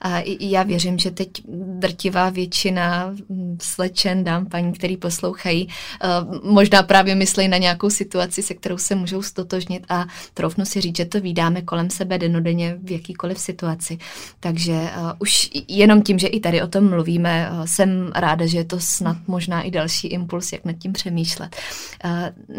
A 0.00 0.22
já 0.40 0.62
věřím, 0.62 0.98
že 0.98 1.10
teď 1.10 1.30
drtivá 1.78 2.30
většina 2.30 3.14
slečen, 3.62 4.24
dám 4.24 4.46
paní, 4.46 4.72
který 4.72 4.96
poslouchají, 4.96 5.68
uh, 5.68 6.50
možná 6.52 6.82
právě 6.82 7.14
myslí 7.14 7.48
na 7.48 7.56
nějakou 7.56 7.90
situaci, 7.90 8.42
se 8.42 8.54
kterou 8.54 8.78
se 8.78 8.94
můžou 8.94 9.22
stotožnit 9.22 9.86
a 9.88 10.06
trofnu 10.34 10.64
si 10.64 10.80
říct, 10.80 10.96
že 10.96 11.04
to 11.04 11.20
vydáme 11.20 11.62
kolem 11.62 11.90
sebe 11.90 12.18
denodenně 12.18 12.78
v 12.82 12.90
jakýkoliv 12.90 13.38
situaci. 13.38 13.98
Takže 14.40 14.72
uh, 14.72 15.12
už 15.18 15.50
jenom 15.68 16.02
tím, 16.02 16.18
že 16.18 16.26
i 16.26 16.40
tady 16.40 16.62
o 16.62 16.66
tom 16.66 16.90
mluvíme, 16.90 17.50
uh, 17.52 17.64
jsem 17.64 18.12
ráda, 18.14 18.46
že 18.46 18.58
je 18.58 18.64
to 18.64 18.80
snad 18.80 19.16
možná 19.26 19.62
i 19.62 19.70
další 19.70 20.08
impuls, 20.08 20.52
jak 20.52 20.64
nad 20.64 20.72
tím 20.72 20.92
přemýšlet. 20.92 21.56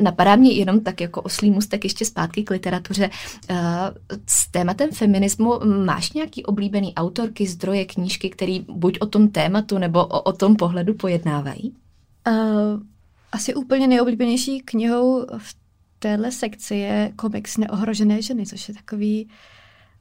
Napadá 0.01 0.35
mě 0.35 0.51
jenom 0.51 0.79
tak 0.79 1.01
jako 1.01 1.21
oslý 1.21 1.51
mustek 1.51 1.83
ještě 1.83 2.05
zpátky 2.05 2.43
k 2.43 2.49
literatuře. 2.49 3.09
S 4.27 4.51
tématem 4.51 4.89
feminismu 4.91 5.59
máš 5.85 6.13
nějaký 6.13 6.45
oblíbený 6.45 6.95
autorky, 6.95 7.47
zdroje, 7.47 7.85
knížky, 7.85 8.29
které 8.29 8.59
buď 8.69 8.97
o 8.99 9.05
tom 9.05 9.27
tématu 9.27 9.77
nebo 9.77 10.05
o, 10.05 10.21
o 10.21 10.31
tom 10.33 10.55
pohledu 10.55 10.90
pojednávají? 10.93 11.75
Uh, 12.27 12.81
asi 13.31 13.53
úplně 13.53 13.87
nejoblíbenější 13.87 14.59
knihou 14.59 15.25
v 15.37 15.55
téhle 15.99 16.31
sekci 16.31 16.75
je 16.75 17.11
komiks 17.15 17.57
Neohrožené 17.57 18.21
ženy, 18.21 18.45
což 18.45 18.67
je 18.69 18.75
takový 18.75 19.29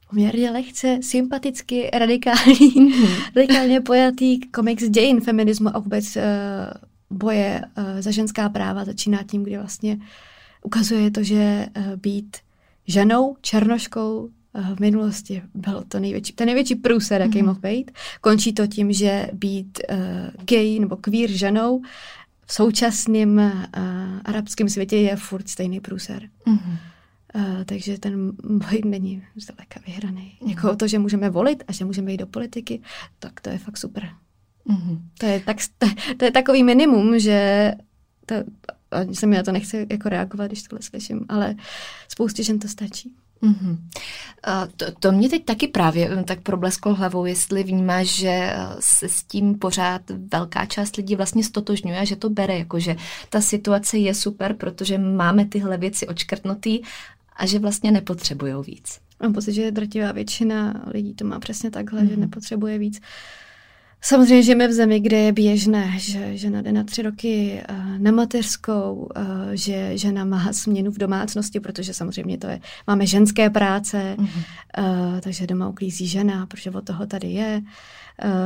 poměrně 0.09 0.51
lehce 0.51 0.99
sympaticky 1.01 1.89
radikální, 1.93 2.71
mm-hmm. 2.71 3.23
radikálně 3.35 3.81
pojatý 3.81 4.39
komiks 4.39 4.83
dějin 4.83 5.21
feminismu 5.21 5.75
a 5.75 5.79
vůbec 5.79 6.15
uh, 6.15 6.21
boje 7.09 7.61
uh, 7.77 7.83
za 7.99 8.11
ženská 8.11 8.49
práva 8.49 8.85
začíná 8.85 9.23
tím, 9.23 9.43
kdy 9.43 9.57
vlastně 9.57 9.99
ukazuje 10.63 11.11
to, 11.11 11.23
že 11.23 11.65
uh, 11.77 11.95
být 11.95 12.37
ženou, 12.87 13.35
černoškou, 13.41 14.29
v 14.53 14.79
minulosti 14.79 15.41
byl 15.53 15.83
to 15.87 15.99
největší, 15.99 16.33
ten 16.33 16.45
největší 16.45 16.75
průser, 16.75 17.21
jaký 17.21 17.39
mm-hmm. 17.39 17.45
mohl 17.45 17.59
být. 17.59 17.91
Končí 18.21 18.53
to 18.53 18.67
tím, 18.67 18.93
že 18.93 19.27
být 19.33 19.79
uh, 19.89 19.97
gay 20.45 20.79
nebo 20.79 20.97
queer 20.97 21.31
ženou 21.31 21.81
v 22.45 22.53
současném 22.53 23.37
uh, 23.37 23.51
arabském 24.25 24.69
světě 24.69 24.97
je 24.97 25.15
furt 25.15 25.49
stejný 25.49 25.79
průser. 25.79 26.29
Mm-hmm. 26.47 26.77
Uh, 27.35 27.63
takže 27.65 27.97
ten 27.97 28.31
boj 28.43 28.81
není 28.85 29.23
zdaleka 29.35 29.79
vyhraný. 29.87 30.37
Mm-hmm. 30.41 30.49
Jako 30.49 30.75
to, 30.75 30.87
že 30.87 30.99
můžeme 30.99 31.29
volit 31.29 31.63
a 31.67 31.71
že 31.71 31.85
můžeme 31.85 32.11
jít 32.11 32.17
do 32.17 32.27
politiky, 32.27 32.81
tak 33.19 33.41
to 33.41 33.49
je 33.49 33.57
fakt 33.57 33.77
super. 33.77 34.09
Mm-hmm. 34.69 34.99
To, 35.17 35.25
je 35.25 35.39
tak, 35.39 35.57
to, 35.77 35.87
to 36.17 36.25
je 36.25 36.31
takový 36.31 36.63
minimum, 36.63 37.19
že 37.19 37.71
to, 38.25 38.35
se 39.13 39.27
mi 39.27 39.35
na 39.35 39.43
to 39.43 39.51
nechce 39.51 39.85
jako 39.89 40.09
reagovat, 40.09 40.47
když 40.47 40.63
tohle 40.63 40.81
slyším, 40.81 41.25
ale 41.29 41.55
spoustě 42.07 42.43
žen 42.43 42.59
to 42.59 42.67
stačí. 42.67 43.15
Mm-hmm. 43.43 43.77
To, 44.77 44.85
to 44.99 45.11
mě 45.11 45.29
teď 45.29 45.45
taky 45.45 45.67
právě 45.67 46.09
hm, 46.09 46.23
tak 46.23 46.41
problesklo 46.41 46.95
hlavou, 46.95 47.25
jestli 47.25 47.63
vnímáš, 47.63 48.07
že 48.07 48.29
eh, 48.29 48.55
se 48.79 49.09
s 49.09 49.23
tím 49.23 49.59
pořád 49.59 50.01
velká 50.31 50.65
část 50.65 50.95
lidí 50.95 51.15
vlastně 51.15 51.43
stotožňuje 51.43 51.99
a 51.99 52.05
že 52.05 52.15
to 52.15 52.29
bere, 52.29 52.57
jako 52.57 52.79
že 52.79 52.95
ta 53.29 53.41
situace 53.41 53.97
je 53.97 54.13
super, 54.13 54.53
protože 54.53 54.97
máme 54.97 55.45
tyhle 55.45 55.77
věci 55.77 56.07
očkrtnutý 56.07 56.79
a 57.35 57.45
že 57.45 57.59
vlastně 57.59 57.91
nepotřebují 57.91 58.53
víc. 58.65 58.99
Mám 59.21 59.33
pocit, 59.33 59.53
že 59.53 59.71
drtivá 59.71 60.11
většina 60.11 60.83
lidí 60.87 61.13
to 61.13 61.25
má 61.25 61.39
přesně 61.39 61.71
takhle, 61.71 62.01
mm-hmm. 62.01 62.09
že 62.09 62.17
nepotřebuje 62.17 62.79
víc. 62.79 62.99
Uh, 62.99 63.05
Samozřejmě 64.03 64.43
žijeme 64.43 64.67
v 64.67 64.71
zemi, 64.71 64.99
kde 64.99 65.17
je 65.17 65.31
běžné, 65.31 65.93
že 65.97 66.37
žena 66.37 66.61
jde 66.61 66.71
na 66.71 66.83
tři 66.83 67.01
roky 67.01 67.63
uh, 67.69 67.97
na 67.97 68.11
mateřskou, 68.11 68.93
uh, 69.17 69.23
že 69.53 69.97
žena 69.97 70.25
má 70.25 70.53
směnu 70.53 70.91
v 70.91 70.97
domácnosti, 70.97 71.59
protože 71.59 71.93
samozřejmě 71.93 72.37
to 72.37 72.47
je, 72.47 72.59
máme 72.87 73.07
ženské 73.07 73.49
práce, 73.49 74.15
mm-hmm. 74.19 75.19
takže 75.21 75.47
doma 75.47 75.69
uklízí 75.69 76.07
žena, 76.07 76.45
protože 76.45 76.71
od 76.71 76.85
toho 76.85 77.05
tady 77.05 77.27
je. 77.27 77.61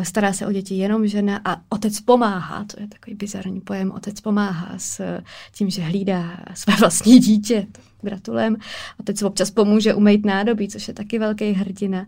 Stará 0.03 0.33
se 0.33 0.47
o 0.47 0.51
děti 0.51 0.75
jenom 0.75 1.07
žena 1.07 1.41
a 1.45 1.61
otec 1.69 1.99
pomáhá, 1.99 2.63
to 2.63 2.81
je 2.81 2.87
takový 2.87 3.15
bizarní 3.15 3.61
pojem, 3.61 3.91
otec 3.91 4.21
pomáhá 4.21 4.73
s 4.77 5.21
tím, 5.51 5.69
že 5.69 5.81
hlídá 5.81 6.37
své 6.53 6.75
vlastní 6.75 7.19
dítě, 7.19 7.67
gratulem. 8.01 8.57
Otec 8.99 9.21
občas 9.21 9.51
pomůže 9.51 9.93
umýt 9.93 10.25
nádobí, 10.25 10.67
což 10.67 10.87
je 10.87 10.93
taky 10.93 11.19
velký 11.19 11.51
hrdina, 11.51 12.05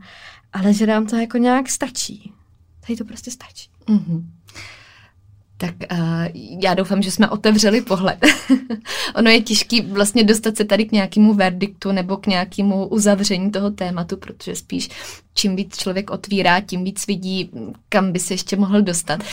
ale 0.54 0.74
že 0.74 0.88
nám 0.88 1.08
to 1.08 1.16
jako 1.16 1.38
nějak 1.38 1.70
stačí. 1.70 2.32
Tady 2.88 2.98
to 2.98 3.06
prostě 3.06 3.32
stačí. 3.32 3.70
Mm-hmm. 3.88 4.24
Tak 5.58 5.76
uh, 5.92 5.98
já 6.64 6.74
doufám, 6.74 7.02
že 7.02 7.12
jsme 7.12 7.30
otevřeli 7.30 7.82
pohled. 7.82 8.20
ono 9.16 9.30
je 9.30 9.42
těžký 9.42 9.82
vlastně 9.82 10.24
dostat 10.24 10.58
se 10.58 10.66
tady 10.66 10.86
k 10.86 10.92
nějakému 10.92 11.34
verdiktu 11.34 11.92
nebo 11.92 12.18
k 12.18 12.28
nějakému 12.28 12.88
uzavření 12.88 13.52
toho 13.52 13.72
tématu, 13.72 14.18
protože 14.18 14.56
spíš 14.56 14.90
čím 15.38 15.56
víc 15.56 15.78
člověk 15.78 16.12
otvírá, 16.12 16.60
tím 16.60 16.84
víc 16.84 17.08
vidí, 17.08 17.50
kam 17.90 18.12
by 18.12 18.20
se 18.20 18.34
ještě 18.34 18.56
mohl 18.56 18.82
dostat. 18.82 19.24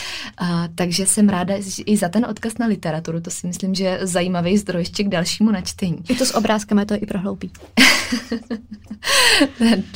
Uh, 0.41 0.47
takže 0.75 1.05
jsem 1.05 1.29
ráda 1.29 1.55
i 1.85 1.97
za 1.97 2.09
ten 2.09 2.25
odkaz 2.25 2.57
na 2.57 2.65
literaturu. 2.67 3.21
To 3.21 3.29
si 3.29 3.47
myslím, 3.47 3.75
že 3.75 3.83
je 3.83 3.99
zajímavý 4.07 4.57
zdroj 4.57 4.81
ještě 4.81 5.03
k 5.03 5.09
dalšímu 5.09 5.51
načtení. 5.51 5.97
I 6.09 6.15
to 6.15 6.25
s 6.25 6.35
obrázkem 6.35 6.79
je 6.79 6.85
to 6.85 6.93
i 6.93 7.05
prohloubí. 7.05 7.51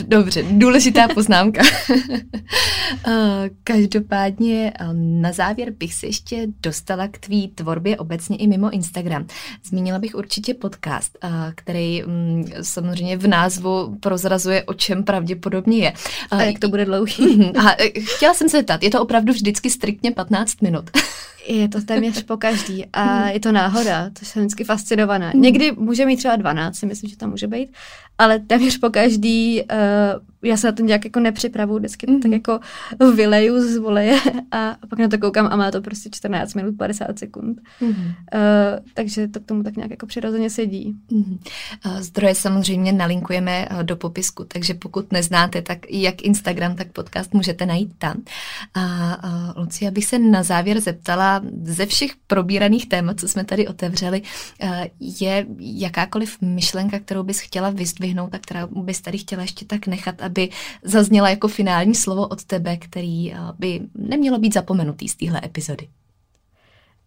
Dobře, 0.07 0.43
důležitá 0.51 1.07
poznámka. 1.07 1.61
Každopádně 3.63 4.73
na 4.93 5.31
závěr 5.31 5.71
bych 5.71 5.93
se 5.93 6.07
ještě 6.07 6.47
dostala 6.61 7.07
k 7.07 7.17
tvý 7.17 7.47
tvorbě 7.47 7.97
obecně 7.97 8.37
i 8.37 8.47
mimo 8.47 8.69
Instagram. 8.69 9.27
Zmínila 9.63 9.99
bych 9.99 10.15
určitě 10.15 10.53
podcast, 10.53 11.17
který 11.55 12.03
mm, 12.03 12.45
samozřejmě 12.61 13.17
v 13.17 13.27
názvu 13.27 13.97
prozrazuje, 13.99 14.63
o 14.63 14.73
čem 14.73 15.03
pravděpodobně 15.03 15.77
je. 15.77 15.93
A 16.31 16.43
jak 16.43 16.59
to 16.59 16.69
bude 16.69 16.85
dlouhý? 16.85 17.51
A 17.57 17.75
chtěla 18.15 18.33
jsem 18.33 18.49
se 18.49 18.57
zeptat, 18.57 18.83
je 18.83 18.89
to 18.89 19.01
opravdu 19.01 19.33
vždycky 19.33 19.69
striktně 19.69 20.11
15 20.11 20.61
minut? 20.61 20.89
Je 21.47 21.69
to 21.69 21.81
téměř 21.81 22.23
po 22.23 22.37
každý 22.37 22.85
a 22.93 23.29
je 23.29 23.39
to 23.39 23.51
náhoda, 23.51 24.09
to 24.19 24.25
jsem 24.25 24.41
vždycky 24.41 24.63
fascinovaná. 24.63 25.31
Někdy 25.35 25.71
může 25.71 26.05
mít 26.05 26.17
třeba 26.17 26.35
12, 26.35 26.75
si 26.75 26.85
myslím, 26.85 27.09
že 27.09 27.17
tam 27.17 27.29
může 27.29 27.47
být, 27.47 27.69
ale 28.19 28.39
téměř 28.39 28.77
po 28.77 28.89
každý, 28.89 29.61
uh, 29.61 30.49
já 30.49 30.57
se 30.57 30.67
na 30.67 30.71
to 30.71 30.83
nějak 30.83 31.05
jako 31.05 31.19
nepřipravu, 31.19 31.77
vždycky 31.77 32.07
mm-hmm. 32.07 32.21
tak 32.21 32.31
jako 32.31 32.59
vyleju 33.15 33.61
z 33.61 33.77
voleje 33.77 34.19
a 34.51 34.75
pak 34.89 34.99
na 34.99 35.07
to 35.07 35.17
koukám 35.17 35.47
a 35.51 35.55
má 35.55 35.71
to 35.71 35.81
prostě 35.81 36.09
14 36.11 36.53
minut 36.53 36.77
50 36.77 37.19
sekund. 37.19 37.59
Mm-hmm. 37.81 38.07
Uh, 38.07 38.85
takže 38.93 39.27
to 39.27 39.39
k 39.39 39.45
tomu 39.45 39.63
tak 39.63 39.75
nějak 39.75 39.91
jako 39.91 40.05
přirozeně 40.05 40.49
sedí. 40.49 40.95
Mm-hmm. 41.11 41.37
Zdroje 41.99 42.35
samozřejmě 42.35 42.93
nalinkujeme 42.93 43.67
do 43.83 43.95
popisku, 43.95 44.43
takže 44.43 44.73
pokud 44.73 45.11
neznáte, 45.11 45.61
tak 45.61 45.91
jak 45.91 46.21
Instagram, 46.21 46.75
tak 46.75 46.91
podcast 46.91 47.33
můžete 47.33 47.65
najít 47.65 47.91
tam. 47.97 48.21
A 48.73 48.83
uh, 49.23 49.63
Lucia, 49.63 49.91
bych 49.91 50.05
se 50.05 50.19
na 50.19 50.43
závěr 50.43 50.79
zeptala, 50.79 51.41
ze 51.63 51.85
všech 51.85 52.11
probíraných 52.27 52.89
témat, 52.89 53.19
co 53.19 53.27
jsme 53.27 53.43
tady 53.43 53.67
otevřeli, 53.67 54.21
je 54.99 55.45
jakákoliv 55.59 56.41
myšlenka, 56.41 56.99
kterou 56.99 57.23
bys 57.23 57.39
chtěla 57.39 57.69
vyzdvihnout 57.69 58.08
a 58.31 58.39
která 58.39 58.67
bys 58.67 59.01
tady 59.01 59.17
chtěla 59.17 59.41
ještě 59.41 59.65
tak 59.65 59.87
nechat, 59.87 60.21
aby 60.21 60.49
zazněla 60.83 61.29
jako 61.29 61.47
finální 61.47 61.95
slovo 61.95 62.27
od 62.27 62.43
tebe, 62.43 62.77
který 62.77 63.31
uh, 63.31 63.37
by 63.59 63.81
nemělo 63.95 64.39
být 64.39 64.53
zapomenutý 64.53 65.07
z 65.07 65.15
téhle 65.15 65.41
epizody? 65.43 65.87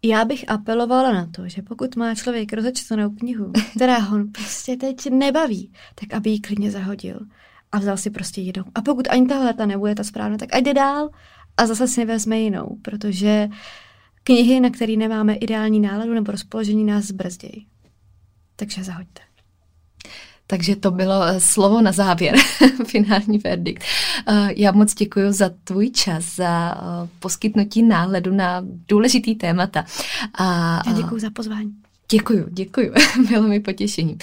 Já 0.05 0.25
bych 0.25 0.51
apelovala 0.51 1.13
na 1.13 1.27
to, 1.27 1.49
že 1.49 1.63
pokud 1.63 1.97
má 1.97 2.15
člověk 2.15 2.53
rozečtenou 2.53 3.11
knihu, 3.11 3.53
která 3.77 3.99
ho 3.99 4.19
prostě 4.33 4.77
teď 4.77 5.11
nebaví, 5.11 5.73
tak 5.95 6.15
aby 6.15 6.31
ji 6.31 6.41
klidně 6.41 6.71
zahodil 6.71 7.21
a 7.73 7.79
vzal 7.79 7.97
si 7.97 8.11
prostě 8.11 8.41
jinou. 8.41 8.65
A 8.75 8.83
pokud 8.83 9.09
ani 9.09 9.27
tahle 9.27 9.55
ta 9.55 9.67
nebude 9.67 9.95
ta 9.95 10.05
správná, 10.05 10.39
tak 10.39 10.55
ať 10.55 10.63
jde 10.63 10.75
dál 10.75 11.11
a 11.57 11.67
zase 11.67 11.89
si 11.89 12.05
vezme 12.05 12.39
jinou, 12.39 12.77
protože 12.83 13.49
knihy, 14.25 14.61
na 14.61 14.71
které 14.71 14.97
nemáme 14.97 15.35
ideální 15.35 15.81
náladu 15.81 16.15
nebo 16.15 16.33
rozpoložení, 16.33 16.85
nás 16.85 17.05
zbrzdějí. 17.05 17.67
Takže 18.57 18.85
zahoďte. 18.85 19.23
Takže 20.53 20.77
to 20.77 20.91
bylo 20.91 21.23
eh, 21.23 21.41
slovo 21.41 21.81
na 21.81 21.93
závěr, 21.93 22.35
finální 22.87 23.39
verdikt. 23.39 23.85
Eh, 24.29 24.49
já 24.57 24.73
moc 24.73 24.95
děkuji 24.95 25.33
za 25.33 25.51
tvůj 25.65 25.91
čas, 25.91 26.37
za 26.37 26.75
eh, 26.75 27.09
poskytnutí 27.19 27.83
náhledu 27.83 28.35
na 28.35 28.65
důležitý 28.89 29.35
témata. 29.35 29.85
A, 30.35 30.83
Já 30.87 30.93
děkuji 30.93 31.21
za 31.21 31.31
pozvání. 31.31 31.73
Děkuju, 32.11 32.47
děkuju, 32.51 32.93
bylo 33.29 33.43
mi 33.43 33.61
potěšením. 33.61 34.19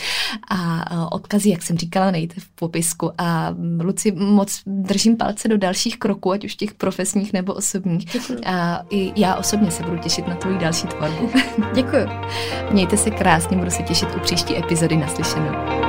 A 0.49 1.11
odkazy, 1.11 1.49
jak 1.49 1.61
jsem 1.61 1.77
říkala, 1.77 2.11
nejte 2.11 2.41
v 2.41 2.47
popisku. 2.47 3.11
A 3.17 3.55
Luci, 3.81 4.11
moc 4.11 4.61
držím 4.65 5.17
palce 5.17 5.47
do 5.47 5.57
dalších 5.57 5.99
kroků, 5.99 6.31
ať 6.31 6.45
už 6.45 6.55
těch 6.55 6.73
profesních 6.73 7.33
nebo 7.33 7.53
osobních. 7.53 8.05
Děkuju. 8.05 8.39
A 8.45 8.81
i 8.89 9.21
já 9.21 9.35
osobně 9.35 9.71
se 9.71 9.83
budu 9.83 9.97
těšit 9.97 10.27
na 10.27 10.35
tvoji 10.35 10.57
další 10.57 10.87
tvorbu. 10.87 11.29
Děkuju. 11.75 12.05
Mějte 12.71 12.97
se 12.97 13.11
krásně, 13.11 13.57
budu 13.57 13.71
se 13.71 13.83
těšit 13.83 14.09
u 14.15 14.19
příští 14.19 14.57
epizody 14.57 14.97
naslyšenou. 14.97 15.88